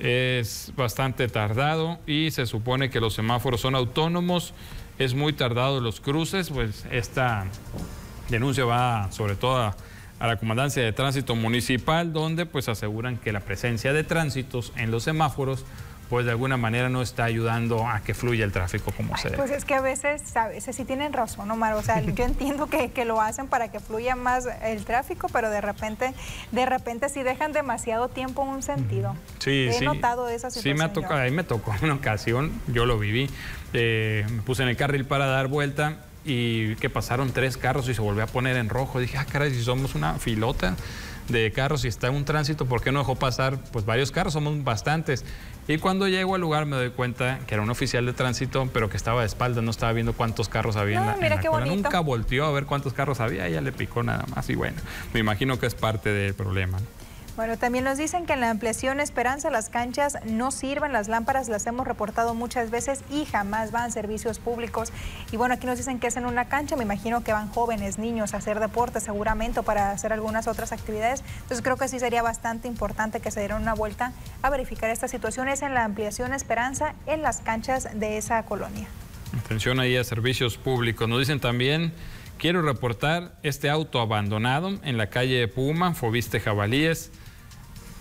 es 0.00 0.72
bastante 0.76 1.28
tardado 1.28 2.00
y 2.04 2.32
se 2.32 2.46
supone 2.46 2.90
que 2.90 2.98
los 2.98 3.14
semáforos 3.14 3.60
son 3.60 3.76
autónomos, 3.76 4.54
es 4.98 5.14
muy 5.14 5.32
tardado 5.32 5.80
los 5.80 6.00
cruces, 6.00 6.50
pues 6.50 6.84
esta 6.90 7.46
denuncia 8.28 8.64
va 8.64 9.12
sobre 9.12 9.36
todo 9.36 9.56
a, 9.56 9.76
a 10.18 10.26
la 10.26 10.36
Comandancia 10.36 10.82
de 10.82 10.92
Tránsito 10.92 11.36
Municipal, 11.36 12.12
donde 12.12 12.44
pues 12.44 12.68
aseguran 12.68 13.18
que 13.18 13.30
la 13.30 13.38
presencia 13.38 13.92
de 13.92 14.02
tránsitos 14.02 14.72
en 14.74 14.90
los 14.90 15.04
semáforos 15.04 15.64
pues 16.08 16.24
de 16.24 16.30
alguna 16.30 16.56
manera 16.56 16.88
no 16.88 17.02
está 17.02 17.24
ayudando 17.24 17.86
a 17.86 18.00
que 18.00 18.14
fluya 18.14 18.44
el 18.44 18.52
tráfico 18.52 18.92
como 18.92 19.16
se 19.16 19.30
debe. 19.30 19.38
Pues 19.38 19.50
es 19.50 19.64
que 19.64 19.74
a 19.74 19.80
veces, 19.80 20.36
a 20.36 20.48
veces 20.48 20.76
sí 20.76 20.84
tienen 20.84 21.12
razón, 21.12 21.50
Omar. 21.50 21.74
O 21.74 21.82
sea, 21.82 22.00
yo 22.00 22.24
entiendo 22.24 22.66
que, 22.68 22.90
que, 22.90 23.04
lo 23.04 23.20
hacen 23.20 23.48
para 23.48 23.70
que 23.70 23.80
fluya 23.80 24.14
más 24.16 24.46
el 24.62 24.84
tráfico, 24.84 25.28
pero 25.32 25.50
de 25.50 25.60
repente, 25.60 26.14
de 26.52 26.66
repente 26.66 27.08
sí 27.08 27.22
dejan 27.22 27.52
demasiado 27.52 28.08
tiempo 28.08 28.42
en 28.42 28.48
un 28.48 28.62
sentido. 28.62 29.16
Sí, 29.38 29.68
He 29.68 29.72
sí. 29.72 29.84
notado 29.84 30.28
esa 30.28 30.50
situación. 30.50 30.76
Sí, 30.76 30.78
me 30.78 30.84
ha 30.84 30.92
tocado, 30.92 31.20
ahí 31.20 31.30
me 31.30 31.44
tocó 31.44 31.74
una 31.82 31.94
ocasión, 31.94 32.52
yo 32.68 32.86
lo 32.86 32.98
viví. 32.98 33.28
Eh, 33.72 34.24
me 34.30 34.42
puse 34.42 34.62
en 34.62 34.68
el 34.68 34.76
carril 34.76 35.04
para 35.04 35.26
dar 35.26 35.48
vuelta 35.48 35.98
y 36.24 36.74
que 36.76 36.90
pasaron 36.90 37.32
tres 37.32 37.56
carros 37.56 37.88
y 37.88 37.94
se 37.94 38.00
volvió 38.00 38.24
a 38.24 38.26
poner 38.26 38.56
en 38.56 38.68
rojo. 38.68 38.98
Dije, 38.98 39.18
ah, 39.18 39.24
caray, 39.24 39.52
si 39.52 39.62
somos 39.62 39.94
una 39.94 40.14
filota 40.14 40.74
de 41.28 41.50
carros 41.52 41.84
y 41.84 41.88
está 41.88 42.08
en 42.08 42.14
un 42.14 42.24
tránsito, 42.24 42.66
¿por 42.66 42.82
qué 42.82 42.92
no 42.92 43.00
dejó 43.00 43.16
pasar 43.16 43.58
pues 43.72 43.84
varios 43.84 44.10
carros? 44.10 44.32
Somos 44.32 44.62
bastantes. 44.64 45.24
Y 45.68 45.78
cuando 45.78 46.06
llego 46.06 46.34
al 46.36 46.40
lugar 46.40 46.64
me 46.66 46.76
doy 46.76 46.90
cuenta 46.90 47.40
que 47.46 47.54
era 47.54 47.62
un 47.62 47.70
oficial 47.70 48.06
de 48.06 48.12
tránsito, 48.12 48.68
pero 48.72 48.88
que 48.88 48.96
estaba 48.96 49.22
de 49.22 49.26
espaldas, 49.26 49.64
no 49.64 49.70
estaba 49.70 49.92
viendo 49.92 50.12
cuántos 50.12 50.48
carros 50.48 50.76
había 50.76 51.00
no, 51.00 51.06
en 51.06 51.10
la, 51.10 51.16
mira 51.16 51.26
en 51.26 51.34
la 51.36 51.40
qué 51.40 51.48
cola. 51.48 51.64
bonito. 51.66 51.82
Nunca 51.88 52.00
volteó 52.00 52.46
a 52.46 52.52
ver 52.52 52.66
cuántos 52.66 52.92
carros 52.92 53.18
había, 53.20 53.46
ella 53.48 53.60
le 53.60 53.72
picó 53.72 54.02
nada 54.02 54.24
más. 54.34 54.48
Y 54.48 54.54
bueno, 54.54 54.76
me 55.12 55.20
imagino 55.20 55.58
que 55.58 55.66
es 55.66 55.74
parte 55.74 56.10
del 56.10 56.34
problema. 56.34 56.78
¿no? 56.78 56.86
Bueno, 57.36 57.58
también 57.58 57.84
nos 57.84 57.98
dicen 57.98 58.24
que 58.24 58.32
en 58.32 58.40
la 58.40 58.48
ampliación 58.48 58.98
Esperanza 58.98 59.50
las 59.50 59.68
canchas 59.68 60.16
no 60.24 60.50
sirven, 60.50 60.94
las 60.94 61.06
lámparas 61.06 61.50
las 61.50 61.66
hemos 61.66 61.86
reportado 61.86 62.34
muchas 62.34 62.70
veces 62.70 63.02
y 63.10 63.26
jamás 63.26 63.72
van 63.72 63.92
servicios 63.92 64.38
públicos. 64.38 64.90
Y 65.30 65.36
bueno, 65.36 65.52
aquí 65.52 65.66
nos 65.66 65.76
dicen 65.76 65.98
que 65.98 66.06
es 66.06 66.16
en 66.16 66.24
una 66.24 66.46
cancha, 66.46 66.76
me 66.76 66.84
imagino 66.84 67.22
que 67.22 67.34
van 67.34 67.50
jóvenes, 67.50 67.98
niños 67.98 68.32
a 68.32 68.38
hacer 68.38 68.58
deporte 68.58 69.00
seguramente 69.00 69.62
para 69.62 69.90
hacer 69.90 70.14
algunas 70.14 70.48
otras 70.48 70.72
actividades. 70.72 71.22
Entonces 71.42 71.60
creo 71.60 71.76
que 71.76 71.88
sí 71.88 71.98
sería 71.98 72.22
bastante 72.22 72.68
importante 72.68 73.20
que 73.20 73.30
se 73.30 73.40
dieran 73.40 73.60
una 73.60 73.74
vuelta 73.74 74.12
a 74.40 74.48
verificar 74.48 74.88
estas 74.88 75.10
situaciones 75.10 75.60
en 75.60 75.74
la 75.74 75.84
ampliación 75.84 76.32
Esperanza 76.32 76.94
en 77.04 77.20
las 77.20 77.42
canchas 77.42 77.86
de 77.92 78.16
esa 78.16 78.42
colonia. 78.44 78.88
Atención 79.44 79.78
ahí 79.78 79.94
a 79.98 80.04
servicios 80.04 80.56
públicos. 80.56 81.06
Nos 81.06 81.18
dicen 81.18 81.40
también, 81.40 81.92
quiero 82.38 82.62
reportar 82.62 83.34
este 83.42 83.68
auto 83.68 84.00
abandonado 84.00 84.78
en 84.84 84.96
la 84.96 85.10
calle 85.10 85.46
Puma, 85.48 85.92
Fobiste 85.92 86.40
Jabalíes. 86.40 87.12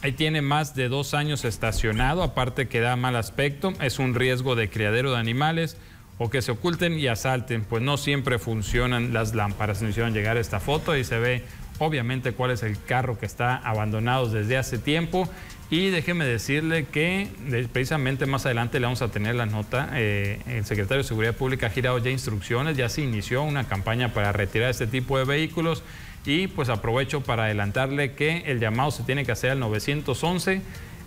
Ahí 0.01 0.11
tiene 0.11 0.41
más 0.41 0.75
de 0.75 0.87
dos 0.87 1.13
años 1.13 1.45
estacionado, 1.45 2.21
aparte 2.21 2.67
que 2.67 2.79
da 2.79 2.95
mal 2.95 3.15
aspecto, 3.15 3.73
es 3.81 3.97
un 3.97 4.13
riesgo 4.13 4.55
de 4.55 4.69
criadero 4.69 5.11
de 5.11 5.17
animales 5.17 5.77
o 6.17 6.29
que 6.29 6.41
se 6.41 6.51
oculten 6.51 6.97
y 6.99 7.07
asalten, 7.07 7.63
pues 7.63 7.81
no 7.81 7.97
siempre 7.97 8.39
funcionan 8.39 9.13
las 9.13 9.33
lámparas. 9.33 9.81
Nos 9.81 9.91
hicieron 9.91 10.13
llegar 10.13 10.37
esta 10.37 10.59
foto 10.59 10.95
y 10.95 11.03
se 11.03 11.19
ve 11.19 11.43
obviamente 11.79 12.31
cuál 12.31 12.51
es 12.51 12.63
el 12.63 12.81
carro 12.81 13.17
que 13.19 13.25
está 13.25 13.57
abandonado 13.57 14.29
desde 14.29 14.57
hace 14.57 14.77
tiempo. 14.77 15.27
Y 15.69 15.89
déjeme 15.89 16.25
decirle 16.25 16.85
que 16.85 17.27
precisamente 17.73 18.27
más 18.27 18.45
adelante 18.45 18.79
le 18.79 18.85
vamos 18.85 19.01
a 19.01 19.07
tener 19.07 19.35
la 19.35 19.47
nota. 19.47 19.89
Eh, 19.93 20.39
el 20.47 20.63
secretario 20.63 21.01
de 21.01 21.07
Seguridad 21.07 21.33
Pública 21.33 21.67
ha 21.67 21.69
girado 21.71 21.97
ya 21.97 22.11
instrucciones, 22.11 22.77
ya 22.77 22.87
se 22.87 23.01
inició 23.01 23.41
una 23.41 23.67
campaña 23.67 24.13
para 24.13 24.31
retirar 24.31 24.69
este 24.69 24.85
tipo 24.85 25.17
de 25.17 25.25
vehículos. 25.25 25.83
Y 26.25 26.47
pues 26.47 26.69
aprovecho 26.69 27.21
para 27.21 27.45
adelantarle 27.45 28.13
que 28.13 28.43
el 28.47 28.59
llamado 28.59 28.91
se 28.91 29.03
tiene 29.03 29.25
que 29.25 29.31
hacer 29.31 29.51
al 29.51 29.59
911. 29.59 30.61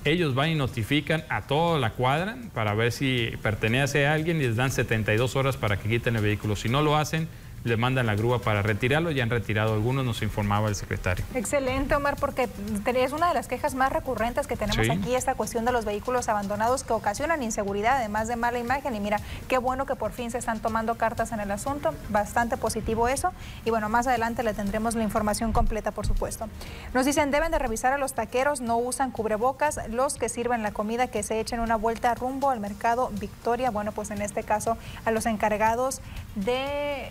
Ellos 0.05 0.35
van 0.35 0.51
y 0.51 0.55
notifican 0.55 1.25
a 1.29 1.43
toda 1.43 1.79
la 1.79 1.91
cuadra 1.91 2.37
para 2.55 2.75
ver 2.75 2.93
si 2.93 3.33
pertenece 3.43 4.07
a 4.07 4.15
alguien 4.15 4.39
y 4.39 4.45
les 4.45 4.57
dan 4.57 4.71
72 4.71 5.35
horas 5.35 5.57
para 5.57 5.77
que 5.77 5.89
quiten 5.89 6.17
el 6.17 6.23
vehículo. 6.23 6.55
Si 6.55 6.69
no 6.69 6.83
lo 6.83 6.97
hacen, 6.97 7.29
le 7.65 7.77
mandan 7.77 8.07
la 8.07 8.15
grúa 8.15 8.41
para 8.41 8.63
retirarlo. 8.63 9.11
Ya 9.11 9.23
han 9.23 9.31
retirado 9.31 9.75
algunos, 9.75 10.05
nos 10.05 10.23
informaba 10.23 10.69
el 10.69 10.75
secretario. 10.75 11.25
Excelente, 11.35 11.95
Omar, 11.95 12.17
porque 12.19 12.49
es 12.87 13.13
una 13.13 13.29
de 13.29 13.35
las 13.35 13.49
quejas 13.49 13.75
más 13.75 13.93
recurrentes 13.93 14.47
que 14.47 14.57
tenemos 14.57 14.87
Sí. 14.87 14.93
aquí, 14.93 15.15
esta 15.15 15.35
cuestión 15.35 15.65
de 15.65 15.73
los 15.73 15.85
vehículos 15.85 16.29
abandonados 16.29 16.85
que 16.85 16.93
ocasionan 16.93 17.43
inseguridad, 17.43 17.97
además 17.97 18.29
de 18.29 18.37
mala 18.37 18.59
imagen. 18.59 18.95
Y 18.95 19.01
mira, 19.01 19.21
qué 19.49 19.59
bueno 19.59 19.87
que 19.87 19.97
por 19.97 20.13
fin 20.13 20.31
se 20.31 20.39
están 20.39 20.61
tomando 20.61 20.97
cartas 20.97 21.33
en 21.33 21.41
el 21.41 21.51
asunto, 21.51 21.95
bastante 22.09 22.57
positivo 22.57 23.09
eso. 23.09 23.33
Y 23.65 23.71
bueno, 23.71 23.89
más 23.89 24.07
adelante 24.07 24.43
le 24.43 24.55
tendremos 24.55 24.95
la 24.95 25.03
información 25.03 25.53
completa, 25.53 25.91
por 25.91 26.07
supuesto. 26.07 26.49
Nos 26.95 27.07
dicen, 27.07 27.31
deben 27.31 27.51
de 27.51 27.59
revisar 27.59 27.93
a 27.93 27.99
los 27.99 28.15
taqueros, 28.15 28.61
no 28.61 28.77
usan 28.79 29.11
cubrebocas, 29.11 29.81
los 29.89 30.15
que 30.15 30.29
sirven 30.29 30.63
la 30.63 30.73
comida, 30.73 31.09
que 31.09 31.23
se 31.23 31.41
echen 31.41 31.61
una 31.61 31.77
vuelta 31.77 32.15
rumbo 32.15 32.51
al 32.51 32.61
mercado 32.61 33.11
Victoria. 33.19 33.71
Bueno, 33.71 33.93
pues 33.93 34.11
en 34.11 34.23
este 34.23 34.43
caso 34.43 34.77
a 35.05 35.11
los 35.11 35.27
encargados 35.27 36.01
de... 36.35 37.11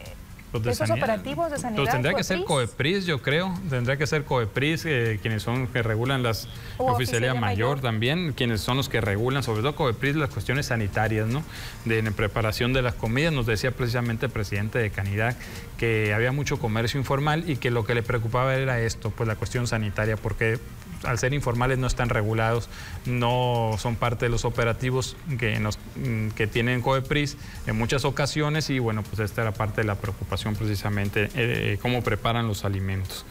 Los 0.54 0.64
de 0.64 0.72
esos 0.72 0.88
sanidad. 0.88 1.04
operativos 1.04 1.52
de 1.52 1.58
sanidad. 1.58 1.92
Tendría 1.92 2.14
que 2.14 2.24
ser 2.24 2.44
Coepris. 2.46 3.06
Yo 3.06 3.22
creo. 3.22 3.54
Tendría 3.70 3.98
que 3.98 4.08
ser 4.08 4.24
COEPRIS, 4.24 4.86
eh, 4.86 5.20
quienes 5.22 5.44
son 5.44 5.68
que 5.68 5.84
regulan 5.84 6.24
las 6.24 6.48
O 6.78 6.92
oficialía 6.92 6.94
oficialía 6.94 7.34
mayor, 7.34 7.68
mayor. 7.78 7.82
también, 7.82 8.34
quienes 8.34 8.62
son 8.62 8.78
los 8.78 8.88
que 8.88 9.02
regulan, 9.02 9.44
sobre 9.44 9.62
todo 9.62 9.76
COEPRIS, 9.76 10.16
las 10.16 10.30
cuestiones 10.30 10.68
sanitarias, 10.68 11.28
¿no? 11.28 11.44
De 11.86 12.00
en 12.00 12.14
preparación 12.14 12.72
de 12.74 12.82
las 12.82 12.94
comidas. 12.94 13.34
Nos 13.34 13.46
decía 13.46 13.72
precisamente 13.72 14.28
el 14.28 14.32
presidente 14.32 14.80
de 14.80 14.90
Canidad 14.90 15.36
que 15.78 16.14
había 16.14 16.32
mucho 16.32 16.60
comercio 16.60 17.00
informal 17.00 17.50
y 17.50 17.58
que 17.58 17.70
lo 17.70 17.86
que 17.86 17.94
le 17.94 18.02
preocupaba 18.04 18.56
era 18.56 18.80
esto, 18.80 19.12
pues 19.12 19.28
la 19.28 19.36
cuestión 19.36 19.68
sanitaria, 19.68 20.16
porque 20.16 20.60
al 21.04 21.20
ser 21.20 21.34
informales 21.34 21.78
no 21.78 21.88
están 21.88 22.10
regulados, 22.10 22.70
no 23.06 23.76
son 23.78 23.96
parte 23.96 24.26
de 24.26 24.30
los 24.30 24.46
operativos 24.46 25.16
mm, 25.28 26.30
que 26.30 26.48
tienen 26.48 26.82
COEPRIS 26.82 27.38
en 27.68 27.78
muchas 27.78 28.06
ocasiones 28.06 28.70
y 28.70 28.80
bueno, 28.80 29.04
pues 29.04 29.20
esta 29.20 29.42
era 29.42 29.52
parte 29.54 29.82
de 29.82 29.88
la 29.88 29.96
preocupación 29.96 30.56
precisamente, 30.56 31.30
eh, 31.36 31.78
cómo 31.82 32.04
preparan 32.04 32.48
los 32.48 32.66
alimentos. 32.66 33.26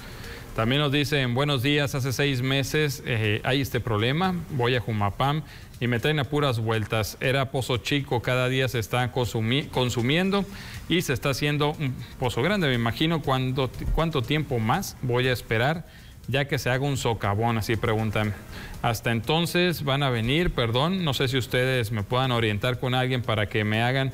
También 0.55 0.81
nos 0.81 0.91
dicen, 0.91 1.35
buenos 1.35 1.63
días, 1.63 1.95
hace 1.95 2.15
seis 2.15 2.41
meses 2.41 3.03
eh, 3.05 3.43
hay 3.45 3.61
este 3.61 3.79
problema, 3.79 4.35
voy 4.53 4.75
a 4.75 4.81
Jumapam 4.81 5.43
y 5.81 5.87
me 5.87 6.01
traen 6.01 6.19
a 6.19 6.25
puras 6.25 6.61
vueltas. 6.61 7.19
Era 7.21 7.51
pozo 7.51 7.77
chico, 7.77 8.23
cada 8.23 8.49
día 8.49 8.67
se 8.67 8.79
está 8.79 9.13
consumi- 9.13 9.69
consumiendo 9.69 10.47
y 10.89 11.03
se 11.03 11.13
está 11.13 11.29
haciendo 11.29 11.73
un 11.73 11.95
pozo 12.19 12.41
grande. 12.41 12.69
Me 12.69 12.75
imagino 12.75 13.21
cuánto 13.21 14.23
tiempo 14.23 14.59
más 14.59 14.97
voy 15.03 15.29
a 15.29 15.33
esperar 15.35 15.85
ya 16.29 16.47
que 16.47 16.59
se 16.59 16.71
haga 16.71 16.85
un 16.85 16.97
socavón, 16.97 17.59
así 17.59 17.77
preguntan. 17.77 18.35
Hasta 18.83 19.13
entonces 19.13 19.85
van 19.85 20.03
a 20.03 20.11
venir, 20.11 20.51
perdón, 20.51 21.05
no 21.05 21.15
sé 21.15 21.29
si 21.29 21.39
ustedes 21.39 21.93
me 21.93 22.03
puedan 22.03 22.33
orientar 22.33 22.79
con 22.79 22.95
alguien 22.95 23.23
para 23.23 23.49
que 23.49 23.65
me 23.65 23.83
hagan 23.83 24.13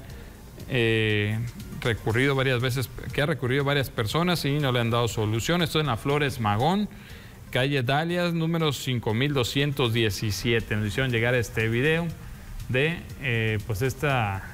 eh, 0.68 1.38
recurrido 1.80 2.34
varias 2.34 2.60
veces, 2.60 2.90
que 3.12 3.22
ha 3.22 3.26
recurrido 3.26 3.64
varias 3.64 3.90
personas 3.90 4.44
y 4.44 4.58
no 4.58 4.72
le 4.72 4.80
han 4.80 4.90
dado 4.90 5.08
solución. 5.08 5.62
Esto 5.62 5.80
en 5.80 5.86
la 5.86 5.96
Flores 5.96 6.40
Magón, 6.40 6.88
calle 7.50 7.82
Dalias, 7.82 8.34
número 8.34 8.72
5217. 8.72 10.76
Nos 10.76 10.88
hicieron 10.88 11.10
llegar 11.10 11.34
este 11.34 11.68
video 11.68 12.06
de 12.68 12.98
eh, 13.22 13.58
pues 13.66 13.82
esta, 13.82 14.44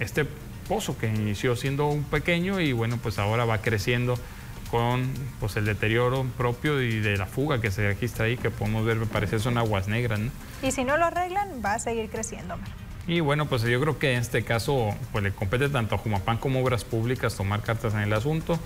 este 0.00 0.26
pozo 0.68 0.98
que 0.98 1.06
inició 1.06 1.56
siendo 1.56 1.88
un 1.88 2.04
pequeño 2.04 2.60
y 2.60 2.72
bueno, 2.72 2.98
pues 3.02 3.18
ahora 3.18 3.44
va 3.44 3.58
creciendo 3.58 4.18
con 4.70 5.12
pues 5.40 5.56
el 5.56 5.64
deterioro 5.64 6.24
propio 6.36 6.82
y 6.82 7.00
de 7.00 7.16
la 7.16 7.26
fuga 7.26 7.60
que 7.60 7.70
se 7.70 7.86
registra 7.86 8.26
ahí, 8.26 8.36
que 8.36 8.50
podemos 8.50 8.84
ver, 8.84 8.96
me 8.96 9.06
parece 9.06 9.38
son 9.38 9.58
aguas 9.58 9.88
negras, 9.88 10.18
¿no? 10.18 10.30
Y 10.62 10.70
si 10.72 10.84
no 10.84 10.96
lo 10.96 11.06
arreglan, 11.06 11.62
va 11.64 11.74
a 11.74 11.78
seguir 11.78 12.08
creciendo, 12.10 12.54
Omar. 12.54 12.68
Y 13.06 13.20
bueno, 13.20 13.46
pues 13.46 13.62
yo 13.62 13.80
creo 13.80 13.98
que 13.98 14.12
en 14.12 14.20
este 14.20 14.44
caso 14.44 14.94
pues 15.12 15.24
le 15.24 15.32
compete 15.32 15.70
tanto 15.70 15.94
a 15.94 15.98
Jumapán 15.98 16.36
como 16.36 16.60
Obras 16.60 16.84
Públicas 16.84 17.34
tomar 17.34 17.62
cartas 17.62 17.94
en 17.94 18.00
el 18.00 18.12
asunto, 18.12 18.58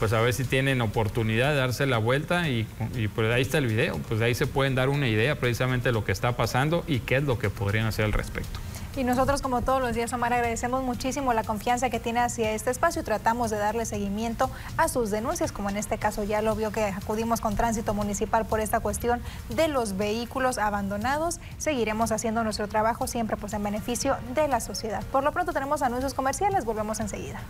pues 0.00 0.12
a 0.12 0.20
ver 0.20 0.32
si 0.32 0.44
tienen 0.44 0.80
oportunidad 0.80 1.50
de 1.50 1.56
darse 1.56 1.86
la 1.86 1.98
vuelta 1.98 2.48
y, 2.48 2.66
y 2.96 3.08
pues 3.08 3.32
ahí 3.32 3.42
está 3.42 3.58
el 3.58 3.66
video, 3.66 3.98
pues 4.08 4.20
ahí 4.20 4.34
se 4.34 4.46
pueden 4.46 4.74
dar 4.74 4.88
una 4.88 5.08
idea 5.08 5.38
precisamente 5.38 5.90
de 5.90 5.92
lo 5.92 6.04
que 6.04 6.12
está 6.12 6.36
pasando 6.36 6.84
y 6.88 6.98
qué 6.98 7.16
es 7.16 7.22
lo 7.22 7.38
que 7.38 7.48
podrían 7.48 7.86
hacer 7.86 8.04
al 8.04 8.12
respecto. 8.12 8.58
Y 8.96 9.04
nosotros, 9.04 9.42
como 9.42 9.60
todos 9.60 9.82
los 9.82 9.94
días, 9.94 10.10
Omar, 10.14 10.32
agradecemos 10.32 10.82
muchísimo 10.82 11.34
la 11.34 11.44
confianza 11.44 11.90
que 11.90 12.00
tiene 12.00 12.20
hacia 12.20 12.52
este 12.52 12.70
espacio 12.70 13.02
y 13.02 13.04
tratamos 13.04 13.50
de 13.50 13.58
darle 13.58 13.84
seguimiento 13.84 14.50
a 14.78 14.88
sus 14.88 15.10
denuncias, 15.10 15.52
como 15.52 15.68
en 15.68 15.76
este 15.76 15.98
caso 15.98 16.24
ya 16.24 16.40
lo 16.40 16.56
vio 16.56 16.72
que 16.72 16.84
acudimos 16.84 17.42
con 17.42 17.56
tránsito 17.56 17.92
municipal 17.92 18.46
por 18.46 18.60
esta 18.60 18.80
cuestión 18.80 19.20
de 19.50 19.68
los 19.68 19.98
vehículos 19.98 20.56
abandonados. 20.56 21.40
Seguiremos 21.58 22.10
haciendo 22.10 22.42
nuestro 22.42 22.68
trabajo 22.68 23.06
siempre 23.06 23.36
pues 23.36 23.52
en 23.52 23.62
beneficio 23.62 24.16
de 24.34 24.48
la 24.48 24.60
sociedad. 24.60 25.02
Por 25.12 25.24
lo 25.24 25.32
pronto 25.32 25.52
tenemos 25.52 25.82
anuncios 25.82 26.14
comerciales, 26.14 26.64
volvemos 26.64 26.98
enseguida. 26.98 27.40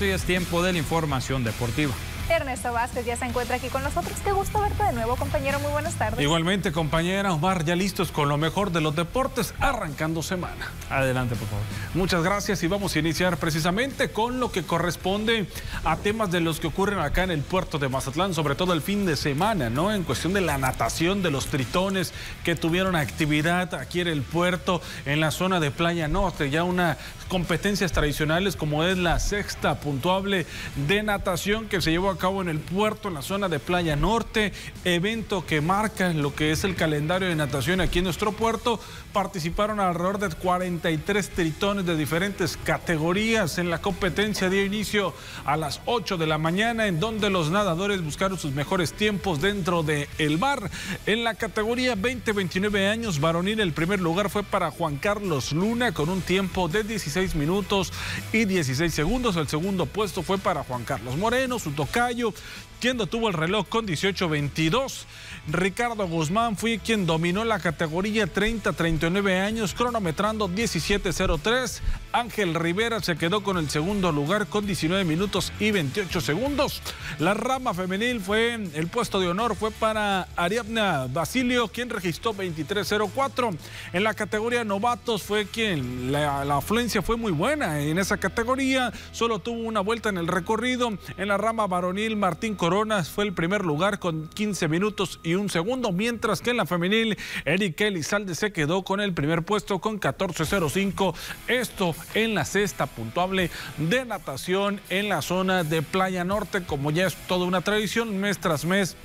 Y 0.00 0.04
es 0.06 0.22
tiempo 0.22 0.62
de 0.62 0.72
la 0.72 0.78
información 0.78 1.44
deportiva. 1.44 1.92
Ernesto 2.32 2.72
Vázquez 2.72 3.04
ya 3.04 3.16
se 3.16 3.26
encuentra 3.26 3.56
aquí 3.56 3.68
con 3.68 3.82
nosotros. 3.82 4.18
Qué 4.24 4.32
gusto 4.32 4.60
verte 4.60 4.82
de 4.84 4.92
nuevo, 4.92 5.16
compañero. 5.16 5.60
Muy 5.60 5.70
buenas 5.70 5.94
tardes. 5.94 6.20
Igualmente, 6.20 6.72
compañera 6.72 7.32
Omar, 7.32 7.64
ya 7.64 7.76
listos 7.76 8.10
con 8.10 8.28
lo 8.28 8.36
mejor 8.38 8.72
de 8.72 8.80
los 8.80 8.96
deportes, 8.96 9.54
arrancando 9.60 10.22
semana. 10.22 10.70
Adelante, 10.90 11.36
por 11.36 11.48
favor. 11.48 11.64
Muchas 11.94 12.22
gracias 12.22 12.62
y 12.62 12.66
vamos 12.66 12.96
a 12.96 12.98
iniciar 12.98 13.36
precisamente 13.36 14.10
con 14.10 14.40
lo 14.40 14.50
que 14.50 14.62
corresponde 14.62 15.46
a 15.84 15.96
temas 15.96 16.30
de 16.30 16.40
los 16.40 16.60
que 16.60 16.68
ocurren 16.68 16.98
acá 16.98 17.24
en 17.24 17.30
el 17.30 17.42
puerto 17.42 17.78
de 17.78 17.88
Mazatlán, 17.88 18.34
sobre 18.34 18.54
todo 18.54 18.72
el 18.72 18.82
fin 18.82 19.06
de 19.06 19.16
semana, 19.16 19.70
¿no? 19.70 19.92
En 19.92 20.04
cuestión 20.04 20.32
de 20.32 20.40
la 20.40 20.58
natación 20.58 21.22
de 21.22 21.30
los 21.30 21.46
tritones 21.46 22.12
que 22.44 22.56
tuvieron 22.56 22.96
actividad 22.96 23.74
aquí 23.74 24.00
en 24.00 24.08
el 24.08 24.22
puerto, 24.22 24.80
en 25.06 25.20
la 25.20 25.30
zona 25.30 25.60
de 25.60 25.70
Playa 25.70 26.08
Norte, 26.08 26.50
ya 26.50 26.64
una 26.64 26.96
competencias 27.32 27.92
tradicionales 27.92 28.56
como 28.56 28.84
es 28.84 28.98
la 28.98 29.18
sexta 29.18 29.80
puntuable 29.80 30.44
de 30.86 31.02
natación 31.02 31.66
que 31.66 31.80
se 31.80 31.90
llevó 31.90 32.10
a 32.10 32.18
cabo 32.22 32.40
en 32.40 32.48
el 32.48 32.60
puerto, 32.60 33.08
en 33.08 33.14
la 33.14 33.22
zona 33.22 33.48
de 33.48 33.58
Playa 33.58 33.96
Norte, 33.96 34.52
evento 34.84 35.44
que 35.44 35.60
marca 35.60 36.12
lo 36.12 36.36
que 36.36 36.52
es 36.52 36.62
el 36.62 36.76
calendario 36.76 37.26
de 37.26 37.34
natación 37.34 37.80
aquí 37.80 37.98
en 37.98 38.04
nuestro 38.04 38.30
puerto. 38.30 38.78
Participaron 39.12 39.80
alrededor 39.80 40.20
de 40.20 40.28
43 40.28 41.30
tritones 41.30 41.84
de 41.84 41.96
diferentes 41.96 42.56
categorías 42.56 43.58
en 43.58 43.70
la 43.70 43.80
competencia. 43.80 44.48
Dio 44.48 44.64
inicio 44.64 45.14
a 45.44 45.56
las 45.56 45.80
8 45.86 46.16
de 46.16 46.28
la 46.28 46.38
mañana, 46.38 46.86
en 46.86 47.00
donde 47.00 47.28
los 47.28 47.50
nadadores 47.50 48.04
buscaron 48.04 48.38
sus 48.38 48.52
mejores 48.52 48.92
tiempos 48.92 49.40
dentro 49.40 49.82
del 49.82 50.06
el 50.18 50.38
mar. 50.38 50.70
En 51.06 51.24
la 51.24 51.34
categoría 51.34 51.96
20-29 51.96 52.88
años 52.88 53.18
varonil, 53.18 53.58
el 53.58 53.72
primer 53.72 53.98
lugar 53.98 54.30
fue 54.30 54.44
para 54.44 54.70
Juan 54.70 54.96
Carlos 54.96 55.50
Luna 55.50 55.90
con 55.90 56.08
un 56.08 56.20
tiempo 56.20 56.68
de 56.68 56.84
16 56.84 57.34
minutos 57.34 57.92
y 58.32 58.44
16 58.44 58.94
segundos. 58.94 59.34
El 59.34 59.48
segundo 59.48 59.86
puesto 59.86 60.22
fue 60.22 60.38
para 60.38 60.62
Juan 60.62 60.84
Carlos 60.84 61.16
Moreno, 61.16 61.58
su 61.58 61.72
tocayo, 62.02 62.34
quien 62.80 62.98
tuvo 62.98 63.28
el 63.28 63.34
reloj 63.34 63.68
con 63.68 63.86
18-22. 63.86 65.04
Ricardo 65.48 66.06
Guzmán 66.06 66.56
fue 66.56 66.78
quien 66.78 67.04
dominó 67.04 67.44
la 67.44 67.58
categoría 67.58 68.32
30-39 68.32 69.40
años, 69.40 69.74
cronometrando 69.74 70.48
17-03. 70.48 71.80
Ángel 72.12 72.54
Rivera 72.54 73.00
se 73.00 73.16
quedó 73.16 73.42
con 73.42 73.58
el 73.58 73.68
segundo 73.68 74.12
lugar 74.12 74.46
con 74.46 74.66
19 74.66 75.04
minutos 75.04 75.52
y 75.58 75.72
28 75.72 76.20
segundos. 76.20 76.80
La 77.18 77.34
rama 77.34 77.74
femenil 77.74 78.20
fue, 78.20 78.54
el 78.54 78.86
puesto 78.86 79.18
de 79.18 79.28
honor 79.28 79.56
fue 79.56 79.72
para 79.72 80.28
Ariadna 80.36 81.08
Basilio, 81.12 81.68
quien 81.68 81.90
registró 81.90 82.34
23-04. 82.34 83.56
En 83.92 84.04
la 84.04 84.14
categoría 84.14 84.62
novatos 84.62 85.24
fue 85.24 85.46
quien, 85.46 86.12
la, 86.12 86.44
la 86.44 86.58
afluencia 86.58 87.02
fue 87.02 87.16
muy 87.16 87.32
buena 87.32 87.80
en 87.80 87.98
esa 87.98 88.16
categoría, 88.18 88.92
solo 89.10 89.40
tuvo 89.40 89.62
una 89.62 89.80
vuelta 89.80 90.08
en 90.08 90.18
el 90.18 90.28
recorrido. 90.28 90.90
En 91.16 91.28
la 91.28 91.36
rama 91.36 91.66
varonil, 91.66 92.16
Martín 92.16 92.54
Coronas 92.54 93.08
fue 93.08 93.24
el 93.24 93.32
primer 93.32 93.64
lugar 93.64 93.98
con 93.98 94.28
15 94.28 94.68
minutos 94.68 95.18
y 95.24 95.31
un 95.34 95.50
segundo, 95.50 95.92
mientras 95.92 96.40
que 96.40 96.50
en 96.50 96.56
la 96.56 96.66
femenil, 96.66 97.16
Eric 97.44 97.80
Elizalde 97.80 98.34
se 98.34 98.52
quedó 98.52 98.82
con 98.82 99.00
el 99.00 99.12
primer 99.14 99.42
puesto 99.42 99.80
con 99.80 100.00
14.05. 100.00 101.14
Esto 101.48 101.94
en 102.14 102.34
la 102.34 102.44
cesta 102.44 102.86
puntuable 102.86 103.50
de 103.78 104.04
natación 104.04 104.80
en 104.90 105.08
la 105.08 105.22
zona 105.22 105.64
de 105.64 105.82
Playa 105.82 106.24
Norte, 106.24 106.62
como 106.64 106.90
ya 106.90 107.06
es 107.06 107.14
toda 107.26 107.46
una 107.46 107.60
tradición, 107.60 108.18
mes 108.18 108.38
tras 108.38 108.64
mes 108.64 108.96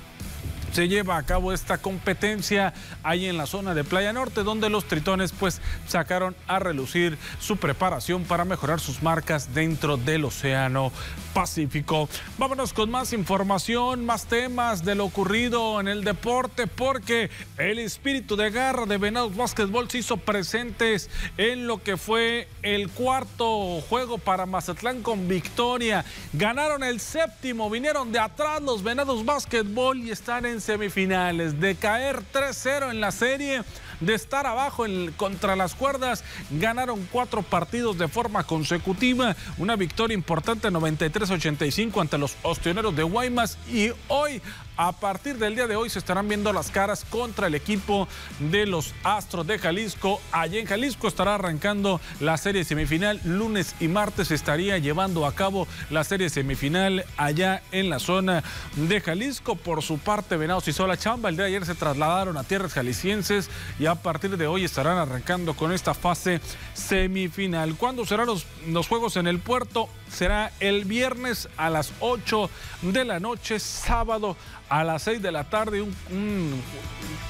se 0.72 0.88
lleva 0.88 1.16
a 1.16 1.22
cabo 1.22 1.52
esta 1.52 1.78
competencia 1.78 2.74
ahí 3.02 3.26
en 3.26 3.36
la 3.36 3.46
zona 3.46 3.74
de 3.74 3.84
Playa 3.84 4.12
Norte, 4.12 4.42
donde 4.42 4.70
los 4.70 4.84
tritones 4.86 5.32
pues 5.32 5.60
sacaron 5.86 6.36
a 6.46 6.58
relucir 6.58 7.18
su 7.40 7.56
preparación 7.56 8.24
para 8.24 8.44
mejorar 8.44 8.80
sus 8.80 9.02
marcas 9.02 9.54
dentro 9.54 9.96
del 9.96 10.24
Océano 10.24 10.92
Pacífico. 11.34 12.08
Vámonos 12.38 12.72
con 12.72 12.90
más 12.90 13.12
información, 13.12 14.04
más 14.04 14.26
temas 14.26 14.84
de 14.84 14.94
lo 14.94 15.04
ocurrido 15.04 15.80
en 15.80 15.88
el 15.88 16.04
deporte, 16.04 16.66
porque 16.66 17.30
el 17.56 17.78
espíritu 17.78 18.36
de 18.36 18.50
garra 18.50 18.86
de 18.86 18.98
Venados 18.98 19.36
Básquetbol 19.36 19.90
se 19.90 19.98
hizo 19.98 20.16
presentes 20.16 21.10
en 21.36 21.66
lo 21.66 21.82
que 21.82 21.96
fue 21.96 22.48
el 22.62 22.88
cuarto 22.88 23.80
juego 23.88 24.18
para 24.18 24.46
Mazatlán 24.46 25.02
con 25.02 25.28
victoria. 25.28 26.04
Ganaron 26.32 26.82
el 26.82 27.00
séptimo, 27.00 27.70
vinieron 27.70 28.12
de 28.12 28.18
atrás 28.18 28.62
los 28.62 28.82
Venados 28.82 29.24
Básquetbol 29.24 29.98
y 29.98 30.10
están 30.10 30.46
en 30.46 30.57
semifinales, 30.60 31.60
de 31.60 31.74
caer 31.74 32.22
3-0 32.32 32.90
en 32.90 33.00
la 33.00 33.10
serie 33.10 33.62
de 34.00 34.14
estar 34.14 34.46
abajo 34.46 34.84
contra 35.16 35.56
las 35.56 35.74
cuerdas. 35.74 36.24
Ganaron 36.50 37.08
cuatro 37.10 37.42
partidos 37.42 37.98
de 37.98 38.08
forma 38.08 38.44
consecutiva. 38.44 39.36
Una 39.58 39.76
victoria 39.76 40.14
importante 40.14 40.68
93-85 40.68 42.00
ante 42.00 42.18
los 42.18 42.36
Ostioneros 42.42 42.94
de 42.94 43.02
Guaymas. 43.02 43.58
Y 43.68 43.90
hoy, 44.08 44.40
a 44.78 44.92
partir 44.92 45.38
del 45.38 45.56
día 45.56 45.66
de 45.66 45.74
hoy, 45.74 45.90
se 45.90 45.98
estarán 45.98 46.28
viendo 46.28 46.52
las 46.52 46.70
caras 46.70 47.04
contra 47.04 47.48
el 47.48 47.56
equipo 47.56 48.06
de 48.38 48.64
los 48.64 48.94
Astros 49.02 49.44
de 49.44 49.58
Jalisco. 49.58 50.20
Allí 50.30 50.58
en 50.58 50.66
Jalisco 50.66 51.08
estará 51.08 51.34
arrancando 51.34 52.00
la 52.20 52.36
serie 52.36 52.62
semifinal. 52.62 53.20
Lunes 53.24 53.74
y 53.80 53.88
martes 53.88 54.30
estaría 54.30 54.78
llevando 54.78 55.26
a 55.26 55.34
cabo 55.34 55.66
la 55.90 56.04
serie 56.04 56.30
semifinal 56.30 57.04
allá 57.16 57.60
en 57.72 57.90
la 57.90 57.98
zona 57.98 58.44
de 58.76 59.00
Jalisco. 59.00 59.56
Por 59.56 59.82
su 59.82 59.98
parte, 59.98 60.36
Venados 60.36 60.68
hizo 60.68 60.86
la 60.86 60.96
chamba. 60.96 61.28
El 61.28 61.34
día 61.34 61.46
de 61.46 61.56
ayer 61.56 61.66
se 61.66 61.74
trasladaron 61.74 62.36
a 62.36 62.44
tierras 62.44 62.72
jaliscienses 62.72 63.50
y 63.80 63.86
a 63.86 63.96
partir 63.96 64.36
de 64.36 64.46
hoy 64.46 64.62
estarán 64.62 64.96
arrancando 64.96 65.54
con 65.54 65.72
esta 65.72 65.92
fase 65.92 66.40
semifinal. 66.74 67.74
¿Cuándo 67.74 68.06
serán 68.06 68.26
los, 68.26 68.46
los 68.68 68.86
juegos 68.86 69.16
en 69.16 69.26
el 69.26 69.40
puerto? 69.40 69.88
Será 70.08 70.52
el 70.60 70.84
viernes 70.84 71.48
a 71.56 71.68
las 71.68 71.92
8 71.98 72.48
de 72.82 73.04
la 73.04 73.18
noche, 73.18 73.58
sábado 73.58 74.36
a 74.68 74.84
las 74.84 75.02
6 75.02 75.22
de 75.22 75.32
la 75.32 75.44
tarde. 75.44 75.82
Un, 75.82 76.62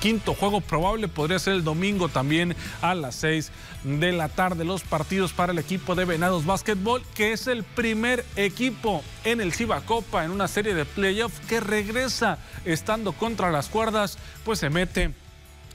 quinto 0.01 0.34
juego 0.34 0.61
probable 0.61 1.09
podría 1.09 1.39
ser 1.41 1.55
el 1.55 1.64
domingo 1.64 2.09
también 2.09 2.55
a 2.82 2.95
las 2.95 3.16
6 3.16 3.51
de 3.84 4.12
la 4.12 4.28
tarde. 4.28 4.64
Los 4.64 4.82
partidos 4.82 5.32
para 5.32 5.53
el 5.53 5.59
equipo 5.59 5.95
de 5.95 6.05
Venados 6.05 6.47
Básquetbol, 6.47 7.03
que 7.14 7.32
es 7.32 7.47
el 7.47 7.64
primer 7.64 8.24
equipo 8.36 9.03
en 9.24 9.41
el 9.41 9.53
Ciba 9.53 9.80
Copa 9.80 10.24
en 10.24 10.30
una 10.30 10.49
serie 10.49 10.74
de 10.74 10.84
playoffs 10.84 11.41
que 11.49 11.61
regresa 11.61 12.39
estando 12.64 13.12
contra 13.12 13.51
las 13.51 13.68
cuerdas, 13.68 14.18
pues 14.45 14.59
se 14.61 14.70
mete 14.70 15.12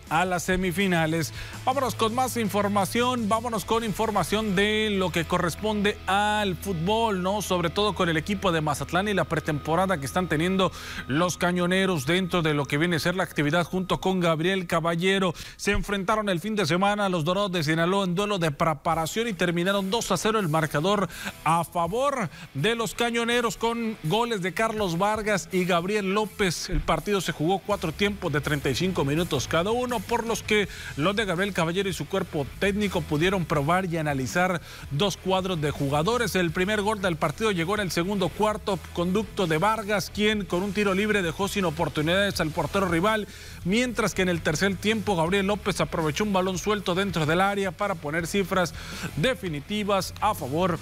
a 0.10 0.26
las 0.26 0.44
semifinales. 0.44 1.34
Vámonos 1.66 1.96
con 1.96 2.14
más 2.14 2.38
información, 2.38 3.30
vámonos 3.30 3.66
con 3.66 3.84
información 3.84 4.56
de 4.56 4.90
lo 4.92 5.12
que 5.12 5.26
corresponde 5.26 5.98
al 6.08 6.56
fútbol, 6.56 7.24
¿no? 7.24 7.42
Sobre 7.42 7.70
todo 7.70 7.96
con 7.96 8.10
el 8.10 8.18
equipo 8.18 8.52
de 8.52 8.62
Mazatlán 8.62 9.08
y 9.08 9.14
la 9.14 9.26
pretemporada 9.26 9.98
que 9.98 10.06
están 10.06 10.28
teniendo 10.28 10.72
los 11.08 11.38
cañoneros 11.38 12.06
dentro 12.06 12.42
de 12.42 12.54
lo 12.54 12.66
que 12.66 12.78
viene 12.78 12.98
a 12.98 13.00
ser 13.00 13.16
la 13.16 13.24
actividad 13.24 13.66
junto 13.66 14.00
con 14.00 14.20
Gabriel 14.20 14.68
Caballero. 14.68 15.34
Se 15.56 15.72
enfrentaron 15.72 16.30
el 16.30 16.40
fin 16.40 16.56
de 16.56 16.66
semana 16.66 17.06
a 17.06 17.10
los 17.10 17.24
Dorados 17.24 17.52
de 17.52 17.64
Sinaloa 17.64 18.06
en 18.06 18.16
duelo 18.16 18.40
de 18.40 18.52
preparación 18.52 19.28
y 19.28 19.34
terminaron 19.34 19.90
2 19.90 20.12
a 20.12 20.18
0 20.18 20.40
el 20.40 20.50
marcador 20.50 21.08
a 21.44 21.64
favor 21.64 22.30
de 22.54 22.76
los 22.76 22.94
cañoneros 22.94 23.58
con 23.58 23.98
goles 24.04 24.42
de 24.42 24.54
Carlos 24.54 24.98
Vargas 24.98 25.50
y 25.52 25.66
Gabriel 25.66 26.14
López. 26.14 26.70
El 26.70 26.82
partido 26.82 27.22
se 27.22 27.32
jugó 27.32 27.60
cuatro 27.60 27.92
tiempos 27.92 28.32
de 28.32 28.42
35 28.42 29.06
minutos 29.06 29.48
cada 29.48 29.72
uno 29.72 29.93
por 30.00 30.26
los 30.26 30.44
que 30.44 30.68
los 30.98 31.16
de 31.16 31.26
Gabriel 31.26 31.54
Caballero 31.54 31.90
y 31.90 31.94
su 31.94 32.08
cuerpo 32.08 32.46
técnico 32.60 33.02
pudieron 33.02 33.46
probar 33.46 33.86
y 33.86 33.98
analizar 33.98 34.62
dos 34.92 35.18
cuadros 35.18 35.62
de 35.62 35.72
jugadores. 35.72 36.36
El 36.36 36.52
primer 36.52 36.82
gol 36.82 37.02
del 37.02 37.16
partido 37.16 37.52
llegó 37.52 37.76
en 37.76 37.82
el 37.82 37.92
segundo 37.92 38.30
cuarto, 38.30 38.80
conducto 38.94 39.48
de 39.48 39.58
Vargas, 39.58 40.12
quien 40.14 40.46
con 40.46 40.64
un 40.64 40.74
tiro 40.74 40.94
libre 40.94 41.22
dejó 41.22 41.48
sin 41.48 41.66
oportunidades 41.66 42.40
al 42.42 42.52
portero 42.52 42.88
rival, 42.88 43.28
mientras 43.66 44.14
que 44.14 44.22
en 44.22 44.30
el 44.30 44.42
tercer 44.42 44.76
tiempo 44.76 45.16
Gabriel 45.16 45.48
López 45.48 45.82
aprovechó 45.82 46.24
un 46.24 46.34
balón 46.34 46.58
suelto 46.58 46.96
dentro 46.96 47.26
del 47.26 47.42
área 47.42 47.72
para 47.72 47.96
poner 47.96 48.28
cifras 48.28 48.74
definitivas 49.18 50.14
a 50.22 50.34
favor 50.34 50.80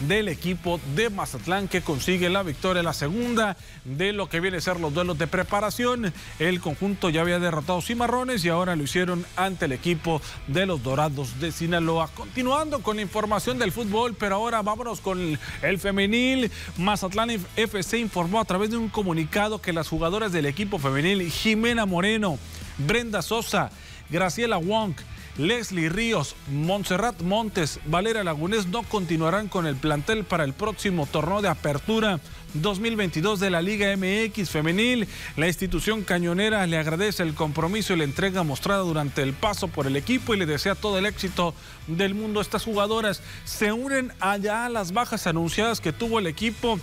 del 0.00 0.28
equipo 0.28 0.80
de 0.94 1.10
Mazatlán 1.10 1.68
que 1.68 1.82
consigue 1.82 2.28
la 2.30 2.42
victoria, 2.42 2.82
la 2.82 2.92
segunda 2.92 3.56
de 3.84 4.12
lo 4.12 4.28
que 4.28 4.40
viene 4.40 4.58
a 4.58 4.60
ser 4.60 4.78
los 4.78 4.94
duelos 4.94 5.18
de 5.18 5.26
preparación. 5.26 6.12
El 6.38 6.60
conjunto 6.60 7.10
ya 7.10 7.22
había 7.22 7.38
derrotado 7.38 7.80
Cimarrones 7.80 8.44
y 8.44 8.48
ahora 8.48 8.76
lo 8.76 8.84
hicieron 8.84 9.26
ante 9.36 9.64
el 9.64 9.72
equipo 9.72 10.22
de 10.46 10.66
los 10.66 10.82
Dorados 10.82 11.40
de 11.40 11.52
Sinaloa. 11.52 12.08
Continuando 12.08 12.80
con 12.80 12.96
la 12.96 13.02
información 13.02 13.58
del 13.58 13.72
fútbol, 13.72 14.14
pero 14.14 14.36
ahora 14.36 14.62
vámonos 14.62 15.00
con 15.00 15.38
el 15.62 15.78
femenil. 15.78 16.50
Mazatlán 16.76 17.30
FC 17.56 17.98
informó 17.98 18.40
a 18.40 18.44
través 18.44 18.70
de 18.70 18.76
un 18.76 18.88
comunicado 18.88 19.60
que 19.60 19.72
las 19.72 19.88
jugadoras 19.88 20.32
del 20.32 20.46
equipo 20.46 20.78
femenil, 20.78 21.30
Jimena 21.30 21.86
Moreno, 21.86 22.38
Brenda 22.78 23.22
Sosa, 23.22 23.70
Graciela 24.10 24.56
Wong, 24.56 24.94
Leslie 25.38 25.88
Ríos, 25.88 26.34
Montserrat 26.50 27.22
Montes, 27.22 27.78
Valera 27.86 28.24
Lagunés 28.24 28.66
no 28.66 28.82
continuarán 28.82 29.46
con 29.46 29.66
el 29.66 29.76
plantel 29.76 30.24
para 30.24 30.42
el 30.42 30.52
próximo 30.52 31.06
torneo 31.06 31.40
de 31.40 31.48
apertura 31.48 32.18
2022 32.54 33.38
de 33.38 33.50
la 33.50 33.62
Liga 33.62 33.96
MX 33.96 34.50
Femenil. 34.50 35.06
La 35.36 35.46
institución 35.46 36.02
cañonera 36.02 36.66
le 36.66 36.76
agradece 36.76 37.22
el 37.22 37.34
compromiso 37.34 37.94
y 37.94 37.98
la 37.98 38.04
entrega 38.04 38.42
mostrada 38.42 38.82
durante 38.82 39.22
el 39.22 39.32
paso 39.32 39.68
por 39.68 39.86
el 39.86 39.94
equipo 39.94 40.34
y 40.34 40.38
le 40.38 40.46
desea 40.46 40.74
todo 40.74 40.98
el 40.98 41.06
éxito 41.06 41.54
del 41.86 42.14
mundo. 42.14 42.40
Estas 42.40 42.64
jugadoras 42.64 43.22
se 43.44 43.70
unen 43.70 44.12
allá 44.18 44.66
a 44.66 44.70
las 44.70 44.92
bajas 44.92 45.28
anunciadas 45.28 45.80
que 45.80 45.92
tuvo 45.92 46.18
el 46.18 46.26
equipo 46.26 46.80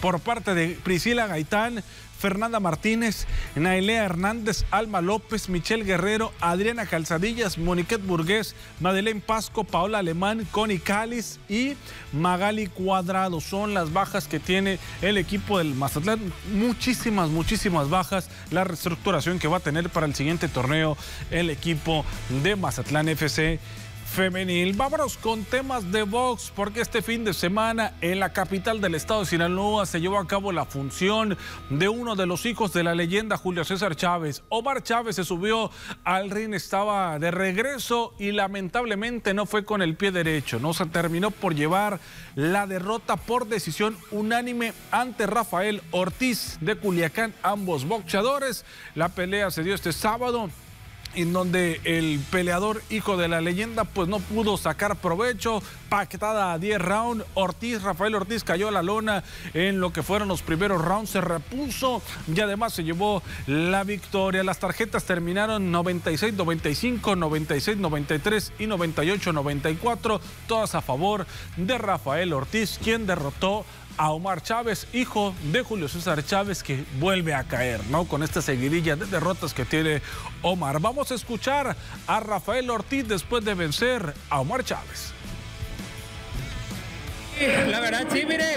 por 0.00 0.20
parte 0.20 0.54
de 0.54 0.78
Priscila 0.82 1.26
Gaitán, 1.26 1.82
Fernanda 2.20 2.60
Martínez, 2.60 3.26
Nailea 3.54 4.04
Hernández, 4.04 4.64
Alma 4.70 5.00
López, 5.00 5.48
Michelle 5.48 5.84
Guerrero, 5.84 6.32
Adriana 6.40 6.84
Calzadillas, 6.84 7.56
Moniquet 7.56 8.04
Burgués, 8.04 8.54
Madeleine 8.78 9.22
Pasco, 9.22 9.64
Paola 9.64 9.98
Alemán, 9.98 10.46
Connie 10.50 10.78
Cáliz 10.78 11.40
y 11.48 11.76
Magali 12.12 12.66
Cuadrado. 12.66 13.40
Son 13.40 13.72
las 13.72 13.92
bajas 13.94 14.28
que 14.28 14.38
tiene 14.38 14.78
el 15.00 15.16
equipo 15.16 15.56
del 15.56 15.74
Mazatlán. 15.74 16.20
Muchísimas, 16.52 17.30
muchísimas 17.30 17.88
bajas. 17.88 18.28
La 18.50 18.64
reestructuración 18.64 19.38
que 19.38 19.48
va 19.48 19.56
a 19.56 19.60
tener 19.60 19.88
para 19.88 20.06
el 20.06 20.14
siguiente 20.14 20.48
torneo 20.48 20.98
el 21.30 21.48
equipo 21.48 22.04
de 22.42 22.54
Mazatlán 22.54 23.08
FC 23.08 23.58
femenil. 24.10 24.72
Vámonos 24.72 25.16
con 25.16 25.44
temas 25.44 25.92
de 25.92 26.02
box, 26.02 26.52
porque 26.54 26.80
este 26.80 27.00
fin 27.00 27.24
de 27.24 27.32
semana 27.32 27.94
en 28.00 28.18
la 28.18 28.32
capital 28.32 28.80
del 28.80 28.96
estado 28.96 29.20
de 29.20 29.26
Sinaloa 29.26 29.86
se 29.86 30.00
llevó 30.00 30.18
a 30.18 30.26
cabo 30.26 30.50
la 30.50 30.64
función 30.64 31.38
de 31.70 31.88
uno 31.88 32.16
de 32.16 32.26
los 32.26 32.44
hijos 32.44 32.72
de 32.72 32.82
la 32.82 32.94
leyenda 32.94 33.36
Julio 33.36 33.64
César 33.64 33.94
Chávez. 33.94 34.42
Omar 34.48 34.82
Chávez 34.82 35.16
se 35.16 35.24
subió 35.24 35.70
al 36.02 36.30
ring, 36.30 36.54
estaba 36.54 37.20
de 37.20 37.30
regreso 37.30 38.12
y 38.18 38.32
lamentablemente 38.32 39.32
no 39.32 39.46
fue 39.46 39.64
con 39.64 39.80
el 39.80 39.94
pie 39.94 40.10
derecho. 40.10 40.58
No 40.58 40.74
se 40.74 40.86
terminó 40.86 41.30
por 41.30 41.54
llevar 41.54 42.00
la 42.34 42.66
derrota 42.66 43.16
por 43.16 43.46
decisión 43.46 43.96
unánime 44.10 44.72
ante 44.90 45.26
Rafael 45.26 45.82
Ortiz 45.92 46.58
de 46.60 46.74
Culiacán, 46.74 47.32
ambos 47.44 47.86
boxeadores. 47.86 48.64
La 48.96 49.08
pelea 49.08 49.52
se 49.52 49.62
dio 49.62 49.74
este 49.74 49.92
sábado 49.92 50.50
en 51.14 51.32
donde 51.32 51.80
el 51.84 52.20
peleador 52.30 52.82
hijo 52.90 53.16
de 53.16 53.28
la 53.28 53.40
leyenda 53.40 53.84
pues 53.84 54.08
no 54.08 54.18
pudo 54.20 54.56
sacar 54.56 54.96
provecho, 54.96 55.62
pactada 55.88 56.52
a 56.52 56.58
10 56.58 56.80
rounds, 56.80 57.24
Ortiz, 57.34 57.82
Rafael 57.82 58.14
Ortiz 58.14 58.44
cayó 58.44 58.68
a 58.68 58.70
la 58.70 58.82
lona 58.82 59.24
en 59.54 59.80
lo 59.80 59.92
que 59.92 60.02
fueron 60.02 60.28
los 60.28 60.42
primeros 60.42 60.84
rounds, 60.84 61.10
se 61.10 61.20
repuso 61.20 62.02
y 62.32 62.40
además 62.40 62.72
se 62.72 62.84
llevó 62.84 63.22
la 63.46 63.84
victoria. 63.84 64.44
Las 64.44 64.58
tarjetas 64.58 65.04
terminaron 65.04 65.72
96-95, 65.72 67.00
96-93 67.00 68.52
y 68.58 68.64
98-94, 68.66 70.20
todas 70.46 70.74
a 70.74 70.80
favor 70.80 71.26
de 71.56 71.78
Rafael 71.78 72.32
Ortiz, 72.32 72.78
quien 72.82 73.06
derrotó 73.06 73.64
Omar 74.08 74.42
Chávez, 74.42 74.86
hijo 74.94 75.34
de 75.52 75.62
Julio 75.62 75.86
César 75.86 76.24
Chávez, 76.24 76.62
que 76.62 76.84
vuelve 76.98 77.34
a 77.34 77.44
caer, 77.44 77.84
¿no? 77.90 78.06
Con 78.06 78.22
esta 78.22 78.40
seguidilla 78.40 78.96
de 78.96 79.04
derrotas 79.04 79.52
que 79.52 79.66
tiene 79.66 80.00
Omar. 80.40 80.80
Vamos 80.80 81.12
a 81.12 81.14
escuchar 81.14 81.76
a 82.06 82.20
Rafael 82.20 82.70
Ortiz 82.70 83.06
después 83.06 83.44
de 83.44 83.54
vencer 83.54 84.14
a 84.30 84.40
Omar 84.40 84.64
Chávez. 84.64 85.12
La 87.40 87.80
verdad, 87.80 88.04
sí, 88.12 88.26
mire, 88.28 88.56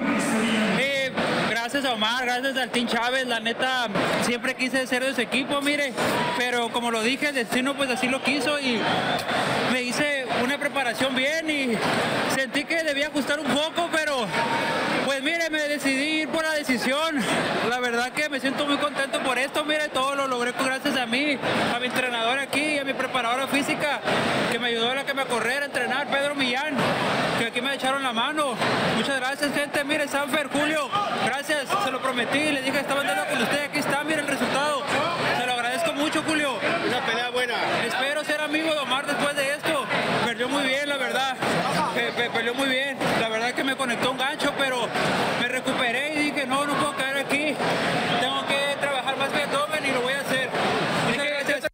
eh, 0.78 1.10
gracias 1.50 1.86
a 1.86 1.94
Omar, 1.94 2.26
gracias 2.26 2.58
al 2.58 2.70
Team 2.70 2.86
Chávez, 2.86 3.26
la 3.26 3.40
neta, 3.40 3.88
siempre 4.26 4.56
quise 4.56 4.86
ser 4.88 5.06
de 5.06 5.12
ese 5.12 5.22
equipo, 5.22 5.62
mire, 5.62 5.94
pero 6.38 6.70
como 6.70 6.92
lo 6.92 7.02
dije, 7.02 7.30
el 7.30 7.36
destino 7.36 7.76
pues 7.76 7.90
así 7.90 8.10
lo 8.10 8.22
quiso 8.22 8.60
y 8.60 8.82
me 9.72 9.84
hice 9.84 10.26
una 10.44 10.58
preparación 10.58 11.16
bien 11.16 11.50
y 11.50 11.78
sentí 12.36 12.66
que 12.66 12.84
debía 12.84 13.08
ajustar 13.08 13.40
un 13.40 13.48
poco, 13.48 13.88
pero 13.90 14.28
pues 15.06 15.24
mire, 15.24 15.50
me 15.50 15.62
decidí 15.62 16.24
ir 16.24 16.28
por 16.28 16.44
la 16.44 16.52
decisión. 16.54 17.16
La 17.70 17.80
verdad 17.80 18.12
que 18.12 18.28
me 18.28 18.42
siento 18.42 18.66
muy 18.66 18.78
contento 18.78 19.24
por 19.24 19.38
esto, 19.38 19.64
mire, 19.64 19.88
todo 19.90 20.16
lo 20.16 20.28
logré 20.28 20.52
gracias 20.52 20.98
a 20.98 21.06
mí, 21.06 21.38
a 21.74 21.80
mi 21.80 21.86
entrenador 21.86 22.38
aquí 22.38 22.80
a 22.80 22.84
mi 22.84 22.94
preparadora 22.94 23.48
física 23.48 24.02
que 24.52 24.60
me 24.60 24.68
ayudó 24.68 24.92
a 24.92 24.96
la 24.96 25.06
que 25.06 25.14
me 25.14 25.26
correr, 25.26 25.64
a 25.64 25.66
entrenar, 25.66 26.08
Pedro 26.08 26.36
Millán, 26.36 26.76
que 27.40 27.46
aquí 27.48 27.62
me 27.62 27.74
echaron 27.74 28.04
la 28.04 28.14
mano. 28.14 28.56
Muchas 28.96 29.20
gracias, 29.20 29.54
gente. 29.54 29.84
Mire, 29.84 30.08
Sanfer, 30.08 30.48
Julio, 30.48 30.90
gracias, 31.26 31.68
se 31.84 31.92
lo 31.92 32.02
prometí, 32.02 32.52
le 32.52 32.62
dije 32.62 32.72
que 32.72 32.80
estaba 32.80 33.02
andando 33.02 33.26
con 33.26 33.42
usted, 33.42 33.64
aquí 33.66 33.80
está, 33.80 34.04
mire 34.04 34.22
el 34.22 34.28
resultado. 34.28 34.84
Se 35.40 35.46
lo 35.46 35.54
agradezco 35.54 35.94
mucho, 35.94 36.24
Julio. 36.24 36.58
Una 36.88 37.06
pelea 37.06 37.30
buena. 37.30 37.56
Espero 37.86 38.24
ser 38.24 38.42
amigo 38.42 38.74
de 38.74 38.80
Omar 38.80 39.06
después 39.06 39.36
de 39.36 39.54
esto. 39.54 39.86
Perdió 40.26 40.48
muy 40.50 40.64
bien, 40.64 40.88
la 40.88 40.98
verdad. 40.98 41.36
Perdió 42.34 42.54
muy 42.54 42.68
bien. 42.68 42.98
La 43.20 43.30
verdad 43.30 43.54
que 43.54 43.64
me 43.64 43.76
conectó 43.76 44.12
un 44.12 44.18
gancho, 44.18 44.54
pero 44.58 44.88
me 45.40 45.48
recuperé 45.48 46.14
y 46.16 46.32
dije, 46.32 46.46
no, 46.46 46.66
no 46.66 46.74
puedo 46.76 46.96
caer 46.96 47.18
aquí. 47.18 47.56
Tengo 48.20 48.46
que 48.48 48.78
trabajar 48.80 49.18
más 49.18 49.32
mi 49.34 49.42
abdomen 49.42 49.86
y 49.86 49.92
lo 49.92 50.02
voy 50.02 50.14
a 50.14 50.20
hacer. 50.20 50.50
Muchas 51.10 51.26
gracias. 51.26 51.68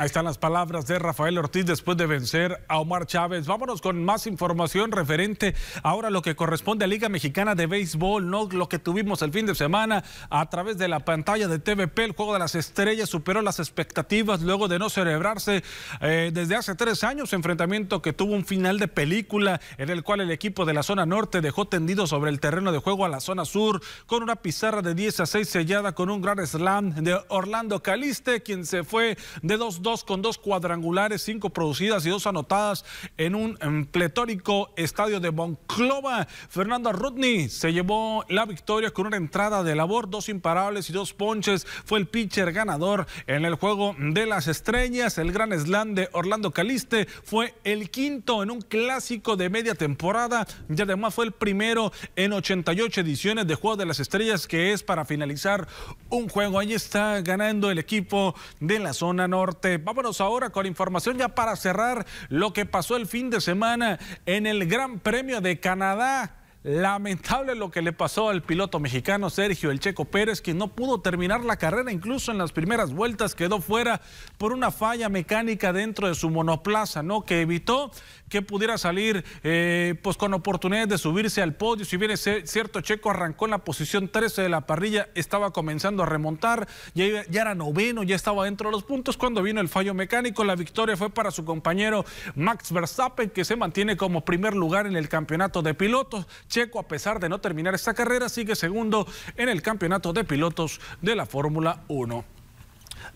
Ahí 0.00 0.06
están 0.06 0.26
las 0.26 0.38
palabras 0.38 0.86
de 0.86 0.96
Rafael 1.00 1.36
Ortiz 1.38 1.66
después 1.66 1.98
de 1.98 2.06
vencer 2.06 2.64
a 2.68 2.78
Omar 2.78 3.06
Chávez. 3.06 3.48
Vámonos 3.48 3.80
con 3.80 4.04
más 4.04 4.28
información 4.28 4.92
referente 4.92 5.56
ahora 5.82 6.06
a 6.06 6.10
lo 6.12 6.22
que 6.22 6.36
corresponde 6.36 6.84
a 6.84 6.88
Liga 6.88 7.08
Mexicana 7.08 7.56
de 7.56 7.66
Béisbol, 7.66 8.30
no 8.30 8.48
lo 8.48 8.68
que 8.68 8.78
tuvimos 8.78 9.22
el 9.22 9.32
fin 9.32 9.44
de 9.44 9.56
semana 9.56 10.04
a 10.30 10.48
través 10.50 10.78
de 10.78 10.86
la 10.86 11.00
pantalla 11.00 11.48
de 11.48 11.58
TVP. 11.58 12.04
El 12.04 12.12
Juego 12.12 12.32
de 12.32 12.38
las 12.38 12.54
Estrellas 12.54 13.08
superó 13.08 13.42
las 13.42 13.58
expectativas 13.58 14.40
luego 14.40 14.68
de 14.68 14.78
no 14.78 14.88
celebrarse 14.88 15.64
eh, 16.00 16.30
desde 16.32 16.54
hace 16.54 16.76
tres 16.76 17.02
años. 17.02 17.32
Enfrentamiento 17.32 18.00
que 18.00 18.12
tuvo 18.12 18.34
un 18.34 18.44
final 18.44 18.78
de 18.78 18.86
película 18.86 19.60
en 19.78 19.90
el 19.90 20.04
cual 20.04 20.20
el 20.20 20.30
equipo 20.30 20.64
de 20.64 20.74
la 20.74 20.84
zona 20.84 21.06
norte 21.06 21.40
dejó 21.40 21.66
tendido 21.66 22.06
sobre 22.06 22.30
el 22.30 22.38
terreno 22.38 22.70
de 22.70 22.78
juego 22.78 23.04
a 23.04 23.08
la 23.08 23.18
zona 23.18 23.44
sur 23.44 23.82
con 24.06 24.22
una 24.22 24.36
pizarra 24.36 24.80
de 24.80 24.94
10 24.94 25.18
a 25.18 25.26
6 25.26 25.48
sellada 25.48 25.96
con 25.96 26.08
un 26.08 26.22
gran 26.22 26.38
slam 26.46 26.94
de 26.94 27.18
Orlando 27.30 27.82
Caliste, 27.82 28.44
quien 28.44 28.64
se 28.64 28.84
fue 28.84 29.18
de 29.42 29.56
2-2 29.88 30.04
con 30.04 30.20
dos 30.20 30.36
cuadrangulares, 30.38 31.22
cinco 31.22 31.50
producidas 31.50 32.04
y 32.04 32.10
dos 32.10 32.26
anotadas 32.26 32.84
en 33.16 33.34
un 33.34 33.88
pletórico 33.90 34.70
estadio 34.76 35.18
de 35.18 35.30
Monclova. 35.30 36.26
Fernando 36.26 36.92
Rudney 36.92 37.48
se 37.48 37.72
llevó 37.72 38.24
la 38.28 38.44
victoria 38.44 38.90
con 38.90 39.06
una 39.06 39.16
entrada 39.16 39.62
de 39.62 39.74
labor, 39.74 40.10
dos 40.10 40.28
imparables 40.28 40.90
y 40.90 40.92
dos 40.92 41.14
ponches. 41.14 41.66
Fue 41.84 41.98
el 41.98 42.06
pitcher 42.06 42.52
ganador 42.52 43.06
en 43.26 43.44
el 43.44 43.54
juego 43.54 43.96
de 43.98 44.26
las 44.26 44.46
estrellas. 44.46 45.16
El 45.16 45.32
gran 45.32 45.58
slam 45.58 45.94
de 45.94 46.10
Orlando 46.12 46.50
Caliste 46.50 47.06
fue 47.24 47.54
el 47.64 47.90
quinto 47.90 48.42
en 48.42 48.50
un 48.50 48.60
clásico 48.60 49.36
de 49.36 49.48
media 49.48 49.74
temporada 49.74 50.46
y 50.68 50.80
además 50.80 51.14
fue 51.14 51.24
el 51.24 51.32
primero 51.32 51.92
en 52.14 52.32
88 52.32 53.00
ediciones 53.00 53.46
de 53.46 53.54
Juego 53.54 53.76
de 53.76 53.86
las 53.86 54.00
Estrellas, 54.00 54.46
que 54.46 54.72
es 54.72 54.82
para 54.82 55.04
finalizar 55.04 55.66
un 56.10 56.28
juego. 56.28 56.58
Ahí 56.58 56.74
está 56.74 57.20
ganando 57.22 57.70
el 57.70 57.78
equipo 57.78 58.34
de 58.60 58.78
la 58.78 58.92
zona 58.92 59.28
norte. 59.28 59.77
Vámonos 59.84 60.20
ahora 60.20 60.50
con 60.50 60.66
información 60.66 61.18
ya 61.18 61.28
para 61.28 61.56
cerrar 61.56 62.06
lo 62.28 62.52
que 62.52 62.66
pasó 62.66 62.96
el 62.96 63.06
fin 63.06 63.30
de 63.30 63.40
semana 63.40 63.98
en 64.26 64.46
el 64.46 64.66
Gran 64.66 65.00
Premio 65.00 65.40
de 65.40 65.60
Canadá. 65.60 66.36
Lamentable 66.64 67.54
lo 67.54 67.70
que 67.70 67.82
le 67.82 67.92
pasó 67.92 68.30
al 68.30 68.42
piloto 68.42 68.80
mexicano 68.80 69.30
Sergio 69.30 69.70
El 69.70 69.78
Checo 69.78 70.06
Pérez, 70.06 70.42
quien 70.42 70.58
no 70.58 70.66
pudo 70.66 71.00
terminar 71.00 71.44
la 71.44 71.56
carrera, 71.56 71.92
incluso 71.92 72.32
en 72.32 72.38
las 72.38 72.50
primeras 72.50 72.92
vueltas 72.92 73.36
quedó 73.36 73.60
fuera 73.60 74.00
por 74.38 74.52
una 74.52 74.72
falla 74.72 75.08
mecánica 75.08 75.72
dentro 75.72 76.08
de 76.08 76.16
su 76.16 76.30
monoplaza, 76.30 77.04
¿no? 77.04 77.24
Que 77.24 77.42
evitó 77.42 77.92
que 78.28 78.42
pudiera 78.42 78.76
salir 78.76 79.24
eh, 79.44 79.94
pues 80.02 80.16
con 80.16 80.34
oportunidades 80.34 80.88
de 80.88 80.98
subirse 80.98 81.42
al 81.42 81.54
podio. 81.54 81.84
Si 81.84 81.96
bien 81.96 82.10
es 82.10 82.28
cierto, 82.44 82.80
Checo 82.80 83.10
arrancó 83.10 83.44
en 83.46 83.52
la 83.52 83.58
posición 83.58 84.08
13 84.08 84.42
de 84.42 84.48
la 84.48 84.62
parrilla, 84.62 85.08
estaba 85.14 85.52
comenzando 85.52 86.02
a 86.02 86.06
remontar, 86.06 86.68
ya, 86.94 87.22
era 87.30 87.54
noveno, 87.54 88.02
ya 88.02 88.16
estaba 88.16 88.44
dentro 88.44 88.68
de 88.68 88.72
los 88.72 88.82
puntos 88.82 89.16
cuando 89.16 89.42
vino 89.42 89.60
el 89.60 89.68
fallo 89.68 89.94
mecánico. 89.94 90.44
La 90.44 90.56
victoria 90.56 90.96
fue 90.96 91.08
para 91.08 91.30
su 91.30 91.44
compañero 91.44 92.04
Max 92.34 92.72
Verstappen, 92.72 93.30
que 93.30 93.44
se 93.44 93.54
mantiene 93.54 93.96
como 93.96 94.24
primer 94.24 94.54
lugar 94.54 94.86
en 94.86 94.96
el 94.96 95.08
campeonato 95.08 95.62
de 95.62 95.74
pilotos. 95.74 96.26
A 96.62 96.88
pesar 96.88 97.20
de 97.20 97.28
no 97.28 97.40
terminar 97.40 97.74
esta 97.74 97.94
carrera, 97.94 98.28
sigue 98.28 98.56
segundo 98.56 99.06
en 99.36 99.48
el 99.48 99.62
campeonato 99.62 100.12
de 100.12 100.24
pilotos 100.24 100.80
de 101.00 101.14
la 101.14 101.26
Fórmula 101.26 101.82
1. 101.88 102.24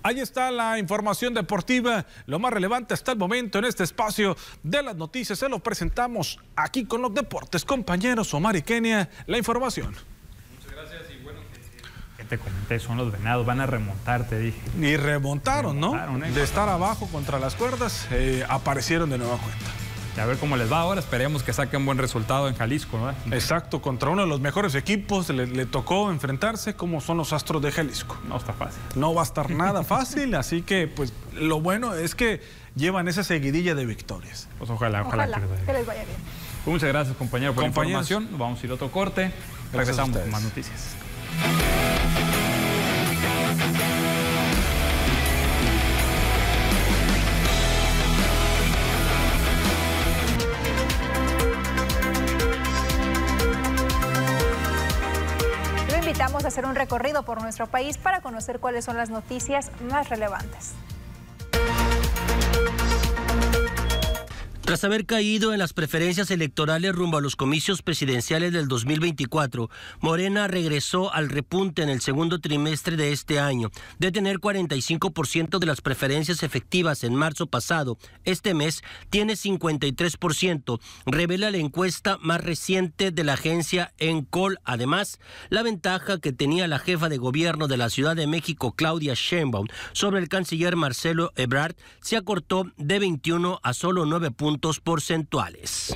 Ahí 0.04 0.20
está 0.20 0.50
la 0.50 0.78
información 0.78 1.34
deportiva, 1.34 2.06
lo 2.26 2.38
más 2.38 2.52
relevante 2.52 2.94
hasta 2.94 3.12
el 3.12 3.18
momento 3.18 3.58
en 3.58 3.64
este 3.64 3.84
espacio 3.84 4.36
de 4.62 4.82
las 4.82 4.96
noticias. 4.96 5.38
Se 5.38 5.48
lo 5.48 5.60
presentamos 5.60 6.38
aquí 6.56 6.84
con 6.84 7.02
los 7.02 7.14
deportes. 7.14 7.64
Compañeros 7.64 8.32
Omar 8.34 8.56
y 8.56 8.62
Kenia, 8.62 9.08
la 9.26 9.38
información. 9.38 9.94
Muchas 10.56 10.72
gracias 10.72 11.02
y 11.10 11.22
bueno, 11.22 11.40
que 12.16 12.24
te 12.24 12.38
comenté, 12.38 12.78
son 12.78 12.96
los 12.96 13.12
venados, 13.12 13.46
van 13.46 13.60
a 13.60 13.66
remontar, 13.66 14.28
te 14.28 14.38
dije. 14.38 14.60
Y 14.80 14.96
remontaron, 14.96 15.76
Remontaron, 15.76 16.20
¿no? 16.20 16.26
¿eh? 16.26 16.32
De 16.32 16.42
estar 16.42 16.68
abajo 16.68 17.06
contra 17.08 17.38
las 17.38 17.54
cuerdas, 17.54 18.08
eh, 18.10 18.44
aparecieron 18.48 19.10
de 19.10 19.18
nueva 19.18 19.36
cuenta. 19.38 19.81
Y 20.16 20.20
a 20.20 20.26
ver 20.26 20.36
cómo 20.36 20.56
les 20.58 20.70
va 20.70 20.80
ahora, 20.80 21.00
esperemos 21.00 21.42
que 21.42 21.52
saquen 21.54 21.86
buen 21.86 21.96
resultado 21.96 22.46
en 22.48 22.54
Jalisco, 22.54 22.98
¿no? 22.98 23.34
Exacto, 23.34 23.80
contra 23.80 24.10
uno 24.10 24.22
de 24.22 24.28
los 24.28 24.40
mejores 24.40 24.74
equipos 24.74 25.30
le, 25.30 25.46
le 25.46 25.64
tocó 25.64 26.10
enfrentarse 26.10 26.74
como 26.74 27.00
son 27.00 27.16
los 27.16 27.32
Astros 27.32 27.62
de 27.62 27.72
Jalisco. 27.72 28.18
No 28.28 28.36
está 28.36 28.52
fácil. 28.52 28.80
No 28.94 29.14
va 29.14 29.22
a 29.22 29.24
estar 29.24 29.48
nada 29.50 29.82
fácil, 29.84 30.34
así 30.34 30.62
que 30.62 30.86
pues 30.86 31.12
lo 31.32 31.60
bueno 31.62 31.94
es 31.94 32.14
que 32.14 32.42
llevan 32.76 33.08
esa 33.08 33.24
seguidilla 33.24 33.74
de 33.74 33.86
victorias. 33.86 34.48
Pues 34.58 34.68
ojalá, 34.70 35.02
ojalá, 35.02 35.24
Ojalá 35.24 35.36
que 35.36 35.42
les 35.42 35.50
vaya 35.50 35.60
que 35.60 35.64
bien. 35.66 35.76
les 35.78 35.86
vaya 35.86 36.04
bien. 36.04 36.16
Pues 36.64 36.72
muchas 36.74 36.88
gracias, 36.90 37.16
compañero, 37.16 37.54
por 37.54 37.62
la 37.64 37.68
información. 37.68 38.28
Vamos 38.32 38.62
a 38.62 38.66
ir 38.66 38.70
a 38.70 38.74
otro 38.74 38.90
corte. 38.90 39.32
Gracias 39.72 39.98
a 39.98 40.04
Regresamos 40.04 40.18
con 40.18 40.30
más 40.30 40.42
noticias. 40.42 40.94
Hacer 56.52 56.66
un 56.66 56.74
recorrido 56.74 57.22
por 57.22 57.40
nuestro 57.40 57.66
país 57.66 57.96
para 57.96 58.20
conocer 58.20 58.60
cuáles 58.60 58.84
son 58.84 58.98
las 58.98 59.08
noticias 59.08 59.70
más 59.88 60.10
relevantes. 60.10 60.74
Tras 64.72 64.84
haber 64.84 65.04
caído 65.04 65.52
en 65.52 65.58
las 65.58 65.74
preferencias 65.74 66.30
electorales 66.30 66.94
rumbo 66.94 67.18
a 67.18 67.20
los 67.20 67.36
comicios 67.36 67.82
presidenciales 67.82 68.54
del 68.54 68.68
2024, 68.68 69.68
Morena 70.00 70.48
regresó 70.48 71.12
al 71.12 71.28
repunte 71.28 71.82
en 71.82 71.90
el 71.90 72.00
segundo 72.00 72.38
trimestre 72.38 72.96
de 72.96 73.12
este 73.12 73.38
año. 73.38 73.70
De 73.98 74.10
tener 74.10 74.38
45% 74.38 75.58
de 75.58 75.66
las 75.66 75.82
preferencias 75.82 76.42
efectivas 76.42 77.04
en 77.04 77.14
marzo 77.14 77.48
pasado, 77.48 77.98
este 78.24 78.54
mes 78.54 78.82
tiene 79.10 79.34
53%, 79.34 80.80
revela 81.04 81.50
la 81.50 81.58
encuesta 81.58 82.16
más 82.22 82.40
reciente 82.40 83.10
de 83.10 83.24
la 83.24 83.34
agencia 83.34 83.92
Encol. 83.98 84.58
Además, 84.64 85.20
la 85.50 85.62
ventaja 85.62 86.18
que 86.18 86.32
tenía 86.32 86.66
la 86.66 86.78
jefa 86.78 87.10
de 87.10 87.18
gobierno 87.18 87.68
de 87.68 87.76
la 87.76 87.90
Ciudad 87.90 88.16
de 88.16 88.26
México, 88.26 88.72
Claudia 88.72 89.12
Sheinbaum, 89.14 89.66
sobre 89.92 90.20
el 90.20 90.30
canciller 90.30 90.76
Marcelo 90.76 91.30
Ebrard 91.36 91.76
se 92.00 92.16
acortó 92.16 92.72
de 92.78 92.98
21 92.98 93.60
a 93.62 93.74
solo 93.74 94.06
9 94.06 94.30
puntos 94.30 94.61
porcentuales. 94.80 95.94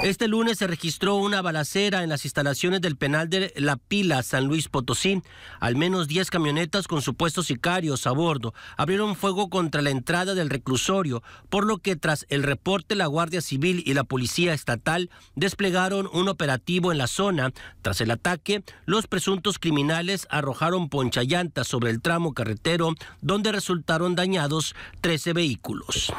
Este 0.00 0.26
lunes 0.26 0.58
se 0.58 0.66
registró 0.66 1.14
una 1.16 1.42
balacera 1.42 2.02
en 2.02 2.08
las 2.08 2.24
instalaciones 2.24 2.80
del 2.80 2.96
penal 2.96 3.28
de 3.28 3.52
La 3.56 3.76
Pila, 3.76 4.22
San 4.24 4.46
Luis 4.46 4.68
Potosí. 4.68 5.22
Al 5.60 5.76
menos 5.76 6.08
10 6.08 6.28
camionetas 6.28 6.88
con 6.88 7.02
supuestos 7.02 7.46
sicarios 7.46 8.06
a 8.06 8.10
bordo 8.10 8.52
abrieron 8.76 9.14
fuego 9.14 9.48
contra 9.48 9.80
la 9.80 9.90
entrada 9.90 10.34
del 10.34 10.50
reclusorio, 10.50 11.22
por 11.48 11.66
lo 11.66 11.78
que 11.78 11.94
tras 11.94 12.26
el 12.30 12.42
reporte 12.42 12.96
la 12.96 13.06
Guardia 13.06 13.40
Civil 13.40 13.82
y 13.86 13.94
la 13.94 14.02
Policía 14.02 14.54
Estatal 14.54 15.10
desplegaron 15.36 16.08
un 16.12 16.28
operativo 16.28 16.90
en 16.90 16.98
la 16.98 17.06
zona. 17.06 17.52
Tras 17.82 18.00
el 18.00 18.10
ataque, 18.10 18.64
los 18.86 19.06
presuntos 19.06 19.58
criminales 19.58 20.26
arrojaron 20.30 20.88
ponchallantas 20.88 21.68
sobre 21.68 21.90
el 21.90 22.02
tramo 22.02 22.34
carretero 22.34 22.94
donde 23.20 23.52
resultaron 23.52 24.16
dañados 24.16 24.74
13 25.00 25.32
vehículos. 25.32 26.12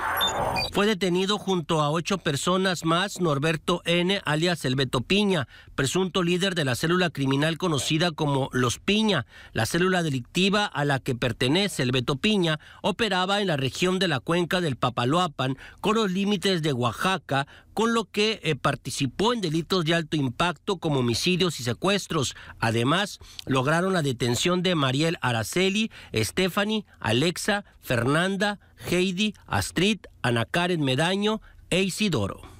Fue 0.72 0.86
detenido 0.86 1.38
junto 1.38 1.82
a 1.82 1.90
ocho 1.90 2.18
personas 2.18 2.86
más 2.86 3.20
Norberto 3.20 3.63
N., 3.86 4.22
alias 4.26 4.66
El 4.66 4.76
Beto 4.76 5.02
Piña, 5.02 5.48
presunto 5.76 6.22
líder 6.22 6.54
de 6.54 6.66
la 6.66 6.76
célula 6.76 7.10
criminal 7.10 7.58
conocida 7.58 8.12
como 8.12 8.50
Los 8.52 8.80
Piña. 8.80 9.26
La 9.54 9.66
célula 9.66 10.04
delictiva 10.04 10.66
a 10.66 10.86
la 10.86 11.00
que 11.00 11.16
pertenece 11.16 11.82
el 11.84 11.92
Beto 11.92 12.18
Piña 12.18 12.60
operaba 12.82 13.42
en 13.42 13.48
la 13.48 13.58
región 13.58 14.00
de 14.00 14.08
la 14.08 14.20
cuenca 14.20 14.62
del 14.62 14.76
Papaloapan 14.76 15.58
con 15.82 15.96
los 15.96 16.12
límites 16.12 16.62
de 16.62 16.74
Oaxaca, 16.74 17.48
con 17.74 17.94
lo 17.94 18.06
que 18.06 18.40
eh, 18.44 18.56
participó 18.56 19.34
en 19.34 19.42
delitos 19.42 19.86
de 19.86 19.96
alto 19.96 20.18
impacto 20.18 20.78
como 20.78 21.00
homicidios 21.00 21.60
y 21.60 21.64
secuestros. 21.64 22.36
Además, 22.60 23.20
lograron 23.46 23.94
la 23.94 24.02
detención 24.02 24.62
de 24.62 24.76
Mariel 24.76 25.18
Araceli, 25.22 25.90
Stephanie, 26.14 26.86
Alexa, 27.00 27.66
Fernanda, 27.82 28.60
Heidi, 28.90 29.34
Astrid, 29.48 30.00
Ana 30.22 30.46
Karen 30.46 30.84
Medaño 30.84 31.42
e 31.70 31.82
Isidoro. 31.82 32.53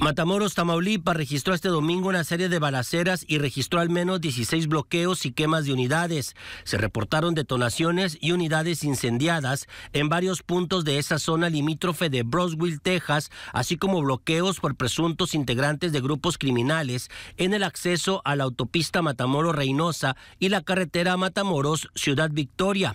Matamoros, 0.00 0.54
Tamaulipas 0.54 1.16
registró 1.16 1.54
este 1.54 1.68
domingo 1.68 2.08
una 2.08 2.24
serie 2.24 2.48
de 2.48 2.58
balaceras 2.58 3.24
y 3.26 3.38
registró 3.38 3.80
al 3.80 3.88
menos 3.88 4.20
16 4.20 4.66
bloqueos 4.66 5.24
y 5.24 5.32
quemas 5.32 5.64
de 5.64 5.72
unidades. 5.72 6.34
Se 6.64 6.76
reportaron 6.76 7.34
detonaciones 7.34 8.18
y 8.20 8.32
unidades 8.32 8.84
incendiadas 8.84 9.66
en 9.92 10.08
varios 10.08 10.42
puntos 10.42 10.84
de 10.84 10.98
esa 10.98 11.18
zona 11.18 11.48
limítrofe 11.48 12.10
de 12.10 12.22
Broswell, 12.22 12.82
Texas, 12.82 13.30
así 13.52 13.76
como 13.76 14.02
bloqueos 14.02 14.60
por 14.60 14.76
presuntos 14.76 15.34
integrantes 15.34 15.92
de 15.92 16.00
grupos 16.00 16.36
criminales 16.36 17.08
en 17.36 17.54
el 17.54 17.62
acceso 17.62 18.20
a 18.24 18.36
la 18.36 18.44
autopista 18.44 19.00
Matamoros-Reynosa 19.00 20.16
y 20.38 20.48
la 20.50 20.62
carretera 20.62 21.16
Matamoros-Ciudad 21.16 22.30
Victoria. 22.30 22.92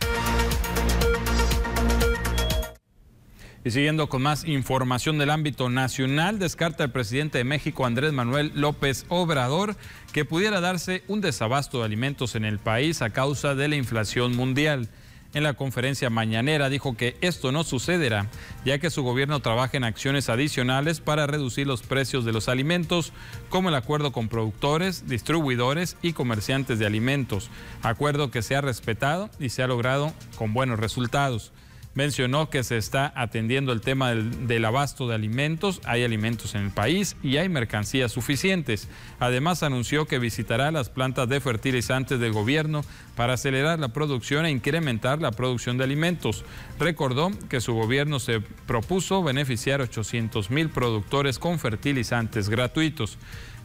Y 3.66 3.72
siguiendo 3.72 4.07
con 4.07 4.22
más 4.22 4.45
información 4.45 5.18
del 5.18 5.30
ámbito 5.30 5.70
nacional, 5.70 6.39
descarta 6.39 6.86
el 6.86 6.91
presidente 6.91 7.39
de 7.39 7.43
México, 7.43 7.86
Andrés 7.86 8.14
Manuel 8.14 8.53
López 8.55 9.05
Obrador, 9.10 9.76
que 10.14 10.24
pudiera 10.24 10.62
darse 10.62 11.03
un 11.10 11.20
desabasto 11.20 11.80
de 11.80 11.86
alimentos 11.86 12.36
en 12.36 12.45
el 12.45 12.57
país 12.57 13.01
a 13.01 13.10
causa 13.10 13.55
de 13.55 13.68
la 13.68 13.76
inflación 13.76 14.38
mundial. 14.38 14.88
En 15.34 15.43
la 15.43 15.53
conferencia 15.53 16.10
mañanera 16.10 16.70
dijo 16.70 16.95
que 16.95 17.18
esto 17.20 17.51
no 17.51 17.66
sucederá, 17.66 18.28
ya 18.64 18.80
que 18.80 18.89
su 18.89 19.03
gobierno 19.03 19.41
trabaja 19.41 19.76
en 19.76 19.84
acciones 19.84 20.30
adicionales 20.30 21.01
para 21.01 21.28
reducir 21.28 21.68
los 21.68 21.84
precios 21.84 22.24
de 22.24 22.32
los 22.32 22.47
alimentos, 22.47 23.12
como 23.49 23.70
el 23.70 23.76
acuerdo 23.76 24.12
con 24.12 24.30
productores, 24.30 25.07
distribuidores 25.07 25.97
y 26.01 26.14
comerciantes 26.14 26.80
de 26.80 26.88
alimentos, 26.88 27.51
acuerdo 27.84 28.32
que 28.32 28.41
se 28.41 28.55
ha 28.55 28.62
respetado 28.62 29.30
y 29.38 29.49
se 29.49 29.62
ha 29.62 29.68
logrado 29.68 30.14
con 30.38 30.53
buenos 30.53 30.80
resultados. 30.80 31.51
Mencionó 32.00 32.50
que 32.50 32.64
se 32.64 32.78
está 32.78 33.12
atendiendo 33.14 33.74
el 33.74 33.82
tema 33.82 34.16
del, 34.16 34.64
abasto 34.64 35.10
de 35.10 35.16
alimentos, 35.16 35.82
hay 35.84 36.06
alimentos 36.06 36.56
en 36.56 36.62
el 36.62 36.72
país 36.72 37.18
y 37.22 37.36
hay 37.36 37.50
mercancías 37.50 38.14
suficientes. 38.14 38.88
Además 39.20 39.64
anunció 39.64 40.06
que 40.06 40.18
visitará 40.18 40.72
las 40.72 40.88
plantas 40.88 41.28
de 41.28 41.41
fertilizantes 41.41 42.18
del 42.22 42.32
gobierno 42.32 42.86
para 43.18 43.34
acelerar 43.34 43.80
la 43.80 43.89
producción 43.89 44.45
e 44.45 44.50
incrementar 44.50 45.22
la 45.22 45.32
producción 45.32 45.78
de 45.78 45.84
alimentos. 45.84 46.45
Recordó 46.80 47.32
que 47.50 47.60
su 47.60 47.74
gobierno 47.74 48.20
se 48.20 48.39
propuso 48.39 49.22
beneficiar 49.22 49.82
a 49.82 49.84
800 49.84 50.52
mil 50.52 50.70
productores 50.70 51.38
con 51.38 51.60
fertilizantes 51.60 52.47
gratuitos. 52.47 53.18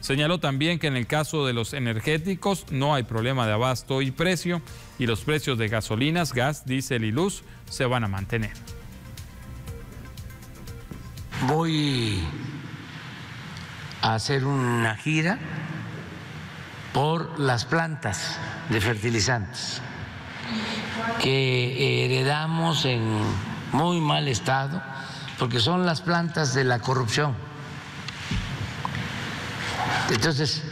Señaló 0.04 0.38
también 0.38 0.78
que 0.78 0.86
en 0.86 0.98
el 0.98 1.06
caso 1.06 1.46
de 1.46 1.54
los 1.54 1.72
energéticos 1.72 2.66
no 2.70 2.94
hay 2.94 3.04
problema 3.04 3.46
de 3.46 3.54
abasto 3.54 4.02
y 4.02 4.10
precio 4.10 4.60
y 4.98 5.06
los 5.06 5.22
precios 5.22 5.56
de 5.56 5.68
gasolinas, 5.68 6.34
gas, 6.34 6.66
diésel 6.66 7.04
y 7.04 7.10
luz 7.10 7.42
se 7.70 7.86
van 7.86 8.04
a 8.04 8.08
mantener. 8.08 8.52
Voy 11.48 12.22
a 14.02 14.12
hacer 14.12 14.44
una 14.44 14.94
gira 14.96 15.38
por 16.92 17.40
las 17.40 17.64
plantas 17.64 18.38
de 18.68 18.82
fertilizantes 18.82 19.80
que 21.22 22.04
heredamos 22.04 22.84
en 22.84 23.22
muy 23.72 24.02
mal 24.02 24.28
estado, 24.28 24.82
porque 25.38 25.60
son 25.60 25.86
las 25.86 26.02
plantas 26.02 26.52
de 26.52 26.64
la 26.64 26.80
corrupción 26.80 27.34
entonces, 30.10 30.62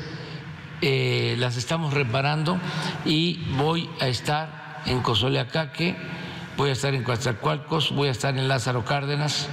eh, 0.80 1.37
las 1.39 1.57
estamos 1.57 1.95
reparando 1.95 2.59
y 3.05 3.45
voy 3.57 3.89
a 4.01 4.09
estar 4.09 4.83
en 4.87 5.01
Cozoleacaque, 5.01 5.97
voy 6.57 6.70
a 6.70 6.72
estar 6.72 6.95
en 6.95 7.05
Coatzacoalcos, 7.05 7.93
voy 7.93 8.09
a 8.09 8.11
estar 8.11 8.37
en 8.37 8.49
Lázaro 8.49 8.85
Cárdenas. 8.85 9.49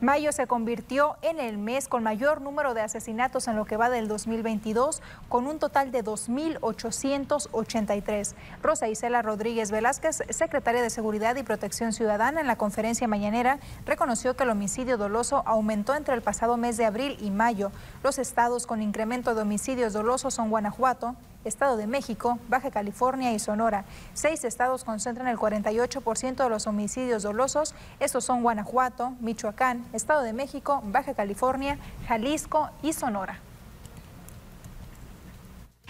Mayo 0.00 0.32
se 0.32 0.46
convirtió 0.46 1.16
en 1.20 1.38
el 1.38 1.58
mes 1.58 1.86
con 1.86 2.02
mayor 2.02 2.40
número 2.40 2.72
de 2.72 2.80
asesinatos 2.80 3.48
en 3.48 3.56
lo 3.56 3.66
que 3.66 3.76
va 3.76 3.90
del 3.90 4.08
2022, 4.08 5.02
con 5.28 5.46
un 5.46 5.58
total 5.58 5.92
de 5.92 6.02
2.883. 6.02 8.34
Rosa 8.62 8.88
Isela 8.88 9.20
Rodríguez 9.20 9.70
Velázquez, 9.70 10.22
secretaria 10.30 10.80
de 10.80 10.88
Seguridad 10.88 11.36
y 11.36 11.42
Protección 11.42 11.92
Ciudadana, 11.92 12.40
en 12.40 12.46
la 12.46 12.56
conferencia 12.56 13.06
mañanera 13.08 13.58
reconoció 13.84 14.36
que 14.36 14.44
el 14.44 14.50
homicidio 14.50 14.96
doloso 14.96 15.42
aumentó 15.44 15.94
entre 15.94 16.14
el 16.14 16.22
pasado 16.22 16.56
mes 16.56 16.78
de 16.78 16.86
abril 16.86 17.18
y 17.20 17.30
mayo. 17.30 17.70
Los 18.02 18.18
estados 18.18 18.66
con 18.66 18.80
incremento 18.80 19.34
de 19.34 19.42
homicidios 19.42 19.92
dolosos 19.92 20.32
son 20.32 20.48
Guanajuato, 20.48 21.14
Estado 21.44 21.76
de 21.76 21.86
México, 21.86 22.38
Baja 22.48 22.70
California 22.70 23.32
y 23.32 23.38
Sonora. 23.38 23.84
Seis 24.14 24.44
estados 24.44 24.84
concentran 24.84 25.28
el 25.28 25.38
48% 25.38 26.42
de 26.42 26.48
los 26.50 26.66
homicidios 26.66 27.22
dolosos. 27.22 27.74
Estos 27.98 28.24
son 28.24 28.42
Guanajuato, 28.42 29.14
Michoacán, 29.20 29.84
Estado 29.92 30.22
de 30.22 30.32
México, 30.32 30.82
Baja 30.84 31.14
California, 31.14 31.78
Jalisco 32.06 32.70
y 32.82 32.92
Sonora. 32.92 33.40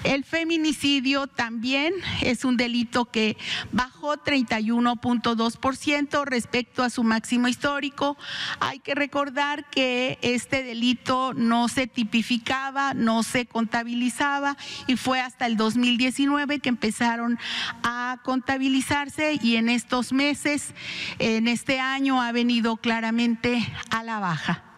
El 0.05 0.25
feminicidio 0.25 1.27
también 1.27 1.93
es 2.23 2.47
un 2.47 2.57
delito 2.57 3.05
que 3.05 3.37
bajó 3.71 4.17
31.2% 4.17 6.25
respecto 6.25 6.83
a 6.83 6.91
su 6.91 7.05
máximo 7.05 7.49
histórico. 7.49 8.17
Hay 8.61 8.79
que 8.79 8.95
recordar 8.95 9.69
que 9.69 10.19
este 10.23 10.63
delito 10.63 11.35
no 11.35 11.69
se 11.69 11.87
tipificaba, 11.87 12.95
no 12.95 13.23
se 13.23 13.45
contabilizaba 13.45 14.57
y 14.87 14.97
fue 14.97 15.21
hasta 15.21 15.47
el 15.47 15.59
2019 15.59 16.61
que 16.61 16.71
empezaron 16.71 17.39
a 17.83 18.21
contabilizarse 18.25 19.39
y 19.43 19.57
en 19.57 19.69
estos 19.69 20.15
meses, 20.15 20.73
en 21.19 21.47
este 21.47 21.79
año, 21.79 22.23
ha 22.23 22.33
venido 22.33 22.79
claramente 22.79 23.71
a 23.91 24.03
la 24.03 24.19
baja. 24.19 24.70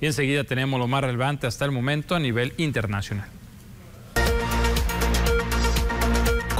Y 0.00 0.06
enseguida 0.06 0.44
tenemos 0.44 0.80
lo 0.80 0.88
más 0.88 1.02
relevante 1.02 1.46
hasta 1.46 1.64
el 1.64 1.72
momento 1.72 2.14
a 2.14 2.20
nivel 2.20 2.54
internacional. 2.56 3.39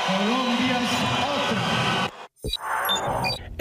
Colombia 0.08 0.82
es 0.82 0.90
otra. 0.90 1.14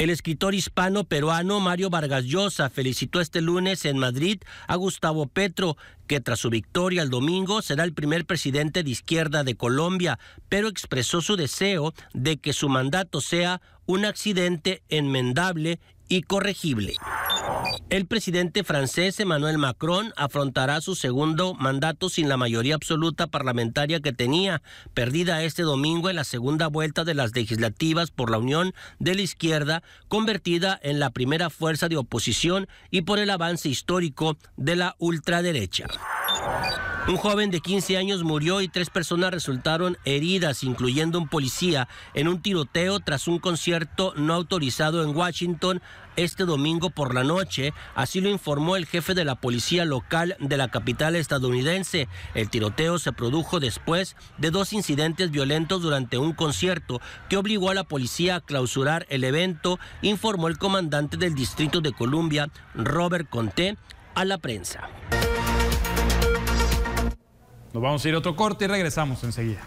El 0.02 0.10
escritor 0.10 0.52
hispano-peruano 0.52 1.60
Mario 1.60 1.88
Vargas 1.88 2.24
Llosa 2.24 2.68
felicitó 2.70 3.20
este 3.20 3.40
lunes 3.40 3.84
en 3.84 3.98
Madrid 3.98 4.42
a 4.66 4.74
Gustavo 4.74 5.28
Petro, 5.28 5.76
que 6.08 6.20
tras 6.20 6.40
su 6.40 6.50
victoria 6.50 7.02
el 7.02 7.08
domingo 7.08 7.62
será 7.62 7.84
el 7.84 7.92
primer 7.92 8.26
presidente 8.26 8.82
de 8.82 8.90
izquierda 8.90 9.44
de 9.44 9.54
Colombia, 9.54 10.18
pero 10.48 10.66
expresó 10.66 11.20
su 11.20 11.36
deseo 11.36 11.94
de 12.14 12.38
que 12.38 12.52
su 12.52 12.68
mandato 12.68 13.20
sea 13.20 13.62
un 13.86 14.04
accidente 14.04 14.82
enmendable 14.88 15.78
y 16.12 16.20
corregible. 16.20 16.92
El 17.88 18.04
presidente 18.04 18.64
francés 18.64 19.18
Emmanuel 19.18 19.56
Macron 19.56 20.12
afrontará 20.16 20.82
su 20.82 20.94
segundo 20.94 21.54
mandato 21.54 22.10
sin 22.10 22.28
la 22.28 22.36
mayoría 22.36 22.74
absoluta 22.74 23.28
parlamentaria 23.28 24.00
que 24.00 24.12
tenía, 24.12 24.60
perdida 24.92 25.42
este 25.42 25.62
domingo 25.62 26.10
en 26.10 26.16
la 26.16 26.24
segunda 26.24 26.66
vuelta 26.66 27.04
de 27.04 27.14
las 27.14 27.34
legislativas 27.34 28.10
por 28.10 28.30
la 28.30 28.36
Unión 28.36 28.74
de 28.98 29.14
la 29.14 29.22
Izquierda, 29.22 29.82
convertida 30.08 30.78
en 30.82 31.00
la 31.00 31.08
primera 31.10 31.48
fuerza 31.48 31.88
de 31.88 31.96
oposición 31.96 32.68
y 32.90 33.02
por 33.02 33.18
el 33.18 33.30
avance 33.30 33.70
histórico 33.70 34.36
de 34.58 34.76
la 34.76 34.96
ultraderecha. 34.98 35.86
Un 37.08 37.16
joven 37.16 37.50
de 37.50 37.60
15 37.60 37.96
años 37.96 38.22
murió 38.22 38.60
y 38.60 38.68
tres 38.68 38.88
personas 38.88 39.32
resultaron 39.32 39.98
heridas, 40.04 40.62
incluyendo 40.62 41.18
un 41.18 41.26
policía, 41.26 41.88
en 42.14 42.28
un 42.28 42.40
tiroteo 42.40 43.00
tras 43.00 43.26
un 43.26 43.40
concierto 43.40 44.14
no 44.14 44.34
autorizado 44.34 45.02
en 45.02 45.14
Washington 45.16 45.82
este 46.16 46.44
domingo 46.44 46.90
por 46.90 47.14
la 47.14 47.24
noche. 47.24 47.72
Así 47.94 48.20
lo 48.20 48.28
informó 48.28 48.76
el 48.76 48.86
jefe 48.86 49.14
de 49.14 49.24
la 49.24 49.36
policía 49.36 49.84
local 49.84 50.36
de 50.40 50.56
la 50.56 50.70
capital 50.70 51.16
estadounidense. 51.16 52.08
El 52.34 52.50
tiroteo 52.50 52.98
se 52.98 53.12
produjo 53.12 53.60
después 53.60 54.16
de 54.38 54.50
dos 54.50 54.72
incidentes 54.72 55.30
violentos 55.30 55.82
durante 55.82 56.18
un 56.18 56.32
concierto 56.32 57.00
que 57.28 57.36
obligó 57.36 57.70
a 57.70 57.74
la 57.74 57.84
policía 57.84 58.36
a 58.36 58.40
clausurar 58.40 59.06
el 59.08 59.24
evento, 59.24 59.78
informó 60.02 60.48
el 60.48 60.58
comandante 60.58 61.16
del 61.16 61.34
Distrito 61.34 61.80
de 61.80 61.92
Columbia, 61.92 62.50
Robert 62.74 63.28
Conté, 63.28 63.76
a 64.14 64.24
la 64.24 64.38
prensa. 64.38 64.88
Nos 67.72 67.82
vamos 67.82 68.04
a 68.04 68.08
ir 68.08 68.14
a 68.14 68.18
otro 68.18 68.36
corte 68.36 68.66
y 68.66 68.68
regresamos 68.68 69.24
enseguida. 69.24 69.62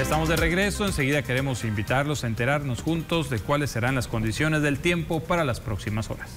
Ya 0.00 0.04
estamos 0.04 0.30
de 0.30 0.36
regreso, 0.36 0.86
enseguida 0.86 1.20
queremos 1.20 1.62
invitarlos 1.62 2.24
a 2.24 2.26
enterarnos 2.26 2.80
juntos 2.80 3.28
de 3.28 3.38
cuáles 3.38 3.70
serán 3.70 3.96
las 3.96 4.08
condiciones 4.08 4.62
del 4.62 4.78
tiempo 4.78 5.20
para 5.20 5.44
las 5.44 5.60
próximas 5.60 6.08
horas. 6.10 6.30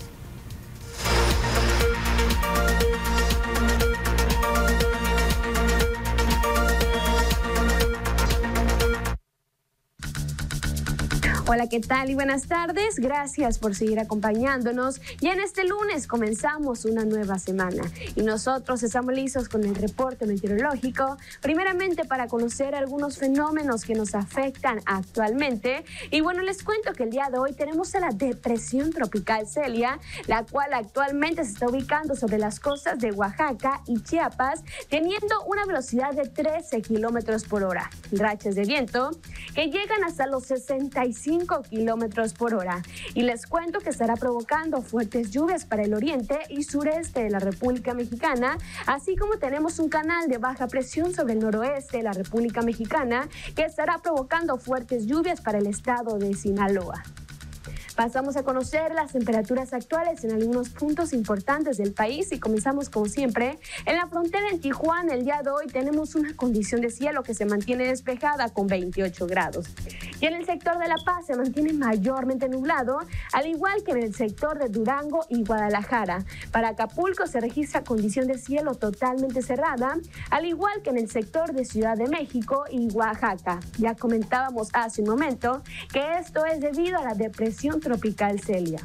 Hola, 11.46 11.68
¿qué 11.68 11.82
tal 11.82 12.10
y 12.10 12.16
buenas 12.16 12.48
tardes? 12.48 13.00
Gracias 13.00 13.60
por 13.60 13.76
seguir 13.76 14.00
acompañándonos. 14.00 15.02
Y 15.20 15.28
en 15.28 15.41
este 15.41 15.66
lunes 15.66 16.08
comenzamos 16.08 16.86
una 16.86 17.04
nueva 17.04 17.38
semana 17.38 17.84
y 18.16 18.22
nosotros 18.22 18.82
estamos 18.82 19.14
listos 19.14 19.50
con 19.50 19.66
el 19.66 19.76
reporte 19.76 20.26
meteorológico, 20.26 21.18
primeramente 21.41 22.06
para 22.06 22.28
conocer 22.28 22.76
algunos 22.76 23.18
fenómenos 23.18 23.84
que 23.84 23.94
nos 23.94 24.16
afectan 24.16 24.80
actualmente. 24.86 25.84
Y 26.12 26.22
bueno, 26.22 26.44
les 26.44 26.64
cuento 26.64 26.94
que 26.94 27.04
el 27.04 27.10
día 27.10 27.28
de 27.30 27.38
hoy 27.38 27.52
tenemos 27.52 27.94
a 27.96 28.00
la 28.00 28.12
depresión 28.12 28.91
tropical 28.91 29.46
Celia, 29.46 30.00
la 30.28 30.46
cual 30.46 30.74
actualmente 30.74 31.44
se 31.44 31.52
está 31.52 31.68
ubicando 31.68 32.16
sobre 32.16 32.38
las 32.38 32.62
costas 32.62 33.00
de 33.00 33.12
Oaxaca 33.12 33.82
y 33.86 34.02
Chiapas, 34.02 34.64
teniendo 34.88 35.44
una 35.46 35.66
velocidad 35.66 36.14
de 36.14 36.24
13 36.24 36.82
kilómetros 36.82 37.44
por 37.44 37.64
hora. 37.64 37.89
Rachas 38.14 38.56
de 38.56 38.64
viento 38.64 39.12
que 39.54 39.66
llegan 39.66 40.06
hasta 40.06 40.26
los 40.26 40.46
65 40.46 41.33
kilómetros 41.70 42.34
por 42.34 42.54
hora. 42.54 42.82
Y 43.14 43.24
les 43.24 43.46
cuento 43.46 43.80
que 43.80 43.90
estará 43.90 44.16
provocando 44.16 44.82
fuertes 44.82 45.32
lluvias 45.32 45.66
para 45.66 45.84
el 45.84 45.94
oriente 45.94 46.40
y 46.50 46.64
sureste 46.64 47.24
de 47.24 47.30
la 47.30 47.40
República 47.40 47.94
Mexicana, 47.94 48.58
así 48.86 49.16
como 49.16 49.38
tenemos 49.38 49.80
un 49.80 49.90
canal 49.90 50.28
de 50.28 50.38
baja 50.38 50.68
presión 50.68 51.14
sobre 51.14 51.34
el 51.34 51.40
noroeste 51.40 51.98
de 51.98 52.04
la 52.04 52.14
República 52.14 52.62
Mexicana 52.62 53.28
que 53.56 53.64
estará 53.64 54.00
provocando 54.00 54.58
fuertes 54.58 55.06
lluvias 55.06 55.42
para 55.42 55.58
el 55.58 55.68
estado 55.68 56.18
de 56.18 56.34
Sinaloa. 56.34 57.04
Pasamos 57.96 58.36
a 58.38 58.44
conocer 58.44 58.91
las 58.96 59.12
temperaturas 59.12 59.72
actuales 59.72 60.24
en 60.24 60.32
algunos 60.32 60.70
puntos 60.70 61.14
importantes 61.14 61.78
del 61.78 61.94
país 61.94 62.32
y 62.32 62.39
comenzamos 62.39 62.89
como 62.89 63.06
siempre. 63.06 63.60
En 63.86 63.98
la 63.98 64.08
frontera 64.08 64.48
en 64.52 64.60
Tijuana 64.60 65.14
el 65.14 65.26
día 65.26 65.41
de 65.44 65.52
hoy 65.52 65.68
tenemos 65.68 66.16
una 66.16 66.36
condición 66.36 66.82
de 66.82 66.89
cielo 66.89 67.22
que 67.22 67.36
se 67.36 67.46
mantiene 67.46 67.86
despejada 67.86 68.50
con 68.50 68.66
28 68.66 69.28
grados. 69.28 69.68
Y 70.20 70.26
en 70.26 70.34
el 70.34 70.46
sector 70.46 70.80
de 70.80 70.88
La 70.88 70.96
Paz 71.06 71.28
se 71.28 71.36
mantiene 71.36 71.74
mayormente 71.74 72.50
nublado, 72.50 72.98
al 73.32 73.46
igual 73.46 73.84
que 73.84 73.91
en 73.91 74.00
el 74.00 74.16
sector 74.16 74.58
de 74.58 74.70
Durango 74.70 75.26
y 75.30 75.44
Guadalajara. 75.44 76.26
Para 76.52 76.70
Acapulco 76.70 77.28
se 77.28 77.41
registra 77.41 77.84
condición 77.84 78.26
de 78.26 78.39
cielo 78.39 78.74
totalmente 78.74 79.44
cerrada, 79.44 79.98
al 80.32 80.46
igual 80.46 80.82
que 80.82 80.89
en 80.89 80.98
el 80.98 81.12
sector 81.12 81.54
de 81.54 81.64
Ciudad 81.64 81.96
de 81.96 82.08
México 82.08 82.64
y 82.72 82.88
Oaxaca. 82.91 83.60
Ya 83.78 83.94
comentábamos 83.94 84.70
hace 84.74 85.02
un 85.04 85.10
momento 85.10 85.62
que 85.91 86.18
esto 86.18 86.44
es 86.46 86.60
debido 86.60 86.98
a 86.98 87.04
la 87.04 87.14
depresión 87.14 87.83
tropical 87.84 88.40
Celia. 88.40 88.80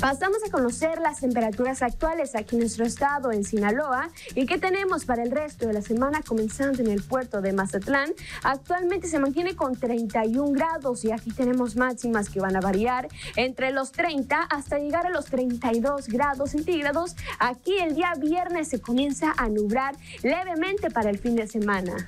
Pasamos 0.00 0.38
a 0.46 0.50
conocer 0.52 1.00
las 1.00 1.18
temperaturas 1.18 1.82
actuales 1.82 2.36
aquí 2.36 2.54
en 2.54 2.60
nuestro 2.60 2.84
estado, 2.84 3.32
en 3.32 3.42
Sinaloa, 3.42 4.10
y 4.36 4.46
qué 4.46 4.56
tenemos 4.56 5.04
para 5.04 5.24
el 5.24 5.32
resto 5.32 5.66
de 5.66 5.72
la 5.72 5.82
semana, 5.82 6.22
comenzando 6.22 6.80
en 6.82 6.88
el 6.88 7.02
puerto 7.02 7.40
de 7.40 7.52
Mazatlán. 7.52 8.12
Actualmente 8.44 9.08
se 9.08 9.18
mantiene 9.18 9.56
con 9.56 9.74
31 9.74 10.52
grados 10.52 11.04
y 11.04 11.10
aquí 11.10 11.32
tenemos 11.32 11.74
máximas 11.74 12.28
que 12.28 12.38
van 12.38 12.54
a 12.54 12.60
variar 12.60 13.08
entre 13.34 13.72
los 13.72 13.90
30 13.90 14.40
hasta 14.40 14.78
llegar 14.78 15.04
a 15.04 15.10
los 15.10 15.24
32 15.24 16.06
grados 16.06 16.50
centígrados. 16.50 17.16
Aquí 17.40 17.76
el 17.78 17.96
día 17.96 18.12
viernes 18.14 18.68
se 18.68 18.80
comienza 18.80 19.34
a 19.36 19.48
nublar 19.48 19.96
levemente 20.22 20.90
para 20.92 21.10
el 21.10 21.18
fin 21.18 21.34
de 21.34 21.48
semana. 21.48 22.06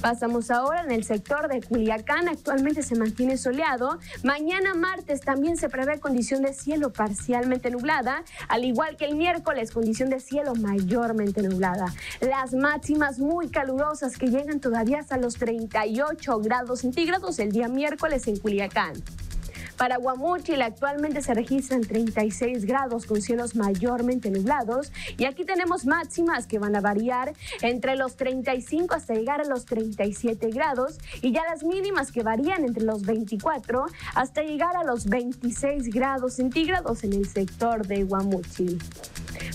Pasamos 0.00 0.50
ahora 0.50 0.82
en 0.82 0.90
el 0.90 1.04
sector 1.04 1.48
de 1.48 1.60
Culiacán. 1.62 2.28
Actualmente 2.28 2.82
se 2.82 2.96
mantiene 2.96 3.36
soleado. 3.36 3.98
Mañana 4.22 4.74
martes 4.74 5.20
también 5.20 5.56
se 5.56 5.68
prevé 5.68 6.00
condición 6.00 6.42
de 6.42 6.52
cielo 6.52 6.92
parcialmente 6.92 7.70
nublada, 7.70 8.24
al 8.48 8.64
igual 8.64 8.96
que 8.96 9.06
el 9.06 9.16
miércoles 9.16 9.70
condición 9.70 10.10
de 10.10 10.20
cielo 10.20 10.54
mayormente 10.54 11.42
nublada. 11.42 11.92
Las 12.20 12.54
máximas 12.54 13.18
muy 13.18 13.48
calurosas 13.48 14.16
que 14.16 14.28
llegan 14.28 14.60
todavía 14.60 15.00
hasta 15.00 15.16
los 15.16 15.34
38 15.34 16.38
grados 16.40 16.80
centígrados 16.80 17.38
el 17.38 17.52
día 17.52 17.68
miércoles 17.68 18.26
en 18.26 18.38
Culiacán. 18.38 18.94
Para 19.80 19.96
Guamúchil 19.96 20.60
actualmente 20.60 21.22
se 21.22 21.32
registran 21.32 21.80
36 21.80 22.66
grados 22.66 23.06
con 23.06 23.22
cielos 23.22 23.56
mayormente 23.56 24.30
nublados. 24.30 24.92
Y 25.16 25.24
aquí 25.24 25.46
tenemos 25.46 25.86
máximas 25.86 26.46
que 26.46 26.58
van 26.58 26.76
a 26.76 26.82
variar 26.82 27.32
entre 27.62 27.96
los 27.96 28.16
35 28.16 28.94
hasta 28.94 29.14
llegar 29.14 29.40
a 29.40 29.44
los 29.46 29.64
37 29.64 30.50
grados. 30.50 30.98
Y 31.22 31.32
ya 31.32 31.44
las 31.48 31.64
mínimas 31.64 32.12
que 32.12 32.22
varían 32.22 32.66
entre 32.66 32.84
los 32.84 33.06
24 33.06 33.86
hasta 34.14 34.42
llegar 34.42 34.76
a 34.76 34.84
los 34.84 35.06
26 35.06 35.88
grados 35.88 36.34
centígrados 36.34 37.02
en 37.02 37.14
el 37.14 37.26
sector 37.26 37.86
de 37.86 38.04
Guamúchil. 38.04 38.78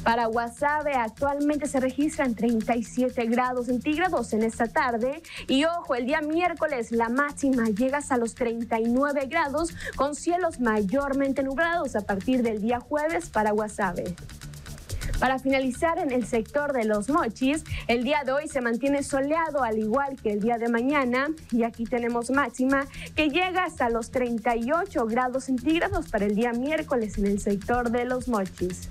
Para 0.04 0.28
Guasave 0.28 0.94
actualmente 0.94 1.68
se 1.68 1.80
registran 1.80 2.36
37 2.36 3.26
grados 3.26 3.68
centígrados 3.68 4.34
en 4.34 4.44
esta 4.44 4.68
tarde. 4.68 5.22
Y 5.48 5.66
ojo, 5.66 5.96
el 5.96 6.06
día 6.06 6.22
miércoles 6.22 6.92
la 6.92 7.10
máxima 7.10 7.66
llega 7.70 7.98
hasta 8.00 8.18
los 8.18 8.36
39 8.36 9.26
grados 9.28 9.74
con 9.96 10.15
cielos 10.16 10.60
mayormente 10.60 11.44
nublados 11.44 11.96
a 11.96 12.02
partir 12.02 12.42
del 12.44 12.62
día 12.62 12.80
jueves 12.80 13.30
para 13.30 13.52
Guasave. 13.52 14.16
Para 15.20 15.40
finalizar 15.40 15.98
en 15.98 16.12
el 16.12 16.26
sector 16.26 16.74
de 16.74 16.84
los 16.84 17.10
mochis, 17.10 17.64
el 17.88 18.04
día 18.04 18.24
de 18.26 18.34
hoy 18.34 18.48
se 18.50 18.60
mantiene 18.60 19.02
soleado 19.02 19.64
al 19.64 19.80
igual 19.80 20.18
que 20.22 20.32
el 20.32 20.42
día 20.42 20.58
de 20.58 20.68
mañana 20.68 21.30
y 21.52 21.64
aquí 21.64 21.86
tenemos 21.86 22.32
máxima 22.32 22.86
que 23.16 23.30
llega 23.30 23.64
hasta 23.64 23.90
los 23.90 24.12
38 24.12 25.06
grados 25.06 25.46
centígrados 25.46 26.10
para 26.10 26.26
el 26.26 26.36
día 26.36 26.52
miércoles 26.52 27.18
en 27.18 27.28
el 27.28 27.40
sector 27.40 27.92
de 27.92 28.06
los 28.06 28.28
mochis. 28.28 28.90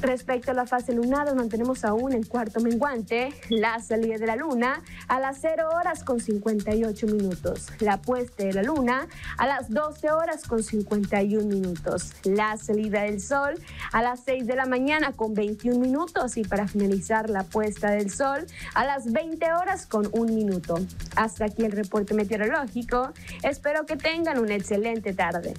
Respecto 0.00 0.52
a 0.52 0.54
la 0.54 0.66
fase 0.66 0.92
lunar, 0.92 1.34
mantenemos 1.34 1.84
aún 1.84 2.12
en 2.12 2.22
cuarto 2.22 2.60
menguante 2.60 3.32
la 3.48 3.80
salida 3.80 4.18
de 4.18 4.26
la 4.26 4.36
luna 4.36 4.82
a 5.08 5.18
las 5.18 5.38
0 5.40 5.68
horas 5.74 6.04
con 6.04 6.20
58 6.20 7.06
minutos, 7.06 7.68
la 7.80 8.00
puesta 8.00 8.44
de 8.44 8.52
la 8.52 8.62
luna 8.62 9.08
a 9.38 9.46
las 9.46 9.70
12 9.70 10.12
horas 10.12 10.44
con 10.44 10.62
51 10.62 11.46
minutos, 11.46 12.12
la 12.24 12.56
salida 12.56 13.02
del 13.02 13.20
sol 13.20 13.54
a 13.92 14.02
las 14.02 14.20
6 14.24 14.46
de 14.46 14.54
la 14.54 14.66
mañana 14.66 15.12
con 15.12 15.34
21 15.34 15.78
minutos 15.80 16.36
y 16.36 16.44
para 16.44 16.68
finalizar 16.68 17.30
la 17.30 17.42
puesta 17.42 17.90
del 17.90 18.10
sol 18.10 18.46
a 18.74 18.84
las 18.84 19.12
20 19.12 19.52
horas 19.54 19.86
con 19.86 20.08
1 20.12 20.36
minuto. 20.36 20.76
Hasta 21.16 21.46
aquí 21.46 21.64
el 21.64 21.72
reporte 21.72 22.14
meteorológico. 22.14 23.12
Espero 23.42 23.86
que 23.86 23.96
tengan 23.96 24.38
una 24.38 24.54
excelente 24.54 25.12
tarde. 25.14 25.54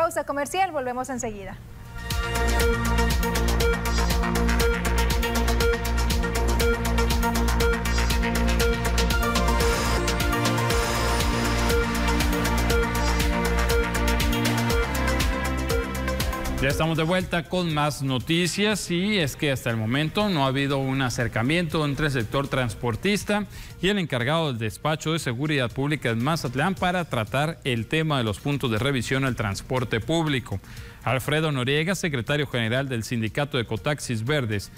Pausa 0.00 0.24
comercial, 0.24 0.72
volvemos 0.72 1.10
enseguida. 1.10 1.58
Ya 16.60 16.68
estamos 16.68 16.98
de 16.98 17.04
vuelta 17.04 17.44
con 17.44 17.72
más 17.72 18.02
noticias 18.02 18.90
y 18.90 19.18
es 19.18 19.34
que 19.34 19.50
hasta 19.50 19.70
el 19.70 19.78
momento 19.78 20.28
no 20.28 20.44
ha 20.44 20.48
habido 20.48 20.76
un 20.76 21.00
acercamiento 21.00 21.82
entre 21.86 22.06
el 22.06 22.12
sector 22.12 22.48
transportista 22.48 23.46
y 23.80 23.88
el 23.88 23.98
encargado 23.98 24.48
del 24.48 24.58
despacho 24.58 25.14
de 25.14 25.20
seguridad 25.20 25.70
pública 25.70 26.10
en 26.10 26.22
Mazatlán 26.22 26.74
para 26.74 27.06
tratar 27.06 27.58
el 27.64 27.86
tema 27.86 28.18
de 28.18 28.24
los 28.24 28.40
puntos 28.40 28.70
de 28.70 28.78
revisión 28.78 29.24
al 29.24 29.36
transporte 29.36 30.00
público. 30.00 30.60
Alfredo 31.02 31.50
Noriega, 31.50 31.94
secretario 31.94 32.46
general 32.46 32.90
del 32.90 33.04
sindicato 33.04 33.56
de 33.56 33.64
Cotaxis 33.64 34.26
Verdes, 34.26 34.70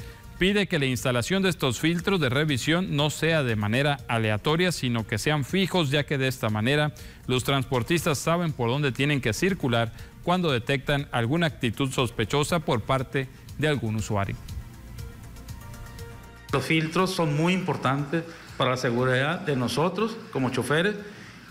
pide 0.43 0.67
que 0.67 0.81
la 0.81 0.87
instalación 0.87 1.45
de 1.45 1.51
estos 1.51 1.79
filtros 1.79 2.19
de 2.19 2.29
revisión 2.29 2.97
no 2.97 3.11
sea 3.11 3.45
de 3.45 3.55
manera 3.55 3.99
aleatoria, 4.09 4.73
sino 4.73 5.07
que 5.07 5.17
sean 5.17 5.45
fijos, 5.45 5.93
ya 5.93 6.03
que 6.03 6.19
de 6.19 6.27
esta 6.27 6.49
manera 6.49 6.93
los 7.29 7.45
transportistas 7.45 8.19
saben 8.19 8.53
por 8.53 8.69
dónde 8.69 8.91
tienen 8.91 9.21
que 9.21 9.35
circular 9.35 9.93
cuando 10.25 10.51
detectan 10.51 11.07
alguna 11.13 11.47
actitud 11.47 11.93
sospechosa 11.93 12.59
por 12.59 12.81
parte 12.81 13.29
de 13.57 13.69
algún 13.69 13.95
usuario. 13.95 14.35
Los 16.53 16.65
filtros 16.65 17.15
son 17.15 17.37
muy 17.37 17.53
importantes 17.53 18.25
para 18.57 18.71
la 18.71 18.77
seguridad 18.77 19.43
de 19.43 19.55
nosotros 19.55 20.17
como 20.33 20.51
choferes 20.51 20.97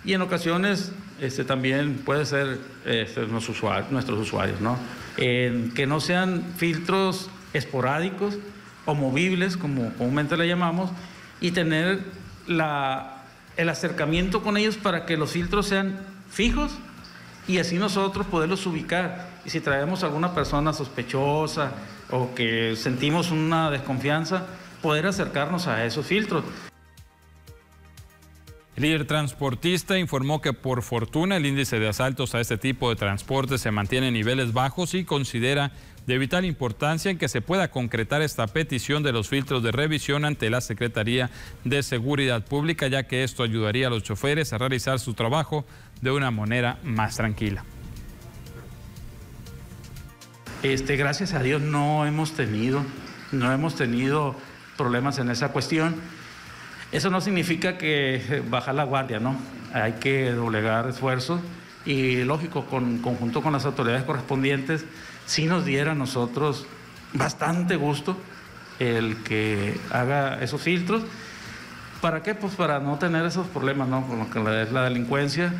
y 0.04 0.16
en 0.16 0.22
ocasiones 0.22 0.92
este, 1.22 1.46
también 1.46 2.00
puede 2.04 2.26
ser 2.26 2.60
este, 2.86 3.22
nuestros 3.22 3.56
usuarios, 3.56 3.90
nuestros 3.90 4.20
usuarios 4.20 4.60
¿no? 4.60 4.78
que 5.16 5.86
no 5.88 6.02
sean 6.02 6.44
filtros 6.58 7.30
esporádicos 7.54 8.38
o 8.86 8.96
movibles, 8.96 9.58
como 9.58 9.94
comúnmente 9.94 10.38
le 10.38 10.48
llamamos, 10.48 10.90
y 11.40 11.52
tener 11.52 12.00
la, 12.48 13.24
el 13.58 13.70
acercamiento 13.70 14.42
con 14.42 14.58
ellos 14.58 14.78
para 14.78 15.06
que 15.06 15.18
los 15.18 15.32
filtros 15.32 15.68
sean 15.68 16.00
fijos 16.30 16.78
y 17.48 17.58
así 17.58 17.78
nosotros 17.78 18.26
poderlos 18.28 18.66
ubicar. 18.66 19.30
Y 19.46 19.50
si 19.50 19.60
traemos 19.60 20.04
alguna 20.04 20.34
persona 20.34 20.74
sospechosa 20.74 21.72
o 22.10 22.34
que 22.36 22.76
sentimos 22.76 23.32
una 23.32 23.72
desconfianza, 23.72 24.46
poder 24.82 25.08
acercarnos 25.08 25.68
a 25.68 25.86
esos 25.86 26.06
filtros. 26.06 26.44
El 28.76 28.84
líder 28.84 29.06
transportista 29.06 30.00
informó 30.00 30.42
que 30.42 30.54
por 30.54 30.82
fortuna 30.82 31.38
el 31.38 31.46
índice 31.46 31.78
de 31.80 31.90
asaltos 31.90 32.34
a 32.34 32.40
este 32.40 32.58
tipo 32.58 32.90
de 32.90 32.96
transporte 32.96 33.58
se 33.58 33.70
mantiene 33.70 34.08
en 34.08 34.14
niveles 34.14 34.54
bajos 34.54 34.94
y 34.94 35.04
considera 35.04 35.72
de 36.08 36.18
vital 36.18 36.46
importancia 36.46 37.12
en 37.12 37.18
que 37.18 37.28
se 37.28 37.42
pueda 37.42 37.70
concretar 37.70 38.22
esta 38.22 38.48
petición 38.48 39.04
de 39.04 39.12
los 39.12 39.30
filtros 39.30 39.64
de 39.64 39.72
revisión 39.72 40.26
ante 40.26 40.50
la 40.50 40.62
Secretaría 40.62 41.30
de 41.64 41.84
Seguridad 41.84 42.44
Pública, 42.46 42.88
ya 42.88 43.04
que 43.04 43.24
esto 43.24 43.44
ayudaría 43.44 43.88
a 43.88 43.90
los 43.90 44.04
choferes 44.04 44.54
a 44.54 44.58
realizar 44.58 45.00
su 45.00 45.14
trabajo 45.14 45.66
de 46.02 46.12
una 46.12 46.32
manera 46.32 46.80
más 46.84 47.18
tranquila. 47.18 47.64
Este, 50.64 50.96
gracias 50.96 51.34
a 51.34 51.42
Dios 51.42 51.62
no 51.62 52.06
hemos 52.06 52.34
tenido, 52.34 52.84
no 53.32 53.52
hemos 53.52 53.76
tenido 53.76 54.36
problemas 54.78 55.18
en 55.18 55.30
esa 55.30 55.50
cuestión. 55.52 55.96
Eso 56.92 57.10
no 57.10 57.22
significa 57.22 57.78
que 57.78 58.44
baja 58.50 58.74
la 58.74 58.84
guardia, 58.84 59.20
¿no? 59.20 59.36
Hay 59.74 59.94
que 59.94 60.32
doblegar 60.32 60.88
esfuerzos 60.90 61.42
y 61.86 62.24
lógico, 62.24 62.66
con, 62.66 63.00
conjunto 63.00 63.42
con 63.42 63.54
las 63.54 63.66
autoridades 63.66 64.04
correspondientes, 64.04 64.86
sí 65.32 65.46
nos 65.46 65.64
diera 65.64 65.94
a 65.94 65.96
nosotros 65.96 66.66
bastante 67.14 67.78
gusto 67.78 68.18
el 68.80 69.24
que 69.24 69.80
haga 69.90 70.44
esos 70.44 70.62
filtros. 70.62 71.04
¿Para 72.02 72.22
qué? 72.22 72.36
Pues 72.36 72.56
para 72.56 72.80
no 72.80 73.00
tener 73.00 73.26
esos 73.26 73.48
problemas, 73.48 73.88
¿no? 73.88 74.06
Con 74.08 74.20
lo 74.20 74.30
que 74.30 74.40
es 74.64 74.72
la 74.74 74.84
delincuencia. 74.84 75.54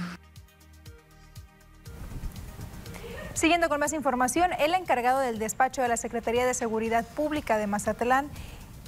Siguiendo 3.34 3.70
con 3.70 3.80
más 3.80 3.94
información, 3.94 4.52
el 4.60 4.74
encargado 4.74 5.20
del 5.20 5.40
despacho 5.40 5.82
de 5.82 5.88
la 5.88 5.96
Secretaría 5.96 6.46
de 6.46 6.54
Seguridad 6.54 7.06
Pública 7.16 7.58
de 7.58 7.68
Mazatlán 7.68 8.30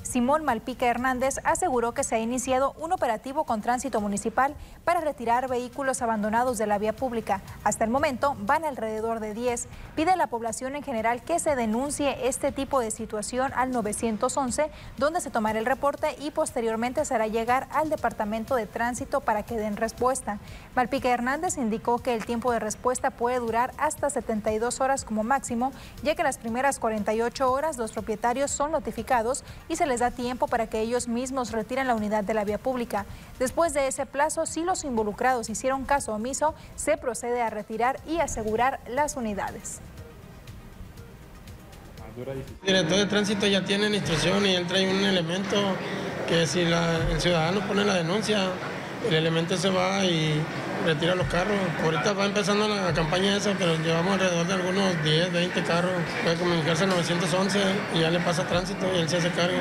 Simón 0.03 0.43
Malpica 0.43 0.85
Hernández 0.85 1.39
aseguró 1.43 1.93
que 1.93 2.03
se 2.03 2.15
ha 2.15 2.19
iniciado 2.19 2.75
un 2.77 2.91
operativo 2.91 3.45
con 3.45 3.61
tránsito 3.61 4.01
municipal 4.01 4.53
para 4.83 5.01
retirar 5.01 5.47
vehículos 5.47 6.01
abandonados 6.01 6.57
de 6.57 6.67
la 6.67 6.77
vía 6.77 6.93
pública. 6.93 7.41
Hasta 7.63 7.85
el 7.85 7.89
momento 7.89 8.35
van 8.39 8.65
alrededor 8.65 9.21
de 9.21 9.33
10. 9.33 9.67
Pide 9.95 10.11
a 10.11 10.15
la 10.15 10.27
población 10.27 10.75
en 10.75 10.83
general 10.83 11.23
que 11.23 11.39
se 11.39 11.55
denuncie 11.55 12.27
este 12.27 12.51
tipo 12.51 12.81
de 12.81 12.91
situación 12.91 13.51
al 13.55 13.71
911, 13.71 14.69
donde 14.97 15.21
se 15.21 15.31
tomará 15.31 15.57
el 15.57 15.65
reporte 15.65 16.15
y 16.19 16.31
posteriormente 16.31 17.05
será 17.05 17.27
llegar 17.27 17.67
al 17.71 17.89
Departamento 17.89 18.55
de 18.55 18.67
Tránsito 18.67 19.21
para 19.21 19.43
que 19.43 19.57
den 19.57 19.77
respuesta. 19.77 20.39
Malpica 20.75 21.09
Hernández 21.09 21.57
indicó 21.57 21.99
que 21.99 22.13
el 22.13 22.25
tiempo 22.25 22.51
de 22.51 22.59
respuesta 22.59 23.09
puede 23.09 23.39
durar 23.39 23.73
hasta 23.77 24.09
72 24.09 24.81
horas 24.81 25.05
como 25.05 25.23
máximo, 25.23 25.71
ya 26.03 26.13
que 26.15 26.23
las 26.23 26.37
primeras 26.37 26.77
48 26.79 27.51
horas 27.51 27.77
los 27.77 27.93
propietarios 27.93 28.51
son 28.51 28.71
notificados 28.71 29.45
y 29.69 29.77
se 29.77 29.85
les 29.85 29.92
da 29.99 30.11
tiempo 30.11 30.47
para 30.47 30.67
que 30.67 30.79
ellos 30.79 31.07
mismos 31.07 31.51
retiren 31.51 31.87
la 31.87 31.95
unidad 31.95 32.23
de 32.23 32.33
la 32.33 32.43
vía 32.43 32.57
pública. 32.57 33.05
Después 33.39 33.73
de 33.73 33.87
ese 33.87 34.05
plazo, 34.05 34.45
si 34.45 34.63
los 34.63 34.83
involucrados 34.83 35.49
hicieron 35.49 35.85
caso 35.85 36.13
omiso, 36.13 36.53
se 36.75 36.97
procede 36.97 37.41
a 37.41 37.49
retirar 37.49 37.99
y 38.07 38.19
asegurar 38.19 38.79
las 38.87 39.15
unidades. 39.15 39.81
El 42.15 42.43
director 42.61 42.97
de 42.97 43.05
tránsito 43.07 43.47
ya 43.47 43.65
tiene 43.65 43.89
la 43.89 43.95
instrucción 43.95 44.45
y 44.45 44.55
él 44.55 44.67
trae 44.67 44.87
un 44.87 45.03
elemento 45.03 45.57
que 46.27 46.45
si 46.45 46.61
el 46.61 46.73
ciudadano 47.19 47.61
pone 47.61 47.83
la 47.83 47.95
denuncia, 47.95 48.49
el 49.07 49.13
elemento 49.15 49.57
se 49.57 49.69
va 49.69 50.05
y 50.05 50.39
retira 50.84 51.15
los 51.15 51.27
carros. 51.27 51.57
Ahorita 51.84 52.13
va 52.13 52.25
empezando 52.25 52.67
la 52.67 52.93
campaña 52.93 53.38
esa, 53.38 53.53
pero 53.53 53.75
llevamos 53.77 54.13
alrededor 54.13 54.47
de 54.47 54.53
algunos 54.53 55.03
10, 55.03 55.34
20 55.34 55.63
carros. 55.63 55.91
Puede 56.23 56.36
comunicarse 56.38 56.84
al 56.84 56.89
911 56.91 57.59
y 57.95 57.99
ya 57.99 58.11
le 58.11 58.19
pasa 58.19 58.47
tránsito 58.47 58.86
y 58.93 58.99
él 58.99 59.09
se 59.09 59.17
hace 59.17 59.29
cargo. 59.31 59.57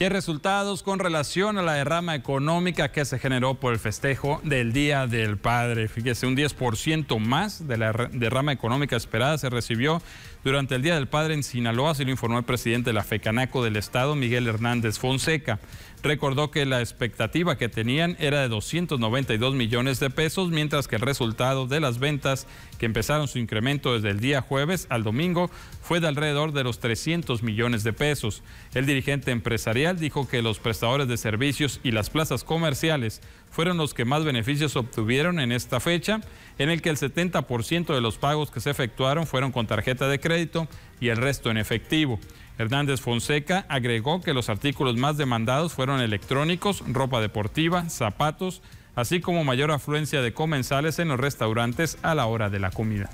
Y 0.00 0.08
resultados 0.08 0.82
con 0.82 0.98
relación 0.98 1.58
a 1.58 1.62
la 1.62 1.74
derrama 1.74 2.14
económica 2.14 2.90
que 2.90 3.04
se 3.04 3.18
generó 3.18 3.56
por 3.56 3.74
el 3.74 3.78
festejo 3.78 4.40
del 4.44 4.72
Día 4.72 5.06
del 5.06 5.36
Padre. 5.36 5.88
Fíjese, 5.88 6.26
un 6.26 6.34
10% 6.34 7.18
más 7.18 7.68
de 7.68 7.76
la 7.76 7.92
derrama 8.10 8.50
económica 8.50 8.96
esperada 8.96 9.36
se 9.36 9.50
recibió 9.50 10.00
durante 10.42 10.74
el 10.74 10.80
Día 10.80 10.94
del 10.94 11.06
Padre 11.06 11.34
en 11.34 11.42
Sinaloa, 11.42 11.90
así 11.90 12.06
lo 12.06 12.12
informó 12.12 12.38
el 12.38 12.44
presidente 12.44 12.88
de 12.88 12.94
la 12.94 13.04
FECANACO 13.04 13.62
del 13.62 13.76
Estado, 13.76 14.16
Miguel 14.16 14.48
Hernández 14.48 14.98
Fonseca 14.98 15.58
recordó 16.02 16.50
que 16.50 16.66
la 16.66 16.80
expectativa 16.80 17.58
que 17.58 17.68
tenían 17.68 18.16
era 18.18 18.40
de 18.40 18.48
292 18.48 19.54
millones 19.54 20.00
de 20.00 20.10
pesos, 20.10 20.50
mientras 20.50 20.88
que 20.88 20.96
el 20.96 21.02
resultado 21.02 21.66
de 21.66 21.80
las 21.80 21.98
ventas 21.98 22.46
que 22.78 22.86
empezaron 22.86 23.28
su 23.28 23.38
incremento 23.38 23.94
desde 23.94 24.10
el 24.10 24.20
día 24.20 24.40
jueves 24.40 24.86
al 24.90 25.02
domingo 25.02 25.50
fue 25.82 26.00
de 26.00 26.08
alrededor 26.08 26.52
de 26.52 26.64
los 26.64 26.80
300 26.80 27.42
millones 27.42 27.84
de 27.84 27.92
pesos. 27.92 28.42
El 28.74 28.86
dirigente 28.86 29.30
empresarial 29.30 29.98
dijo 29.98 30.28
que 30.28 30.42
los 30.42 30.58
prestadores 30.58 31.08
de 31.08 31.16
servicios 31.16 31.80
y 31.82 31.90
las 31.90 32.10
plazas 32.10 32.44
comerciales 32.44 33.20
fueron 33.50 33.76
los 33.76 33.94
que 33.94 34.04
más 34.04 34.24
beneficios 34.24 34.76
obtuvieron 34.76 35.40
en 35.40 35.52
esta 35.52 35.80
fecha, 35.80 36.20
en 36.58 36.70
el 36.70 36.82
que 36.82 36.90
el 36.90 36.96
70% 36.96 37.94
de 37.94 38.00
los 38.00 38.16
pagos 38.16 38.50
que 38.50 38.60
se 38.60 38.70
efectuaron 38.70 39.26
fueron 39.26 39.52
con 39.52 39.66
tarjeta 39.66 40.08
de 40.08 40.20
crédito 40.20 40.68
y 41.00 41.08
el 41.08 41.16
resto 41.16 41.50
en 41.50 41.56
efectivo. 41.56 42.20
Hernández 42.60 43.00
Fonseca 43.00 43.64
agregó 43.70 44.20
que 44.20 44.34
los 44.34 44.50
artículos 44.50 44.98
más 44.98 45.16
demandados 45.16 45.72
fueron 45.72 46.02
electrónicos, 46.02 46.84
ropa 46.86 47.22
deportiva, 47.22 47.88
zapatos, 47.88 48.60
así 48.94 49.20
como 49.20 49.44
mayor 49.44 49.70
afluencia 49.70 50.20
de 50.20 50.34
comensales 50.34 50.98
en 50.98 51.08
los 51.08 51.18
restaurantes 51.18 51.96
a 52.02 52.14
la 52.14 52.26
hora 52.26 52.50
de 52.50 52.60
la 52.60 52.70
comida 52.70 53.08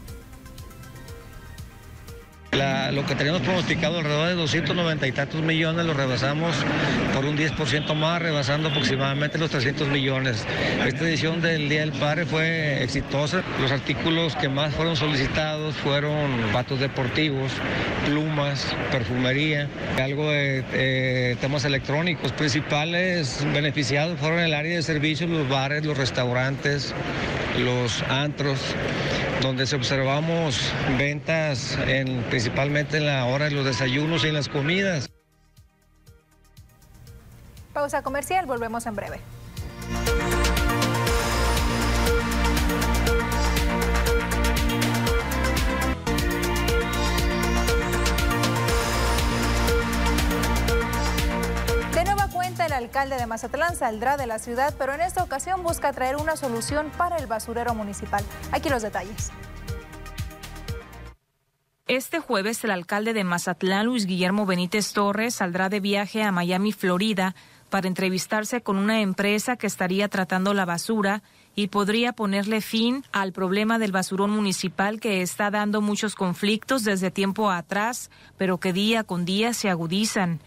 lo 2.93 3.05
que 3.05 3.15
teníamos 3.15 3.43
pronosticado 3.43 3.99
alrededor 3.99 4.29
de 4.29 4.35
290 4.35 5.07
y 5.07 5.13
tantos 5.13 5.43
millones 5.43 5.85
lo 5.85 5.95
rebasamos 5.95 6.57
por 7.15 7.25
un 7.25 7.37
10% 7.37 7.95
más, 7.95 8.23
rebasando 8.23 8.69
aproximadamente 8.69 9.39
los 9.39 9.51
300 9.51 9.89
millones. 9.89 10.45
Esta 10.87 11.05
edición 11.05 11.41
del 11.43 11.69
Día 11.69 11.81
del 11.81 11.93
Padre 11.93 12.25
fue 12.25 12.83
exitosa. 12.83 13.43
Los 13.61 13.73
artículos 13.73 14.35
que 14.37 14.49
más 14.49 14.75
fueron 14.75 14.97
solicitados 14.97 15.75
fueron 15.77 16.31
patos 16.53 16.81
deportivos, 16.81 17.53
plumas, 18.07 18.75
perfumería, 18.91 19.69
algo 20.03 20.31
de 20.31 21.37
temas 21.41 21.65
electrónicos. 21.65 22.33
Principales 22.33 23.45
beneficiados 23.53 24.19
fueron 24.19 24.41
el 24.41 24.55
área 24.55 24.77
de 24.77 24.83
servicios, 24.83 25.29
los 25.29 25.49
bares, 25.49 25.85
los 25.85 25.99
restaurantes, 25.99 26.95
los 27.59 28.03
antros, 28.05 28.59
donde 29.43 29.67
se 29.67 29.77
observamos 29.77 30.61
ventas 30.99 31.79
en 31.87 32.23
principalmente 32.47 32.99
en 32.99 33.07
la 33.07 33.25
hora 33.25 33.47
de 33.47 33.51
los 33.51 33.65
desayunos 33.65 34.25
y 34.25 34.29
en 34.29 34.35
las 34.35 34.49
comidas. 34.49 35.11
Pausa 37.73 38.03
comercial, 38.03 38.47
volvemos 38.47 38.87
en 38.87 38.95
breve. 38.95 39.21
De 51.93 52.05
nueva 52.05 52.29
cuenta, 52.29 52.67
el 52.67 52.73
alcalde 52.73 53.17
de 53.17 53.27
Mazatlán 53.27 53.75
saldrá 53.75 54.17
de 54.17 54.29
la 54.29 54.39
ciudad, 54.39 54.73
pero 54.79 54.95
en 54.95 55.01
esta 55.01 55.25
ocasión 55.25 55.65
busca 55.65 55.93
traer 55.93 56.15
una 56.15 56.37
solución 56.37 56.93
para 56.97 57.17
el 57.17 57.27
basurero 57.27 57.75
municipal. 57.75 58.23
Aquí 58.53 58.69
los 58.69 58.83
detalles. 58.83 59.33
Este 61.89 62.19
jueves 62.19 62.65
el 62.65 62.73
alcalde 62.73 63.15
de 63.15 63.23
Mazatlán, 63.23 63.87
Luis 63.87 64.07
Guillermo 64.07 64.45
Benítez 64.45 64.93
Torres, 64.93 65.37
saldrá 65.37 65.69
de 65.69 65.79
viaje 65.79 66.25
a 66.25 66.33
Miami, 66.33 66.73
Florida, 66.73 67.37
para 67.71 67.87
entrevistarse 67.87 68.61
con 68.61 68.77
una 68.77 69.03
empresa 69.03 69.57
que 69.57 69.69
estaría 69.69 70.09
tratando 70.09 70.53
la 70.53 70.65
basura 70.65 71.23
y 71.55 71.69
podría 71.69 72.13
ponerle 72.13 72.61
fin 72.61 73.05
al 73.13 73.33
problema 73.33 73.79
del 73.79 73.93
basurón 73.93 74.31
municipal 74.31 74.99
que 74.99 75.23
está 75.23 75.53
dando 75.53 75.81
muchos 75.81 76.17
conflictos 76.17 76.83
desde 76.83 77.13
tiempo 77.13 77.53
atrás, 77.53 78.11
pero 78.37 78.59
que 78.59 78.73
día 78.73 79.05
con 79.05 79.25
día 79.25 79.55
se 79.55 79.71
agudizan. 79.71 80.41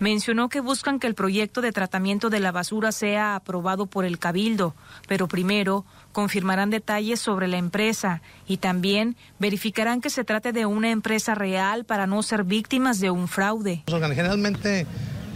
Mencionó 0.00 0.48
que 0.48 0.60
buscan 0.60 0.98
que 0.98 1.06
el 1.06 1.14
proyecto 1.14 1.60
de 1.60 1.70
tratamiento 1.70 2.28
de 2.28 2.40
la 2.40 2.50
basura 2.50 2.90
sea 2.90 3.36
aprobado 3.36 3.86
por 3.86 4.04
el 4.04 4.18
Cabildo, 4.18 4.74
pero 5.06 5.28
primero 5.28 5.84
confirmarán 6.12 6.70
detalles 6.70 7.20
sobre 7.20 7.46
la 7.46 7.58
empresa 7.58 8.20
y 8.46 8.56
también 8.56 9.16
verificarán 9.38 10.00
que 10.00 10.10
se 10.10 10.24
trate 10.24 10.52
de 10.52 10.66
una 10.66 10.90
empresa 10.90 11.34
real 11.34 11.84
para 11.84 12.06
no 12.06 12.22
ser 12.22 12.44
víctimas 12.44 12.98
de 12.98 13.10
un 13.10 13.28
fraude. 13.28 13.84
Generalmente 13.86 14.86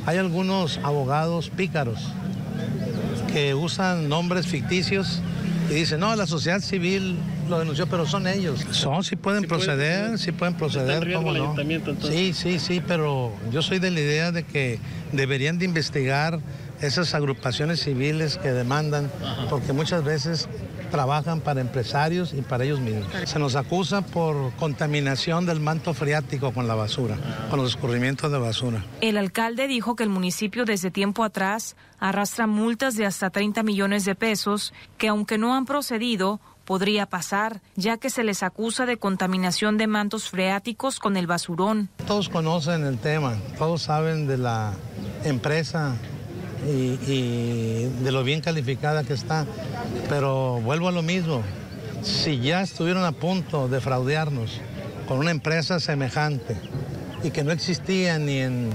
hay 0.06 0.18
algunos 0.18 0.78
abogados 0.82 1.50
pícaros 1.50 2.12
que 3.32 3.54
usan 3.54 4.08
nombres 4.08 4.46
ficticios 4.46 5.22
y 5.70 5.74
dicen, 5.74 6.00
no, 6.00 6.16
la 6.16 6.26
sociedad 6.26 6.60
civil 6.60 7.18
lo 7.48 7.58
denunció, 7.58 7.86
pero 7.86 8.06
son 8.06 8.26
ellos. 8.26 8.66
Son, 8.70 9.02
sí 9.04 9.16
pueden 9.16 9.44
proceder, 9.44 10.18
sí 10.18 10.32
pueden 10.32 10.54
proceder, 10.54 11.12
¿cómo 11.12 11.32
no? 11.32 11.54
Sí, 12.02 12.32
sí, 12.32 12.58
sí, 12.58 12.82
pero 12.86 13.32
yo 13.50 13.62
soy 13.62 13.78
de 13.78 13.90
la 13.90 14.00
idea 14.00 14.32
de 14.32 14.44
que 14.44 14.78
deberían 15.12 15.58
de 15.58 15.64
investigar 15.64 16.40
esas 16.80 17.14
agrupaciones 17.14 17.80
civiles 17.80 18.38
que 18.38 18.52
demandan, 18.52 19.10
porque 19.50 19.72
muchas 19.72 20.04
veces 20.04 20.48
trabajan 20.90 21.40
para 21.40 21.60
empresarios 21.60 22.32
y 22.32 22.42
para 22.42 22.64
ellos 22.64 22.80
mismos. 22.80 23.06
Se 23.24 23.38
nos 23.38 23.56
acusa 23.56 24.02
por 24.02 24.52
contaminación 24.54 25.46
del 25.46 25.60
manto 25.60 25.94
freático 25.94 26.52
con 26.52 26.66
la 26.66 26.74
basura, 26.74 27.16
con 27.50 27.60
los 27.60 27.70
escurrimientos 27.70 28.30
de 28.32 28.38
basura. 28.38 28.84
El 29.00 29.16
alcalde 29.16 29.68
dijo 29.68 29.96
que 29.96 30.04
el 30.04 30.08
municipio 30.08 30.64
desde 30.64 30.90
tiempo 30.90 31.24
atrás 31.24 31.76
arrastra 31.98 32.46
multas 32.46 32.96
de 32.96 33.06
hasta 33.06 33.30
30 33.30 33.62
millones 33.62 34.04
de 34.04 34.14
pesos 34.14 34.72
que 34.96 35.08
aunque 35.08 35.38
no 35.38 35.54
han 35.54 35.66
procedido, 35.66 36.40
podría 36.68 37.06
pasar, 37.06 37.62
ya 37.76 37.96
que 37.96 38.10
se 38.10 38.24
les 38.24 38.42
acusa 38.42 38.84
de 38.84 38.98
contaminación 38.98 39.78
de 39.78 39.86
mantos 39.86 40.28
freáticos 40.28 41.00
con 41.00 41.16
el 41.16 41.26
basurón. 41.26 41.88
Todos 42.06 42.28
conocen 42.28 42.84
el 42.84 42.98
tema, 42.98 43.36
todos 43.56 43.80
saben 43.80 44.26
de 44.26 44.36
la 44.36 44.74
empresa 45.24 45.96
y, 46.66 47.84
de 47.84 48.12
lo 48.12 48.22
bien 48.22 48.42
calificada 48.42 49.02
que 49.02 49.14
está. 49.14 49.46
Pero 50.10 50.60
vuelvo 50.60 50.88
a 50.88 50.92
lo 50.92 51.00
mismo, 51.00 51.40
si 52.02 52.38
ya 52.38 52.60
estuvieron 52.60 53.02
a 53.06 53.12
punto 53.12 53.68
de 53.68 53.80
fraudearnos 53.80 54.60
con 55.08 55.20
una 55.20 55.30
empresa 55.30 55.80
semejante 55.80 56.54
y 57.22 57.30
que 57.30 57.44
no 57.44 57.52
existía 57.52 58.18
ni 58.18 58.40
en 58.40 58.68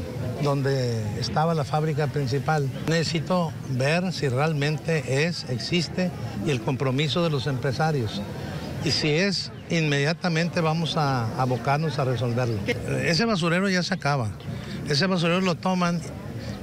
donde 0.44 1.20
estaba 1.20 1.54
la 1.54 1.64
fábrica 1.64 2.08
principal, 2.08 2.70
necesito 2.88 3.52
ver 3.70 4.12
si 4.12 4.28
realmente 4.30 5.26
es, 5.26 5.46
existe 5.50 6.12
y 6.46 6.52
el 6.52 6.62
compromiso 6.62 7.24
de 7.24 7.30
los 7.30 7.48
empresarios. 7.48 8.22
Y 8.86 8.92
si 8.92 9.10
es, 9.10 9.52
inmediatamente 9.70 10.60
vamos 10.62 10.98
a 10.98 11.42
abocarnos 11.42 12.00
a 12.00 12.06
resolverlo. 12.06 12.60
Ese 13.06 13.26
basurero 13.26 13.70
ya 13.70 13.82
se 13.82 13.94
acaba. 13.94 14.30
Ese 14.90 15.08
basurero 15.08 15.42
lo 15.42 15.56
toman 15.56 16.02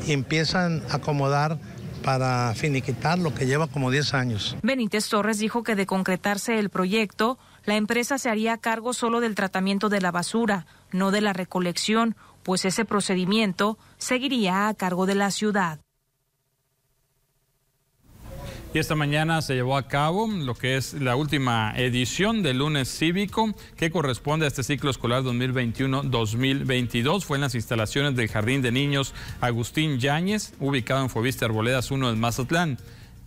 y 0.06 0.12
empiezan 0.12 0.82
a 0.90 0.96
acomodar 0.96 1.58
para 2.02 2.54
finiquitar 2.54 3.18
lo 3.18 3.34
que 3.34 3.46
lleva 3.46 3.66
como 3.66 3.90
10 3.90 4.14
años. 4.14 4.56
Benítez 4.62 5.08
Torres 5.08 5.38
dijo 5.38 5.62
que 5.62 5.76
de 5.76 5.86
concretarse 5.86 6.58
el 6.58 6.70
proyecto, 6.70 7.38
la 7.64 7.76
empresa 7.76 8.18
se 8.18 8.30
haría 8.30 8.56
cargo 8.56 8.92
solo 8.92 9.20
del 9.20 9.34
tratamiento 9.34 9.88
de 9.88 10.00
la 10.00 10.10
basura, 10.10 10.66
no 10.92 11.10
de 11.10 11.20
la 11.20 11.32
recolección, 11.32 12.16
pues 12.43 12.64
ese 12.64 12.84
procedimiento 12.84 13.78
seguiría 13.99 14.68
a 14.68 14.74
cargo 14.74 15.07
de 15.07 15.14
la 15.14 15.30
ciudad. 15.30 15.80
Y 18.72 18.78
esta 18.78 18.95
mañana 18.95 19.43
se 19.43 19.55
llevó 19.55 19.76
a 19.76 19.88
cabo 19.88 20.28
lo 20.28 20.55
que 20.55 20.76
es 20.76 20.95
la 20.95 21.16
última 21.16 21.74
edición 21.76 22.45
del 22.45 22.59
lunes 22.59 22.88
cívico 22.88 23.53
que 23.76 23.91
corresponde 23.91 24.45
a 24.45 24.49
este 24.49 24.62
ciclo 24.62 24.93
escolar 24.93 25.24
2021-2022. 25.24 27.22
Fue 27.24 27.36
en 27.36 27.41
las 27.41 27.57
instalaciones 27.57 28.14
del 28.14 28.28
Jardín 28.28 28.62
de 28.62 28.70
Niños 28.70 29.12
Agustín 29.41 29.99
Yáñez, 29.99 30.55
ubicado 30.61 31.03
en 31.03 31.11
Fobista 31.11 31.47
Arboledas 31.47 31.91
1 31.91 32.11
en 32.11 32.20
Mazatlán. 32.20 32.78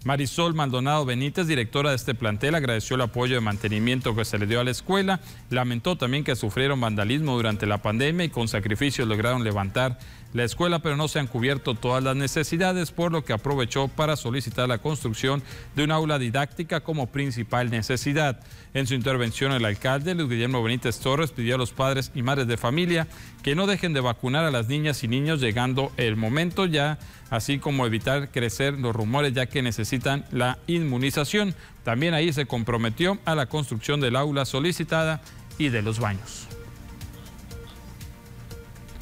Marisol 0.03 0.53
Maldonado 0.53 1.05
Benítez, 1.05 1.47
directora 1.47 1.91
de 1.91 1.95
este 1.95 2.13
plantel, 2.13 2.55
agradeció 2.55 2.95
el 2.95 3.03
apoyo 3.03 3.35
de 3.35 3.41
mantenimiento 3.41 4.13
que 4.15 4.25
se 4.25 4.37
le 4.37 4.47
dio 4.47 4.59
a 4.59 4.63
la 4.65 4.71
escuela. 4.71 5.21
Lamentó 5.49 5.97
también 5.97 6.25
que 6.25 6.35
sufrieron 6.35 6.81
vandalismo 6.81 7.35
durante 7.35 7.65
la 7.65 7.81
pandemia 7.81 8.25
y 8.25 8.29
con 8.29 8.49
sacrificios 8.49 9.07
lograron 9.07 9.45
levantar 9.45 9.97
la 10.33 10.43
escuela, 10.43 10.79
pero 10.79 10.97
no 10.97 11.07
se 11.07 11.19
han 11.19 11.27
cubierto 11.27 11.75
todas 11.75 12.03
las 12.03 12.15
necesidades, 12.15 12.91
por 12.91 13.11
lo 13.11 13.23
que 13.23 13.33
aprovechó 13.33 13.87
para 13.87 14.15
solicitar 14.15 14.67
la 14.67 14.79
construcción 14.79 15.43
de 15.75 15.83
un 15.83 15.91
aula 15.91 16.19
didáctica 16.19 16.81
como 16.81 17.07
principal 17.07 17.69
necesidad. 17.69 18.39
En 18.73 18.87
su 18.87 18.95
intervención, 18.95 19.51
el 19.51 19.65
alcalde 19.65 20.15
Luis 20.15 20.29
Guillermo 20.29 20.63
Benítez 20.63 20.99
Torres 20.99 21.31
pidió 21.31 21.55
a 21.55 21.57
los 21.59 21.71
padres 21.71 22.11
y 22.15 22.23
madres 22.23 22.47
de 22.47 22.57
familia 22.57 23.07
que 23.43 23.55
no 23.55 23.67
dejen 23.67 23.93
de 23.93 24.01
vacunar 24.01 24.45
a 24.45 24.51
las 24.51 24.67
niñas 24.67 25.03
y 25.03 25.07
niños 25.07 25.39
llegando 25.39 25.91
el 25.97 26.15
momento 26.15 26.65
ya, 26.65 26.97
así 27.29 27.59
como 27.59 27.85
evitar 27.85 28.31
crecer 28.31 28.79
los 28.79 28.95
rumores 28.95 29.33
ya 29.33 29.45
que 29.45 29.61
necesitan 29.61 30.25
la 30.31 30.57
inmunización. 30.65 31.53
También 31.83 32.13
ahí 32.13 32.33
se 32.33 32.47
comprometió 32.47 33.19
a 33.25 33.35
la 33.35 33.45
construcción 33.45 34.01
del 34.01 34.15
aula 34.15 34.45
solicitada 34.45 35.21
y 35.59 35.69
de 35.69 35.81
los 35.81 35.99
baños. 35.99 36.47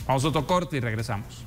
Vamos 0.07 0.25
a 0.25 0.27
otro 0.27 0.45
corte 0.45 0.77
y 0.77 0.79
regresamos. 0.79 1.45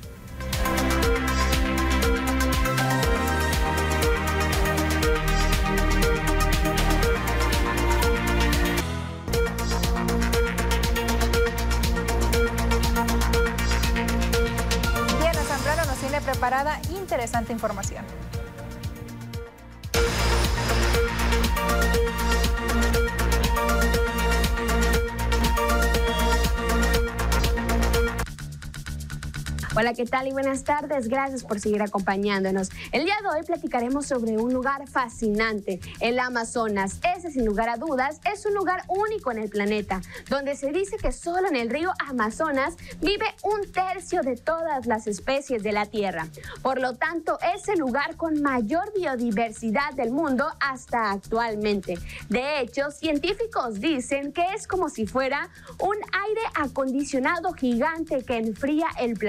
Preparada 16.25 16.79
interesante 16.89 17.53
información. 17.53 18.03
Hola, 29.77 29.93
¿qué 29.93 30.05
tal 30.05 30.25
y 30.25 30.31
buenas 30.31 30.63
tardes? 30.63 31.09
Gracias 31.09 31.43
por 31.43 31.59
seguir 31.59 31.81
acompañándonos. 31.81 32.69
El 32.93 33.03
día 33.03 33.17
de 33.21 33.27
hoy 33.27 33.45
platicaremos 33.45 34.05
sobre 34.05 34.37
un 34.37 34.53
lugar 34.53 34.87
fascinante, 34.87 35.81
el 35.99 36.17
Amazonas. 36.17 37.01
Ese, 37.17 37.29
sin 37.29 37.45
lugar 37.45 37.67
a 37.67 37.75
dudas, 37.75 38.21
es 38.33 38.45
un 38.45 38.53
lugar 38.53 38.83
único 38.87 39.33
en 39.33 39.39
el 39.39 39.49
planeta, 39.49 40.01
donde 40.29 40.55
se 40.55 40.71
dice 40.71 40.95
que 40.95 41.11
solo 41.11 41.49
en 41.49 41.57
el 41.57 41.69
río 41.69 41.91
Amazonas 42.07 42.75
vive 43.01 43.25
un 43.43 43.69
tercio 43.69 44.21
de 44.21 44.37
todas 44.37 44.85
las 44.85 45.07
especies 45.07 45.61
de 45.61 45.73
la 45.73 45.85
Tierra. 45.85 46.29
Por 46.61 46.79
lo 46.79 46.93
tanto, 46.93 47.37
es 47.53 47.67
el 47.67 47.79
lugar 47.79 48.15
con 48.15 48.41
mayor 48.41 48.93
biodiversidad 48.95 49.91
del 49.93 50.11
mundo 50.11 50.47
hasta 50.61 51.11
actualmente. 51.11 51.99
De 52.29 52.61
hecho, 52.61 52.91
científicos 52.91 53.81
dicen 53.81 54.31
que 54.31 54.45
es 54.55 54.67
como 54.67 54.87
si 54.87 55.05
fuera 55.05 55.49
un 55.79 55.97
aire 56.27 56.41
acondicionado 56.53 57.51
gigante 57.51 58.23
que 58.23 58.37
enfría 58.37 58.87
el 58.99 59.19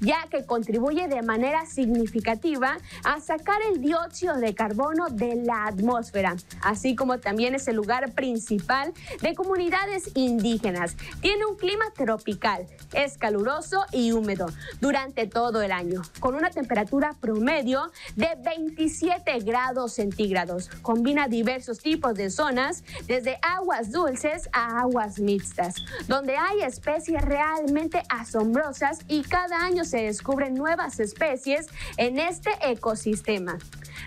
ya 0.00 0.26
que 0.30 0.44
contribuye 0.44 1.08
de 1.08 1.22
manera 1.22 1.66
significativa 1.66 2.78
a 3.04 3.20
sacar 3.20 3.60
el 3.72 3.80
dióxido 3.80 4.36
de 4.36 4.54
carbono 4.54 5.08
de 5.08 5.36
la 5.36 5.66
atmósfera, 5.66 6.36
así 6.62 6.96
como 6.96 7.18
también 7.18 7.54
es 7.54 7.68
el 7.68 7.76
lugar 7.76 8.12
principal 8.12 8.92
de 9.22 9.34
comunidades 9.34 10.10
indígenas. 10.14 10.96
Tiene 11.20 11.46
un 11.46 11.56
clima 11.56 11.84
tropical, 11.94 12.66
es 12.92 13.18
caluroso 13.18 13.84
y 13.92 14.12
húmedo 14.12 14.46
durante 14.80 15.26
todo 15.26 15.62
el 15.62 15.72
año, 15.72 16.02
con 16.20 16.34
una 16.34 16.50
temperatura 16.50 17.14
promedio 17.20 17.90
de 18.14 18.28
27 18.44 19.40
grados 19.40 19.94
centígrados. 19.94 20.68
Combina 20.82 21.28
diversos 21.28 21.78
tipos 21.78 22.14
de 22.14 22.30
zonas, 22.30 22.84
desde 23.06 23.38
aguas 23.42 23.90
dulces 23.90 24.48
a 24.52 24.80
aguas 24.80 25.18
mixtas, 25.18 25.76
donde 26.08 26.36
hay 26.36 26.62
especies 26.62 27.22
realmente 27.22 28.02
asombrosas 28.08 29.00
y 29.08 29.22
cada 29.22 29.45
cada 29.48 29.64
año 29.64 29.84
se 29.84 29.98
descubren 29.98 30.54
nuevas 30.54 30.98
especies 30.98 31.68
en 31.98 32.18
este 32.18 32.50
ecosistema. 32.62 33.58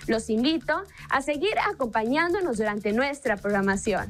Los 0.05 0.29
invito 0.29 0.83
a 1.09 1.21
seguir 1.21 1.53
acompañándonos 1.71 2.57
durante 2.57 2.91
nuestra 2.91 3.37
programación. 3.37 4.09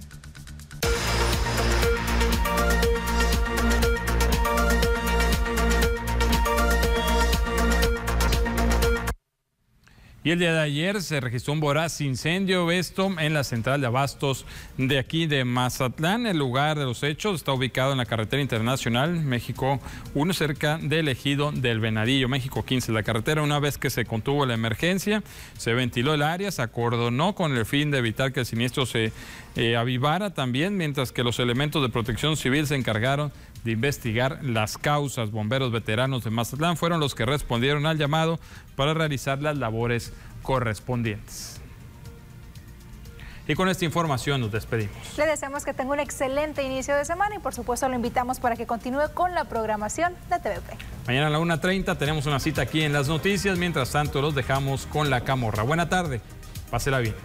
Y 10.22 10.32
el 10.32 10.40
día 10.40 10.52
de 10.52 10.60
ayer 10.60 11.02
se 11.02 11.22
registró 11.22 11.54
un 11.54 11.62
voraz 11.62 12.02
incendio, 12.02 12.70
en 12.70 13.34
la 13.34 13.46
central 13.46 13.80
de 13.80 13.88
abastos 13.88 14.46
de 14.78 15.00
aquí 15.00 15.28
de 15.28 15.46
Mazatlán. 15.46 16.28
El 16.28 16.38
lugar 16.38 16.78
de 16.78 16.84
los 16.84 17.04
hechos 17.04 17.36
está 17.36 17.54
ubicado 17.54 17.94
en 17.94 18.00
la 18.00 18.06
carretera 18.06 18.42
internacional 18.42 19.22
México 19.22 19.80
1, 20.16 20.34
cerca 20.34 20.78
del 20.78 21.08
ejido 21.08 21.54
del 21.54 21.80
Venadillo, 21.80 22.28
México 22.28 22.66
15. 22.66 22.92
La 22.92 23.04
carretera, 23.04 23.42
una 23.44 23.60
vez 23.60 23.78
que 23.78 23.90
se 23.90 24.04
contuvo 24.04 24.46
la 24.46 24.56
emergencia, 24.56 25.24
se 25.58 25.74
ventiló 25.74 26.14
el 26.14 26.22
área, 26.22 26.52
se 26.52 26.62
acordonó 26.64 27.34
con 27.34 27.56
el 27.56 27.66
fin 27.66 27.90
de 27.90 28.00
evitar 28.00 28.34
que 28.34 28.42
el 28.42 28.46
siniestro 28.46 28.86
se 28.86 29.14
eh, 29.56 29.78
avivara 29.78 30.34
también, 30.34 30.76
mientras 30.76 31.14
que 31.14 31.24
los 31.24 31.40
elementos 31.40 31.82
de 31.82 31.90
protección 31.90 32.36
civil 32.36 32.68
se 32.68 32.76
encargaron 32.76 33.32
de 33.64 33.72
investigar 33.72 34.40
las 34.44 34.78
causas. 34.78 35.32
Bomberos 35.32 35.72
veteranos 35.72 36.24
de 36.24 36.30
Mazatlán 36.30 36.78
fueron 36.78 37.00
los 37.00 37.16
que 37.16 37.26
respondieron 37.26 37.86
al 37.86 37.98
llamado 37.98 38.40
para 38.80 38.94
realizar 38.94 39.42
las 39.42 39.58
labores 39.58 40.14
correspondientes. 40.42 41.60
Y 43.46 43.54
con 43.54 43.68
esta 43.68 43.84
información 43.84 44.40
nos 44.40 44.54
despedimos. 44.54 44.96
Le 45.18 45.26
deseamos 45.26 45.66
que 45.66 45.74
tenga 45.74 45.92
un 45.92 46.00
excelente 46.00 46.64
inicio 46.64 46.96
de 46.96 47.04
semana 47.04 47.36
y 47.36 47.40
por 47.40 47.54
supuesto 47.54 47.90
lo 47.90 47.96
invitamos 47.96 48.40
para 48.40 48.56
que 48.56 48.66
continúe 48.66 49.14
con 49.14 49.34
la 49.34 49.44
programación 49.44 50.14
de 50.30 50.40
TVP. 50.40 50.78
Mañana 51.08 51.28
a 51.28 51.30
la 51.30 51.40
1.30 51.40 51.98
tenemos 51.98 52.26
una 52.26 52.40
cita 52.40 52.62
aquí 52.62 52.82
en 52.82 52.94
las 52.94 53.10
noticias. 53.10 53.58
Mientras 53.58 53.92
tanto 53.92 54.22
los 54.22 54.34
dejamos 54.34 54.86
con 54.86 55.10
la 55.10 55.26
camorra. 55.26 55.64
Buena 55.64 55.90
tarde. 55.90 56.22
Pásela 56.72 57.00
bien. 57.00 57.16